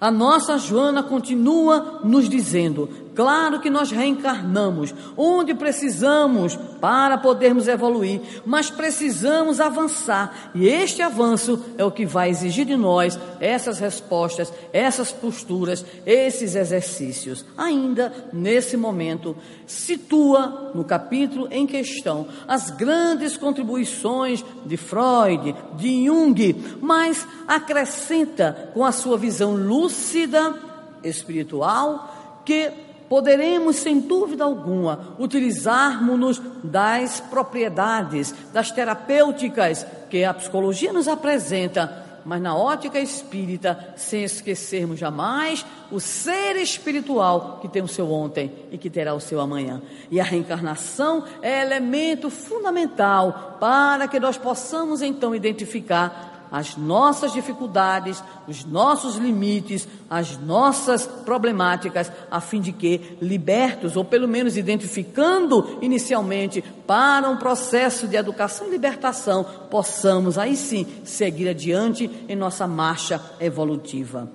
a 0.00 0.10
nossa 0.10 0.58
Joana 0.58 1.02
continua 1.02 2.00
nos 2.04 2.28
dizendo: 2.28 2.88
Claro 3.18 3.58
que 3.58 3.68
nós 3.68 3.90
reencarnamos 3.90 4.94
onde 5.16 5.52
precisamos 5.52 6.54
para 6.80 7.18
podermos 7.18 7.66
evoluir, 7.66 8.20
mas 8.46 8.70
precisamos 8.70 9.58
avançar 9.58 10.52
e 10.54 10.68
este 10.68 11.02
avanço 11.02 11.60
é 11.76 11.84
o 11.84 11.90
que 11.90 12.06
vai 12.06 12.30
exigir 12.30 12.64
de 12.64 12.76
nós 12.76 13.18
essas 13.40 13.80
respostas, 13.80 14.52
essas 14.72 15.10
posturas, 15.10 15.84
esses 16.06 16.54
exercícios. 16.54 17.44
Ainda 17.56 18.12
nesse 18.32 18.76
momento, 18.76 19.36
situa 19.66 20.70
no 20.72 20.84
capítulo 20.84 21.48
em 21.50 21.66
questão 21.66 22.28
as 22.46 22.70
grandes 22.70 23.36
contribuições 23.36 24.44
de 24.64 24.76
Freud, 24.76 25.56
de 25.74 26.06
Jung, 26.06 26.78
mas 26.80 27.26
acrescenta 27.48 28.70
com 28.72 28.84
a 28.84 28.92
sua 28.92 29.18
visão 29.18 29.56
lúcida, 29.56 30.54
espiritual, 31.02 32.14
que 32.44 32.86
poderemos, 33.08 33.76
sem 33.76 34.00
dúvida 34.00 34.44
alguma, 34.44 35.14
utilizarmos-nos 35.18 36.40
das 36.62 37.20
propriedades, 37.20 38.34
das 38.52 38.70
terapêuticas 38.70 39.86
que 40.10 40.24
a 40.24 40.34
psicologia 40.34 40.92
nos 40.92 41.08
apresenta, 41.08 42.06
mas 42.24 42.42
na 42.42 42.54
ótica 42.54 43.00
espírita, 43.00 43.94
sem 43.96 44.24
esquecermos 44.24 44.98
jamais 44.98 45.64
o 45.90 45.98
ser 45.98 46.56
espiritual 46.56 47.58
que 47.62 47.68
tem 47.68 47.80
o 47.80 47.88
seu 47.88 48.12
ontem 48.12 48.52
e 48.70 48.76
que 48.76 48.90
terá 48.90 49.14
o 49.14 49.20
seu 49.20 49.40
amanhã. 49.40 49.80
E 50.10 50.20
a 50.20 50.24
reencarnação 50.24 51.24
é 51.40 51.62
elemento 51.62 52.28
fundamental 52.28 53.56
para 53.58 54.06
que 54.06 54.20
nós 54.20 54.36
possamos 54.36 55.00
então 55.00 55.34
identificar 55.34 56.37
as 56.50 56.76
nossas 56.76 57.32
dificuldades, 57.32 58.22
os 58.46 58.64
nossos 58.64 59.16
limites, 59.16 59.86
as 60.08 60.36
nossas 60.38 61.06
problemáticas, 61.06 62.10
a 62.30 62.40
fim 62.40 62.60
de 62.60 62.72
que, 62.72 63.16
libertos, 63.20 63.96
ou 63.96 64.04
pelo 64.04 64.28
menos 64.28 64.56
identificando 64.56 65.78
inicialmente 65.80 66.62
para 66.86 67.28
um 67.28 67.36
processo 67.36 68.06
de 68.08 68.16
educação 68.16 68.66
e 68.66 68.70
libertação, 68.70 69.44
possamos 69.70 70.38
aí 70.38 70.56
sim 70.56 70.86
seguir 71.04 71.48
adiante 71.48 72.10
em 72.28 72.36
nossa 72.36 72.66
marcha 72.66 73.20
evolutiva. 73.40 74.30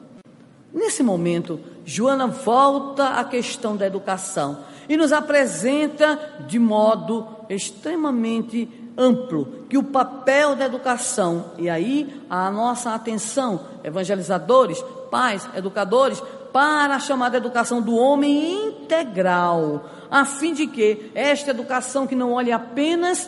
Nesse 0.73 1.03
momento, 1.03 1.59
Joana 1.85 2.27
volta 2.27 3.09
à 3.09 3.23
questão 3.23 3.77
da 3.77 3.85
educação 3.85 4.59
e 4.89 4.97
nos 4.97 5.11
apresenta 5.11 6.19
de 6.47 6.57
modo 6.57 7.27
extremamente 7.49 8.67
amplo 8.97 9.65
que 9.69 9.77
o 9.77 9.83
papel 9.83 10.55
da 10.55 10.65
educação, 10.65 11.51
e 11.57 11.69
aí 11.69 12.21
a 12.29 12.49
nossa 12.51 12.93
atenção, 12.93 13.59
evangelizadores, 13.83 14.83
pais, 15.09 15.47
educadores, 15.55 16.21
para 16.51 16.95
a 16.95 16.99
chamada 16.99 17.37
educação 17.37 17.81
do 17.81 17.95
homem 17.95 18.67
integral, 18.67 19.89
a 20.09 20.23
fim 20.23 20.53
de 20.53 20.67
que 20.67 21.11
esta 21.15 21.49
educação 21.49 22.05
que 22.05 22.15
não 22.15 22.33
olhe 22.33 22.51
apenas 22.51 23.27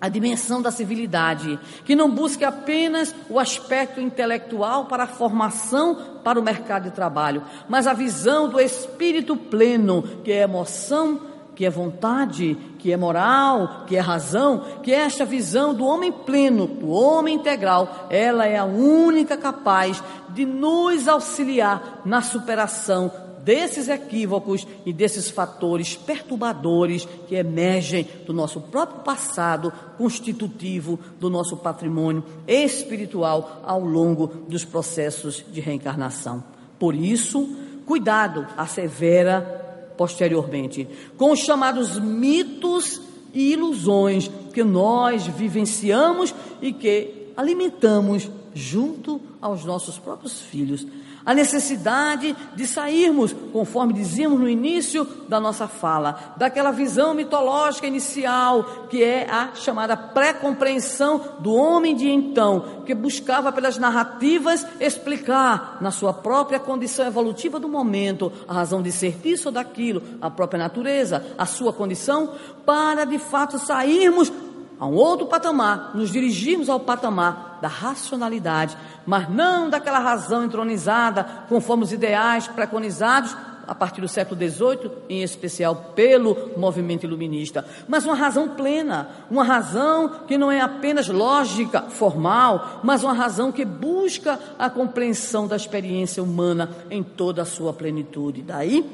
a 0.00 0.08
dimensão 0.08 0.62
da 0.62 0.70
civilidade, 0.70 1.60
que 1.84 1.94
não 1.94 2.10
busque 2.10 2.44
apenas 2.44 3.14
o 3.28 3.38
aspecto 3.38 4.00
intelectual 4.00 4.86
para 4.86 5.04
a 5.04 5.06
formação 5.06 6.20
para 6.24 6.40
o 6.40 6.42
mercado 6.42 6.84
de 6.84 6.90
trabalho, 6.90 7.44
mas 7.68 7.86
a 7.86 7.92
visão 7.92 8.48
do 8.48 8.58
espírito 8.58 9.36
pleno, 9.36 10.02
que 10.24 10.32
é 10.32 10.42
emoção, 10.42 11.20
que 11.60 11.66
é 11.66 11.68
vontade, 11.68 12.56
que 12.78 12.90
é 12.90 12.96
moral, 12.96 13.84
que 13.86 13.94
é 13.94 14.00
razão, 14.00 14.80
que 14.82 14.94
é 14.94 15.00
esta 15.00 15.26
visão 15.26 15.74
do 15.74 15.84
homem 15.84 16.10
pleno, 16.10 16.66
do 16.66 16.88
homem 16.88 17.34
integral, 17.34 18.06
ela 18.08 18.46
é 18.46 18.56
a 18.56 18.64
única 18.64 19.36
capaz 19.36 20.02
de 20.30 20.46
nos 20.46 21.06
auxiliar 21.06 22.00
na 22.02 22.22
superação 22.22 23.12
desses 23.44 23.90
equívocos 23.90 24.66
e 24.86 24.90
desses 24.90 25.28
fatores 25.28 25.94
perturbadores 25.94 27.06
que 27.28 27.34
emergem 27.34 28.08
do 28.24 28.32
nosso 28.32 28.62
próprio 28.62 29.00
passado 29.00 29.70
constitutivo 29.98 30.98
do 31.18 31.28
nosso 31.28 31.58
patrimônio 31.58 32.24
espiritual 32.48 33.60
ao 33.66 33.80
longo 33.80 34.28
dos 34.48 34.64
processos 34.64 35.44
de 35.52 35.60
reencarnação. 35.60 36.42
Por 36.78 36.94
isso, 36.94 37.46
cuidado, 37.84 38.46
assevera 38.56 39.59
posteriormente, 40.00 40.88
com 41.18 41.30
os 41.30 41.40
chamados 41.40 42.00
mitos 42.00 43.02
e 43.34 43.52
ilusões 43.52 44.30
que 44.50 44.64
nós 44.64 45.26
vivenciamos 45.26 46.34
e 46.62 46.72
que 46.72 47.26
alimentamos 47.36 48.30
junto 48.54 49.20
aos 49.40 49.64
nossos 49.64 49.98
próprios 49.98 50.40
filhos. 50.40 50.86
A 51.24 51.34
necessidade 51.34 52.34
de 52.56 52.66
sairmos, 52.66 53.34
conforme 53.52 53.92
dizíamos 53.92 54.40
no 54.40 54.48
início 54.48 55.06
da 55.28 55.38
nossa 55.38 55.68
fala, 55.68 56.34
daquela 56.36 56.70
visão 56.70 57.12
mitológica 57.12 57.86
inicial, 57.86 58.86
que 58.88 59.04
é 59.04 59.30
a 59.30 59.50
chamada 59.54 59.96
pré-compreensão 59.96 61.36
do 61.40 61.54
homem 61.54 61.94
de 61.94 62.08
então, 62.08 62.82
que 62.86 62.94
buscava 62.94 63.52
pelas 63.52 63.76
narrativas 63.76 64.66
explicar 64.80 65.76
na 65.80 65.90
sua 65.90 66.12
própria 66.12 66.58
condição 66.58 67.06
evolutiva 67.06 67.60
do 67.60 67.68
momento 67.68 68.32
a 68.48 68.54
razão 68.54 68.80
de 68.80 68.90
ser 68.90 69.18
disso 69.18 69.48
ou 69.48 69.52
daquilo, 69.52 70.02
a 70.22 70.30
própria 70.30 70.58
natureza, 70.58 71.34
a 71.36 71.44
sua 71.44 71.72
condição, 71.72 72.32
para 72.64 73.04
de 73.04 73.18
fato 73.18 73.58
sairmos 73.58 74.32
a 74.78 74.86
um 74.86 74.94
outro 74.94 75.26
patamar, 75.26 75.90
nos 75.94 76.10
dirigirmos 76.10 76.70
ao 76.70 76.80
patamar 76.80 77.49
da 77.60 77.68
racionalidade, 77.68 78.76
mas 79.06 79.28
não 79.28 79.68
daquela 79.68 79.98
razão 79.98 80.44
entronizada 80.44 81.24
conforme 81.48 81.84
os 81.84 81.92
ideais 81.92 82.48
preconizados 82.48 83.36
a 83.70 83.74
partir 83.74 84.00
do 84.00 84.08
século 84.08 84.36
XVIII, 84.36 84.90
em 85.08 85.22
especial 85.22 85.92
pelo 85.94 86.50
movimento 86.56 87.04
iluminista, 87.04 87.64
mas 87.86 88.04
uma 88.04 88.16
razão 88.16 88.48
plena, 88.48 89.08
uma 89.30 89.44
razão 89.44 90.22
que 90.26 90.36
não 90.36 90.50
é 90.50 90.60
apenas 90.60 91.08
lógica, 91.08 91.82
formal, 91.82 92.80
mas 92.82 93.04
uma 93.04 93.12
razão 93.12 93.52
que 93.52 93.64
busca 93.64 94.40
a 94.58 94.68
compreensão 94.68 95.46
da 95.46 95.54
experiência 95.54 96.20
humana 96.20 96.68
em 96.90 97.00
toda 97.00 97.42
a 97.42 97.44
sua 97.44 97.72
plenitude. 97.72 98.42
Daí, 98.42 98.84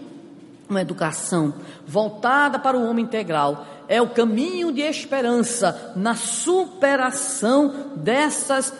uma 0.69 0.83
educação 0.83 1.55
voltada 1.87 2.59
para 2.59 2.77
o 2.77 2.87
homem 2.87 3.05
integral 3.05 3.65
é 3.89 4.01
o 4.01 4.11
caminho 4.11 4.73
de 4.73 4.83
esperança 4.83 5.93
na 5.97 6.15
superação 6.15 7.93
dessas 7.97 8.73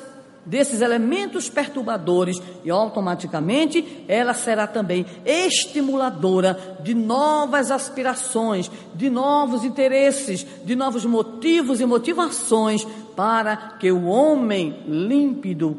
desses 0.47 0.81
elementos 0.81 1.51
perturbadores 1.51 2.41
e 2.65 2.71
automaticamente 2.71 4.05
ela 4.07 4.33
será 4.33 4.65
também 4.69 5.05
estimuladora 5.25 6.79
de 6.85 6.95
novas 6.95 7.73
aspirações, 7.73 8.71
de 8.95 9.11
novos 9.11 9.65
interesses, 9.65 10.47
de 10.65 10.77
novos 10.77 11.05
motivos 11.05 11.81
e 11.81 11.85
motivações 11.85 12.87
para 13.17 13.57
que 13.57 13.91
o 13.91 14.05
homem 14.05 14.85
límpido, 14.87 15.79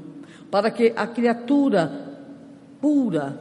para 0.52 0.70
que 0.70 0.92
a 0.98 1.08
criatura 1.08 2.20
pura 2.82 3.40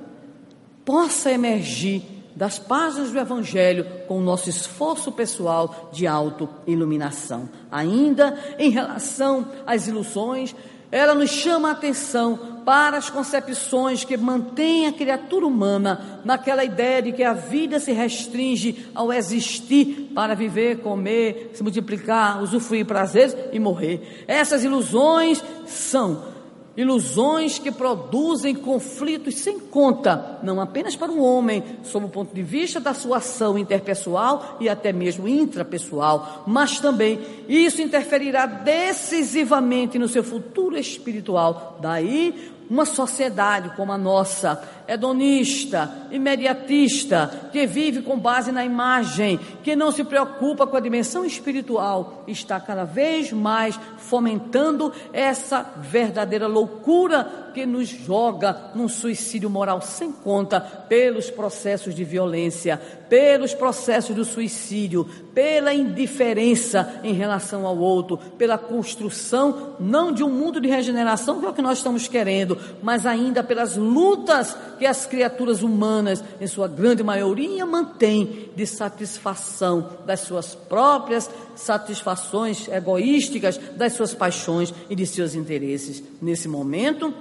possa 0.85 1.33
emergir 1.33 2.16
das 2.37 2.59
páginas 2.59 3.11
do 3.11 3.19
Evangelho 3.19 3.87
com 4.07 4.19
o 4.19 4.23
nosso 4.23 4.51
esforço 4.51 5.11
pessoal 5.11 5.89
de 5.91 6.07
auto-iluminação. 6.07 7.49
Ainda 7.73 8.39
em 8.59 8.69
relação 8.69 9.49
às 9.67 9.89
ilusões, 9.89 10.55
ela 10.93 11.15
nos 11.15 11.31
chama 11.31 11.71
a 11.71 11.73
atenção 11.73 12.61
para 12.65 12.99
as 12.99 13.09
concepções 13.09 14.05
que 14.05 14.17
mantêm 14.17 14.87
a 14.87 14.93
criatura 14.93 15.47
humana 15.47 16.21
naquela 16.25 16.65
ideia 16.65 17.01
de 17.01 17.13
que 17.13 17.23
a 17.23 17.33
vida 17.33 17.81
se 17.81 17.93
restringe 17.93 18.87
ao 18.95 19.13
existir 19.13 20.11
para 20.15 20.35
viver, 20.35 20.81
comer, 20.81 21.53
se 21.55 21.63
multiplicar, 21.63 22.43
usufruir 22.43 22.85
prazeres 22.85 23.35
e 23.53 23.59
morrer. 23.59 24.25
Essas 24.29 24.63
ilusões 24.63 25.43
são 25.65 26.36
Ilusões 26.77 27.59
que 27.59 27.73
produzem 27.73 28.55
conflitos 28.55 29.37
sem 29.37 29.59
conta, 29.59 30.39
não 30.43 30.61
apenas 30.61 30.95
para 30.95 31.11
o 31.11 31.23
homem, 31.23 31.65
sob 31.83 32.05
o 32.05 32.11
ponto 32.11 32.35
de 32.35 32.43
vista 32.43 32.79
da 32.79 32.93
sua 32.93 33.17
ação 33.17 33.59
interpessoal 33.59 34.59
e 34.61 34.69
até 34.69 34.93
mesmo 34.93 35.27
intrapessoal, 35.27 36.45
mas 36.47 36.79
também 36.79 37.19
isso 37.49 37.81
interferirá 37.81 38.45
decisivamente 38.45 39.99
no 39.99 40.09
seu 40.09 40.23
futuro 40.23 40.77
espiritual. 40.77 41.79
Daí 41.81 42.53
uma 42.69 42.85
sociedade 42.85 43.71
como 43.77 43.93
a 43.93 43.99
nossa, 43.99 44.63
hedonista, 44.87 45.91
imediatista, 46.11 47.49
que 47.53 47.67
vive 47.67 48.03
com 48.03 48.19
base 48.19 48.53
na 48.53 48.65
imagem, 48.65 49.39
que 49.63 49.75
não 49.75 49.91
se 49.91 50.05
preocupa 50.05 50.67
com 50.67 50.77
a 50.77 50.81
dimensão 50.81 51.25
espiritual, 51.25 52.25
está 52.27 52.61
cada 52.61 52.85
vez 52.85 53.33
mais 53.33 53.79
fomentando 53.99 54.93
essa 55.13 55.63
verdadeira 55.81 56.47
loucura 56.47 57.51
que 57.53 57.65
nos 57.65 57.89
joga 57.89 58.71
num 58.75 58.87
suicídio 58.87 59.49
moral 59.49 59.81
sem 59.81 60.13
conta 60.13 60.61
pelos 60.61 61.31
processos 61.31 61.95
de 61.95 62.05
violência, 62.05 62.79
pelos 63.09 63.55
processos 63.55 64.15
do 64.15 64.27
suicídio, 64.27 65.09
pela 65.35 65.73
indiferença 65.73 67.01
em 67.03 67.15
relação 67.15 67.67
ao 67.67 67.79
outro, 67.79 68.19
pela 68.37 68.59
construção 68.59 69.75
não 69.81 70.13
de 70.13 70.23
um 70.23 70.31
mundo 70.31 70.61
de 70.61 70.69
regeneração, 70.69 71.41
que 71.41 71.47
é 71.47 71.49
o 71.49 71.55
que 71.55 71.63
nós 71.63 71.79
estamos 71.79 72.07
querendo, 72.07 72.59
mas 72.83 73.07
ainda 73.07 73.43
pelas 73.43 73.75
lutas 73.75 74.55
que 74.79 74.87
as 74.87 75.07
criaturas 75.07 75.63
humanas, 75.63 76.23
em 76.41 76.47
sua 76.47 76.69
grande 76.69 77.03
maioria, 77.03 77.65
mantêm 77.67 78.51
de 78.55 78.67
satisfação 78.67 79.91
das 80.07 80.21
suas 80.21 80.55
próprias 80.55 81.31
satisfações 81.55 82.69
egoísticas, 82.69 83.59
das 83.77 83.93
suas 83.95 84.15
paixões 84.15 84.73
e 84.89 84.95
de 84.95 85.07
seus 85.07 85.35
interesses. 85.35 86.03
Nesse 86.21 86.49
momento, 86.49 87.13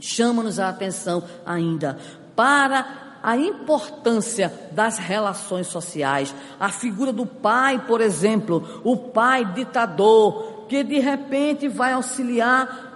chama-nos 0.00 0.58
a 0.58 0.68
atenção 0.68 1.22
ainda 1.44 1.98
para 2.34 3.18
a 3.22 3.36
importância 3.36 4.52
das 4.72 4.98
relações 4.98 5.66
sociais. 5.66 6.34
A 6.58 6.70
figura 6.70 7.12
do 7.12 7.26
pai, 7.26 7.84
por 7.86 8.00
exemplo, 8.00 8.80
o 8.82 8.96
pai 8.96 9.44
ditador, 9.44 10.66
que 10.68 10.82
de 10.82 10.98
repente 10.98 11.68
vai 11.68 11.92
auxiliar 11.92 12.89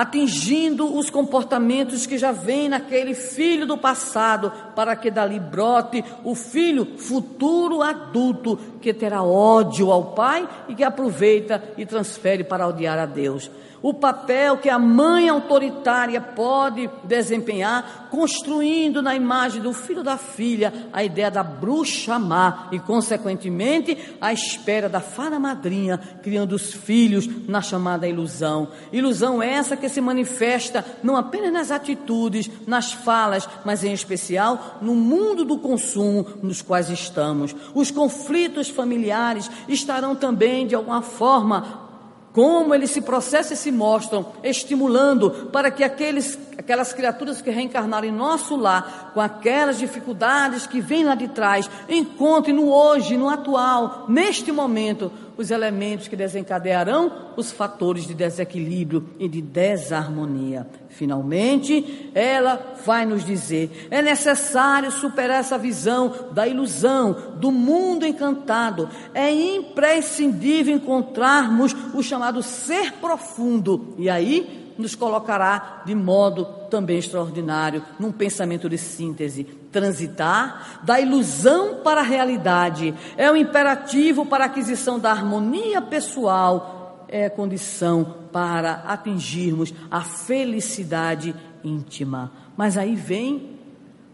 atingindo 0.00 0.96
os 0.96 1.10
comportamentos 1.10 2.06
que 2.06 2.16
já 2.16 2.32
vêm 2.32 2.70
naquele 2.70 3.12
filho 3.14 3.66
do 3.66 3.76
passado 3.76 4.50
para 4.74 4.96
que 4.96 5.10
dali 5.10 5.38
brote 5.38 6.02
o 6.24 6.34
filho 6.34 6.96
futuro 6.96 7.82
adulto 7.82 8.58
que 8.80 8.94
terá 8.94 9.22
ódio 9.22 9.92
ao 9.92 10.12
pai 10.12 10.48
e 10.70 10.74
que 10.74 10.82
aproveita 10.82 11.62
e 11.76 11.84
transfere 11.84 12.42
para 12.42 12.66
odiar 12.66 12.98
a 12.98 13.04
Deus 13.04 13.50
o 13.82 13.94
papel 13.94 14.58
que 14.58 14.68
a 14.68 14.78
mãe 14.78 15.28
autoritária 15.28 16.20
pode 16.20 16.88
desempenhar, 17.04 18.08
construindo 18.10 19.00
na 19.00 19.14
imagem 19.14 19.62
do 19.62 19.72
filho 19.72 20.02
da 20.02 20.16
filha 20.16 20.72
a 20.92 21.02
ideia 21.02 21.30
da 21.30 21.42
bruxa 21.42 22.18
má 22.18 22.68
e, 22.72 22.78
consequentemente, 22.78 24.16
a 24.20 24.32
espera 24.32 24.88
da 24.88 25.00
fada 25.00 25.38
madrinha, 25.38 25.98
criando 26.22 26.52
os 26.52 26.72
filhos 26.72 27.28
na 27.48 27.62
chamada 27.62 28.06
ilusão. 28.06 28.68
Ilusão 28.92 29.42
essa 29.42 29.76
que 29.76 29.88
se 29.88 30.00
manifesta 30.00 30.84
não 31.02 31.16
apenas 31.16 31.52
nas 31.52 31.70
atitudes, 31.70 32.50
nas 32.66 32.92
falas, 32.92 33.48
mas 33.64 33.84
em 33.84 33.92
especial 33.92 34.78
no 34.82 34.94
mundo 34.94 35.44
do 35.44 35.58
consumo 35.58 36.26
nos 36.42 36.60
quais 36.62 36.90
estamos. 36.90 37.54
Os 37.74 37.90
conflitos 37.90 38.68
familiares 38.68 39.50
estarão 39.68 40.14
também, 40.14 40.66
de 40.66 40.74
alguma 40.74 41.02
forma, 41.02 41.89
como 42.32 42.74
eles 42.74 42.90
se 42.90 43.00
processam 43.00 43.54
e 43.54 43.56
se 43.56 43.72
mostram, 43.72 44.26
estimulando 44.42 45.48
para 45.52 45.70
que 45.70 45.82
aqueles, 45.82 46.38
aquelas 46.56 46.92
criaturas 46.92 47.42
que 47.42 47.50
reencarnaram 47.50 48.06
em 48.06 48.12
nosso 48.12 48.56
lar, 48.56 49.10
com 49.12 49.20
aquelas 49.20 49.78
dificuldades 49.78 50.66
que 50.66 50.80
vêm 50.80 51.04
lá 51.04 51.14
de 51.14 51.28
trás, 51.28 51.68
encontrem 51.88 52.54
no 52.54 52.72
hoje, 52.72 53.16
no 53.16 53.28
atual, 53.28 54.06
neste 54.08 54.52
momento, 54.52 55.10
os 55.40 55.50
elementos 55.50 56.06
que 56.06 56.14
desencadearão 56.14 57.32
os 57.34 57.50
fatores 57.50 58.06
de 58.06 58.12
desequilíbrio 58.12 59.08
e 59.18 59.26
de 59.26 59.40
desarmonia. 59.40 60.66
Finalmente, 60.90 62.10
ela 62.14 62.74
vai 62.84 63.06
nos 63.06 63.24
dizer: 63.24 63.88
é 63.90 64.02
necessário 64.02 64.90
superar 64.90 65.40
essa 65.40 65.56
visão 65.56 66.28
da 66.32 66.46
ilusão, 66.46 67.36
do 67.36 67.50
mundo 67.50 68.06
encantado. 68.06 68.88
É 69.14 69.32
imprescindível 69.32 70.76
encontrarmos 70.76 71.74
o 71.94 72.02
chamado 72.02 72.42
ser 72.42 72.92
profundo. 72.94 73.94
E 73.96 74.10
aí 74.10 74.59
nos 74.80 74.94
colocará 74.94 75.82
de 75.84 75.94
modo 75.94 76.44
também 76.68 76.98
extraordinário 76.98 77.84
num 77.98 78.10
pensamento 78.10 78.68
de 78.68 78.78
síntese. 78.78 79.44
Transitar 79.70 80.80
da 80.82 81.00
ilusão 81.00 81.76
para 81.84 82.00
a 82.00 82.04
realidade 82.04 82.94
é 83.16 83.30
o 83.30 83.36
imperativo 83.36 84.26
para 84.26 84.44
a 84.44 84.46
aquisição 84.46 84.98
da 84.98 85.10
harmonia 85.10 85.80
pessoal, 85.80 87.06
é 87.08 87.28
condição 87.28 88.16
para 88.32 88.82
atingirmos 88.86 89.72
a 89.90 90.00
felicidade 90.00 91.34
íntima. 91.62 92.32
Mas 92.56 92.76
aí 92.76 92.96
vem 92.96 93.58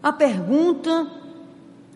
a 0.01 0.11
pergunta 0.11 1.07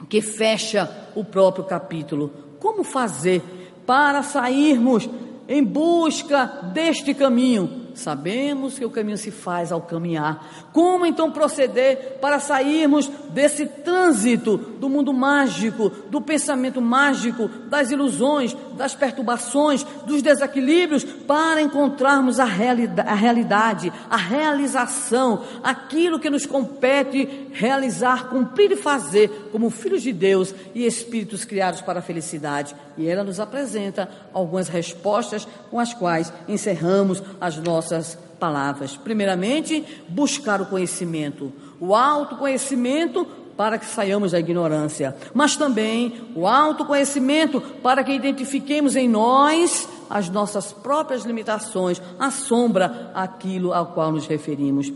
que 0.10 0.22
fecha 0.22 0.90
o 1.16 1.24
próprio 1.24 1.66
capítulo: 1.66 2.32
como 2.60 2.84
fazer 2.84 3.42
para 3.86 4.24
sairmos 4.24 5.10
em 5.48 5.64
busca 5.64 6.46
deste 6.74 7.14
caminho? 7.14 7.81
Sabemos 8.02 8.78
que 8.78 8.86
o 8.86 8.90
caminho 8.90 9.18
se 9.18 9.32
faz 9.32 9.72
ao 9.72 9.82
caminhar. 9.82 10.70
Como 10.74 11.06
então 11.06 11.32
proceder 11.32 12.18
para 12.20 12.40
sairmos 12.40 13.08
desse 13.30 13.66
trânsito 13.66 14.58
do 14.58 14.90
mundo 14.90 15.14
mágico, 15.14 15.90
do 16.10 16.20
pensamento 16.20 16.82
mágico, 16.82 17.48
das 17.48 17.92
ilusões, 17.92 18.56
das 18.74 18.96
perturbações, 18.96 19.84
dos 20.06 20.22
desequilíbrios, 20.22 21.04
para 21.04 21.62
encontrarmos 21.62 22.40
a, 22.40 22.44
a 22.44 23.16
realidade, 23.16 23.94
a 24.10 24.18
realização, 24.18 25.44
aquilo 25.64 26.20
que 26.20 26.30
nos 26.30 26.46
compete 26.46 27.50
realizar, 27.54 28.30
cumprir 28.30 28.72
e 28.72 28.76
fazer 28.76 29.50
como 29.52 29.70
filhos 29.70 30.02
de 30.02 30.12
Deus 30.12 30.54
e 30.74 30.86
espíritos 30.86 31.46
criados 31.46 31.82
para 31.82 32.00
a 32.00 32.04
felicidade? 32.04 32.76
E 32.98 33.08
ela 33.08 33.24
nos 33.24 33.40
apresenta 33.40 34.10
algumas 34.34 34.68
respostas 34.68 35.48
com 35.70 35.80
as 35.80 35.94
quais 35.94 36.32
encerramos 36.48 37.22
as 37.40 37.58
nossas 37.58 38.18
palavras. 38.40 38.98
Primeiramente, 38.98 39.86
buscar 40.10 40.62
o 40.62 40.66
conhecimento, 40.66 41.54
o 41.80 41.94
autoconhecimento 41.96 43.26
para 43.56 43.78
que 43.78 43.86
saiamos 43.86 44.32
da 44.32 44.40
ignorância, 44.40 45.16
mas 45.34 45.56
também 45.56 46.22
o 46.36 46.48
autoconhecimento 46.48 47.62
para 47.84 48.04
que 48.04 48.12
identifiquemos 48.12 48.96
em 48.96 49.08
nós 49.08 49.88
as 50.10 50.30
nossas 50.30 50.74
próprias 50.74 51.24
limitações, 51.24 52.02
a 52.18 52.32
sombra 52.32 53.12
aquilo 53.14 53.72
ao 53.74 53.88
qual 53.88 54.12
nos 54.12 54.26
referimos. 54.26 54.92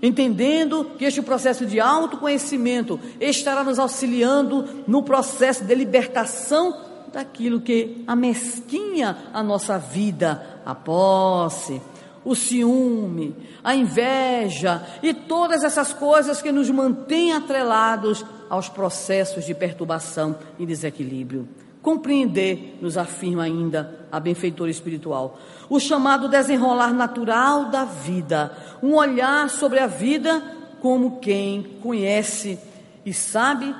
Entendendo 0.00 0.92
que 0.96 1.04
este 1.04 1.20
processo 1.20 1.66
de 1.66 1.80
autoconhecimento 1.80 3.00
estará 3.20 3.64
nos 3.64 3.78
auxiliando 3.78 4.84
no 4.86 5.02
processo 5.02 5.64
de 5.64 5.74
libertação 5.74 6.87
daquilo 7.12 7.60
que 7.60 8.04
amesquinha 8.06 9.16
a 9.32 9.42
nossa 9.42 9.78
vida, 9.78 10.60
a 10.64 10.74
posse, 10.74 11.80
o 12.24 12.34
ciúme, 12.34 13.34
a 13.64 13.74
inveja 13.74 14.82
e 15.02 15.14
todas 15.14 15.64
essas 15.64 15.92
coisas 15.92 16.42
que 16.42 16.52
nos 16.52 16.68
mantêm 16.70 17.32
atrelados 17.32 18.24
aos 18.50 18.68
processos 18.68 19.44
de 19.44 19.54
perturbação 19.54 20.36
e 20.58 20.66
desequilíbrio. 20.66 21.48
Compreender, 21.80 22.78
nos 22.82 22.98
afirma 22.98 23.44
ainda 23.44 24.06
a 24.10 24.20
benfeitora 24.20 24.70
espiritual, 24.70 25.38
o 25.70 25.78
chamado 25.78 26.28
desenrolar 26.28 26.92
natural 26.92 27.66
da 27.66 27.84
vida, 27.84 28.52
um 28.82 28.94
olhar 28.94 29.48
sobre 29.48 29.78
a 29.78 29.86
vida 29.86 30.42
como 30.80 31.18
quem 31.18 31.62
conhece 31.82 32.58
e 33.06 33.12
sabe 33.12 33.74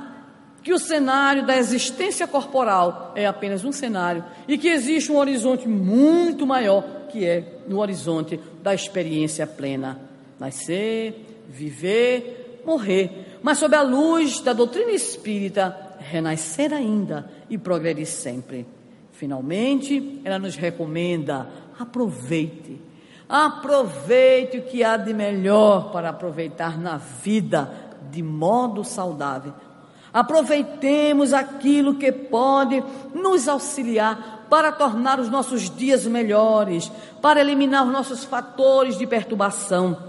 que 0.69 0.75
o 0.75 0.79
cenário 0.79 1.47
da 1.47 1.57
existência 1.57 2.27
corporal 2.27 3.15
é 3.15 3.27
apenas 3.27 3.65
um 3.65 3.73
cenário 3.73 4.23
e 4.47 4.59
que 4.59 4.69
existe 4.69 5.11
um 5.11 5.17
horizonte 5.17 5.67
muito 5.67 6.47
maior 6.47 6.85
que 7.11 7.25
é 7.25 7.61
no 7.67 7.79
horizonte 7.79 8.39
da 8.63 8.75
experiência 8.75 9.47
plena. 9.47 9.99
Nascer, 10.39 11.25
viver, 11.49 12.61
morrer, 12.67 13.39
mas 13.43 13.57
sob 13.57 13.75
a 13.75 13.81
luz 13.81 14.43
da 14.43 14.53
doutrina 14.53 14.91
espírita, 14.91 15.75
renascer 16.01 16.75
ainda 16.75 17.31
e 17.49 17.57
progredir 17.57 18.07
sempre. 18.07 18.67
Finalmente, 19.13 20.21
ela 20.23 20.39
nos 20.39 20.55
recomenda: 20.55 21.49
aproveite, 21.81 22.79
aproveite 23.27 24.59
o 24.59 24.65
que 24.65 24.85
há 24.85 24.99
de 24.99 25.15
melhor 25.15 25.91
para 25.93 26.11
aproveitar 26.11 26.79
na 26.79 26.99
vida 26.99 27.73
de 28.11 28.23
modo 28.23 28.85
saudável 28.85 29.55
Aproveitemos 30.13 31.33
aquilo 31.33 31.95
que 31.95 32.11
pode 32.11 32.83
nos 33.15 33.49
auxiliar 33.49 34.47
para 34.49 34.73
tornar 34.73 35.21
os 35.21 35.29
nossos 35.29 35.69
dias 35.69 36.07
melhores, 36.07 36.91
para 37.21 37.41
eliminar 37.41 37.85
os 37.87 37.93
nossos 37.93 38.25
fatores 38.25 38.97
de 38.97 39.07
perturbação. 39.07 40.09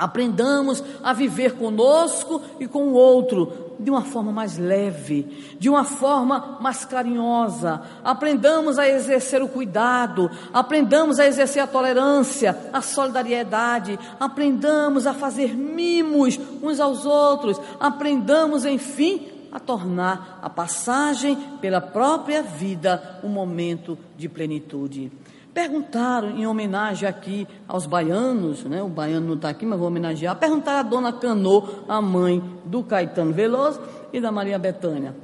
Aprendamos 0.00 0.82
a 1.02 1.12
viver 1.12 1.56
conosco 1.56 2.40
e 2.58 2.66
com 2.66 2.84
o 2.84 2.94
outro 2.94 3.70
de 3.78 3.90
uma 3.90 4.02
forma 4.02 4.32
mais 4.32 4.56
leve, 4.56 5.56
de 5.58 5.68
uma 5.68 5.84
forma 5.84 6.58
mais 6.60 6.86
carinhosa. 6.86 7.82
Aprendamos 8.02 8.78
a 8.78 8.88
exercer 8.88 9.42
o 9.42 9.48
cuidado, 9.48 10.30
aprendamos 10.52 11.18
a 11.18 11.26
exercer 11.26 11.62
a 11.62 11.66
tolerância, 11.66 12.58
a 12.72 12.80
solidariedade, 12.80 13.98
aprendamos 14.18 15.06
a 15.06 15.12
fazer 15.12 15.54
mimos 15.54 16.38
uns 16.62 16.80
aos 16.80 17.04
outros, 17.04 17.60
aprendamos, 17.78 18.64
enfim, 18.64 19.28
a 19.52 19.58
tornar 19.58 20.38
a 20.42 20.48
passagem 20.48 21.36
pela 21.60 21.80
própria 21.80 22.42
vida 22.42 23.20
um 23.22 23.28
momento 23.28 23.98
de 24.16 24.28
plenitude. 24.28 25.10
Perguntaram 25.52 26.30
em 26.30 26.46
homenagem 26.46 27.08
aqui 27.08 27.46
aos 27.66 27.84
baianos, 27.84 28.64
né? 28.64 28.82
o 28.82 28.88
baiano 28.88 29.26
não 29.26 29.34
está 29.34 29.48
aqui, 29.48 29.66
mas 29.66 29.78
vou 29.78 29.88
homenagear. 29.88 30.36
Perguntaram 30.36 30.78
a 30.78 30.82
dona 30.82 31.12
Canô, 31.12 31.68
a 31.88 32.00
mãe 32.00 32.40
do 32.64 32.84
Caetano 32.84 33.32
Veloso 33.32 33.80
e 34.12 34.20
da 34.20 34.30
Maria 34.30 34.58
Bethânia, 34.58 35.14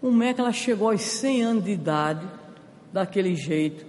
como 0.00 0.22
é 0.22 0.32
que 0.32 0.40
ela 0.40 0.52
chegou 0.52 0.90
aos 0.90 1.02
100 1.02 1.42
anos 1.42 1.64
de 1.64 1.72
idade 1.72 2.26
daquele 2.92 3.34
jeito. 3.34 3.84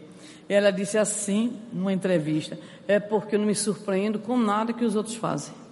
Ela 0.48 0.72
disse 0.72 0.98
assim, 0.98 1.58
numa 1.72 1.94
entrevista: 1.94 2.58
é 2.88 3.00
porque 3.00 3.36
eu 3.36 3.40
não 3.40 3.46
me 3.46 3.56
surpreendo 3.56 4.20
com 4.20 4.38
nada 4.38 4.74
que 4.74 4.84
os 4.84 4.96
outros 4.96 5.16
fazem. 5.16 5.63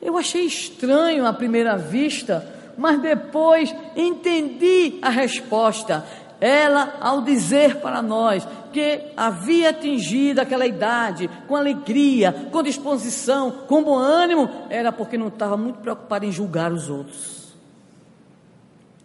Eu 0.00 0.16
achei 0.16 0.44
estranho 0.44 1.26
à 1.26 1.32
primeira 1.32 1.76
vista, 1.76 2.46
mas 2.76 3.00
depois 3.00 3.74
entendi 3.96 4.98
a 5.02 5.08
resposta. 5.08 6.04
Ela, 6.40 6.98
ao 7.00 7.22
dizer 7.22 7.76
para 7.76 8.02
nós 8.02 8.46
que 8.72 9.00
havia 9.16 9.70
atingido 9.70 10.40
aquela 10.40 10.66
idade 10.66 11.30
com 11.48 11.56
alegria, 11.56 12.30
com 12.52 12.62
disposição, 12.62 13.50
com 13.66 13.82
bom 13.82 13.96
ânimo, 13.96 14.48
era 14.68 14.92
porque 14.92 15.16
não 15.16 15.28
estava 15.28 15.56
muito 15.56 15.78
preocupada 15.80 16.26
em 16.26 16.32
julgar 16.32 16.70
os 16.72 16.90
outros, 16.90 17.54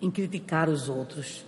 em 0.02 0.12
criticar 0.12 0.68
os 0.68 0.90
outros, 0.90 1.46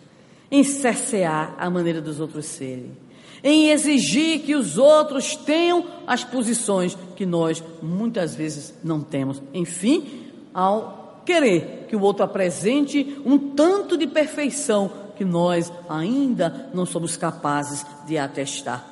em 0.50 0.64
cercear 0.64 1.54
a 1.58 1.70
maneira 1.70 2.00
dos 2.00 2.22
outros 2.22 2.46
serem 2.46 3.04
em 3.44 3.70
exigir 3.70 4.40
que 4.40 4.56
os 4.56 4.78
outros 4.78 5.36
tenham 5.36 5.86
as 6.08 6.24
posições 6.24 6.98
que 7.16 7.26
nós 7.26 7.62
muitas 7.82 8.34
vezes 8.34 8.74
não 8.84 9.02
temos. 9.02 9.42
Enfim, 9.54 10.32
ao 10.54 11.22
querer 11.26 11.86
que 11.90 11.96
o 11.96 12.02
outro 12.02 12.24
apresente 12.24 13.22
um 13.26 13.38
tanto 13.38 13.98
de 13.98 14.08
perfeição 14.08 14.90
que 15.16 15.26
nós 15.26 15.72
ainda 15.90 16.70
não 16.74 16.86
somos 16.86 17.18
capazes 17.18 17.86
de 18.08 18.18
atestar. 18.18 18.86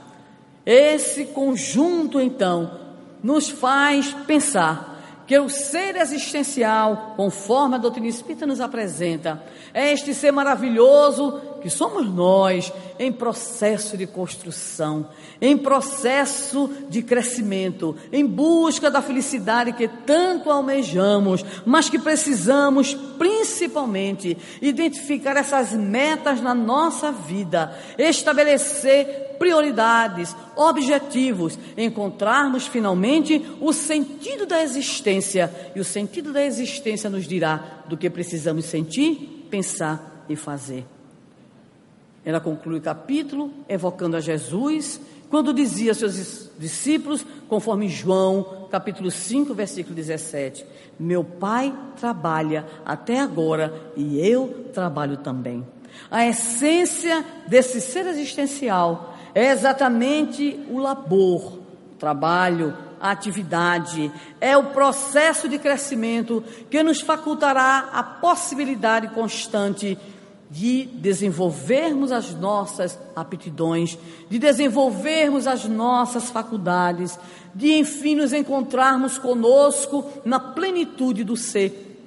Esse 0.66 1.26
conjunto, 1.26 2.20
então, 2.20 2.80
nos 3.24 3.50
faz 3.50 4.14
pensar 4.28 4.92
que 5.26 5.38
o 5.40 5.50
ser 5.50 5.96
existencial, 5.96 7.14
conforme 7.16 7.76
a 7.76 7.80
doutrina 7.80 8.08
espírita 8.08 8.46
nos 8.46 8.60
apresenta, 8.60 9.42
é 9.74 9.94
este 9.94 10.14
ser 10.14 10.32
maravilhoso 10.32 11.40
que 11.62 11.70
somos 11.70 12.08
nós 12.08 12.72
em 13.00 13.12
processo 13.12 13.96
de 13.96 14.06
construção, 14.06 15.08
em 15.40 15.58
processo 15.58 16.70
de 16.90 17.02
crescimento, 17.02 17.96
em 18.12 18.26
busca 18.26 18.90
da 18.92 19.02
felicidade 19.02 19.74
que 19.74 19.88
tanto 19.88 20.50
almejamos, 20.50 21.46
mas 21.66 21.90
que 21.90 22.00
precisamos 22.00 22.94
principalmente 23.18 24.38
identificar 24.62 25.38
essas 25.38 25.72
metas 25.74 26.42
na 26.42 26.54
nossa 26.54 27.12
vida, 27.12 27.78
estabelecer 27.98 29.38
prioridades, 29.42 30.36
objetivos, 30.56 31.58
encontrarmos 31.76 32.68
finalmente 32.68 33.44
o 33.60 33.74
sentido 33.74 34.46
da 34.46 34.62
existência. 34.62 35.52
E 35.76 35.80
o 35.80 35.84
sentido 35.84 36.32
da 36.32 36.46
existência 36.46 37.10
nos 37.10 37.28
dirá 37.28 37.84
do 37.88 37.98
que 37.98 38.08
precisamos 38.08 38.66
sentir, 38.66 39.48
pensar 39.50 40.26
e 40.30 40.36
fazer. 40.36 40.86
Ela 42.24 42.40
conclui 42.40 42.80
o 42.80 42.82
capítulo 42.82 43.52
evocando 43.68 44.16
a 44.16 44.20
Jesus, 44.20 45.02
quando 45.30 45.54
dizia 45.54 45.92
aos 45.92 45.98
seus 45.98 46.50
discípulos, 46.60 47.26
conforme 47.48 47.88
João, 47.88 48.68
capítulo 48.70 49.10
5, 49.10 49.54
versículo 49.54 49.96
17: 49.96 50.66
Meu 51.00 51.24
Pai 51.24 51.74
trabalha 52.00 52.66
até 52.86 53.20
agora 53.20 53.74
e 53.96 54.20
eu 54.20 54.70
trabalho 54.74 55.18
também. 55.18 55.66
A 56.10 56.26
essência 56.26 57.26
desse 57.48 57.82
ser 57.82 58.06
existencial 58.08 59.18
é 59.34 59.52
exatamente 59.52 60.60
o 60.70 60.78
labor, 60.78 61.60
o 61.94 61.96
trabalho, 61.98 62.76
a 63.00 63.12
atividade, 63.12 64.12
é 64.40 64.56
o 64.56 64.66
processo 64.66 65.50
de 65.50 65.58
crescimento 65.58 66.44
que 66.70 66.84
nos 66.84 67.02
facultará 67.02 67.90
a 67.92 68.04
possibilidade 68.04 69.08
constante 69.08 69.98
de 70.52 70.84
desenvolvermos 70.84 72.12
as 72.12 72.36
nossas 72.36 73.00
aptidões, 73.16 73.98
de 74.30 74.38
desenvolvermos 74.38 75.48
as 75.48 75.64
nossas 75.64 76.30
faculdades, 76.30 77.18
de 77.56 77.72
enfim 77.78 78.16
nos 78.16 78.34
encontrarmos 78.34 79.18
conosco 79.18 80.06
na 80.26 80.42
plenitude 80.42 81.24
do 81.24 81.38
ser, 81.38 81.98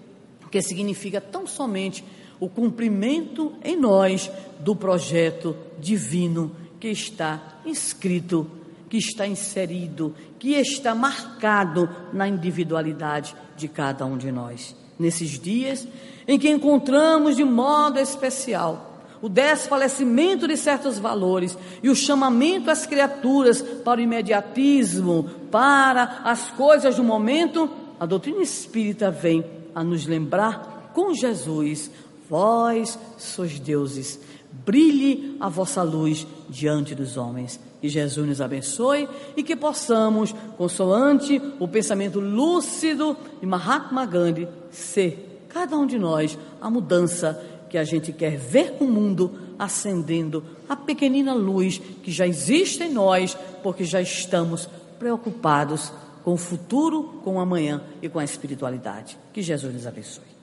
que 0.50 0.60
significa 0.60 1.22
tão 1.22 1.46
somente 1.46 2.04
o 2.38 2.46
cumprimento 2.46 3.54
em 3.64 3.76
nós 3.76 4.30
do 4.60 4.76
projeto 4.76 5.56
divino 5.80 6.54
que 6.78 6.88
está 6.88 7.60
inscrito, 7.64 8.46
que 8.90 8.98
está 8.98 9.26
inserido, 9.26 10.14
que 10.38 10.50
está 10.50 10.94
marcado 10.94 11.88
na 12.12 12.28
individualidade 12.28 13.34
de 13.56 13.68
cada 13.68 14.04
um 14.04 14.18
de 14.18 14.30
nós. 14.30 14.83
Nesses 14.98 15.38
dias 15.38 15.86
em 16.26 16.38
que 16.38 16.48
encontramos 16.48 17.36
de 17.36 17.44
modo 17.44 17.98
especial 17.98 18.92
o 19.20 19.28
desfalecimento 19.28 20.46
de 20.46 20.54
certos 20.54 20.98
valores 20.98 21.56
e 21.82 21.88
o 21.88 21.96
chamamento 21.96 22.70
às 22.70 22.84
criaturas 22.84 23.62
para 23.62 23.98
o 23.98 24.02
imediatismo, 24.02 25.30
para 25.50 26.20
as 26.24 26.50
coisas 26.50 26.96
do 26.96 27.02
momento, 27.02 27.70
a 27.98 28.04
doutrina 28.04 28.42
espírita 28.42 29.10
vem 29.10 29.42
a 29.74 29.82
nos 29.82 30.06
lembrar 30.06 30.90
com 30.92 31.14
Jesus: 31.14 31.90
vós 32.28 32.98
sois 33.16 33.58
deuses 33.58 34.20
brilhe 34.64 35.36
a 35.40 35.48
vossa 35.48 35.82
luz 35.82 36.26
diante 36.48 36.94
dos 36.94 37.16
homens. 37.16 37.58
Que 37.84 37.90
Jesus 37.90 38.26
nos 38.26 38.40
abençoe 38.40 39.06
e 39.36 39.42
que 39.42 39.54
possamos, 39.54 40.34
consoante 40.56 41.38
o 41.60 41.68
pensamento 41.68 42.18
lúcido 42.18 43.14
de 43.38 43.46
Mahatma 43.46 44.06
Gandhi, 44.06 44.48
ser, 44.70 45.44
cada 45.50 45.76
um 45.76 45.84
de 45.84 45.98
nós, 45.98 46.38
a 46.62 46.70
mudança 46.70 47.38
que 47.68 47.76
a 47.76 47.84
gente 47.84 48.10
quer 48.10 48.38
ver 48.38 48.78
no 48.80 48.88
mundo 48.88 49.32
acendendo 49.58 50.42
a 50.66 50.74
pequenina 50.74 51.34
luz 51.34 51.76
que 52.02 52.10
já 52.10 52.26
existe 52.26 52.84
em 52.84 52.90
nós, 52.90 53.36
porque 53.62 53.84
já 53.84 54.00
estamos 54.00 54.66
preocupados 54.98 55.92
com 56.24 56.32
o 56.32 56.38
futuro, 56.38 57.20
com 57.22 57.34
o 57.34 57.38
amanhã 57.38 57.82
e 58.00 58.08
com 58.08 58.18
a 58.18 58.24
espiritualidade. 58.24 59.18
Que 59.30 59.42
Jesus 59.42 59.74
nos 59.74 59.86
abençoe. 59.86 60.33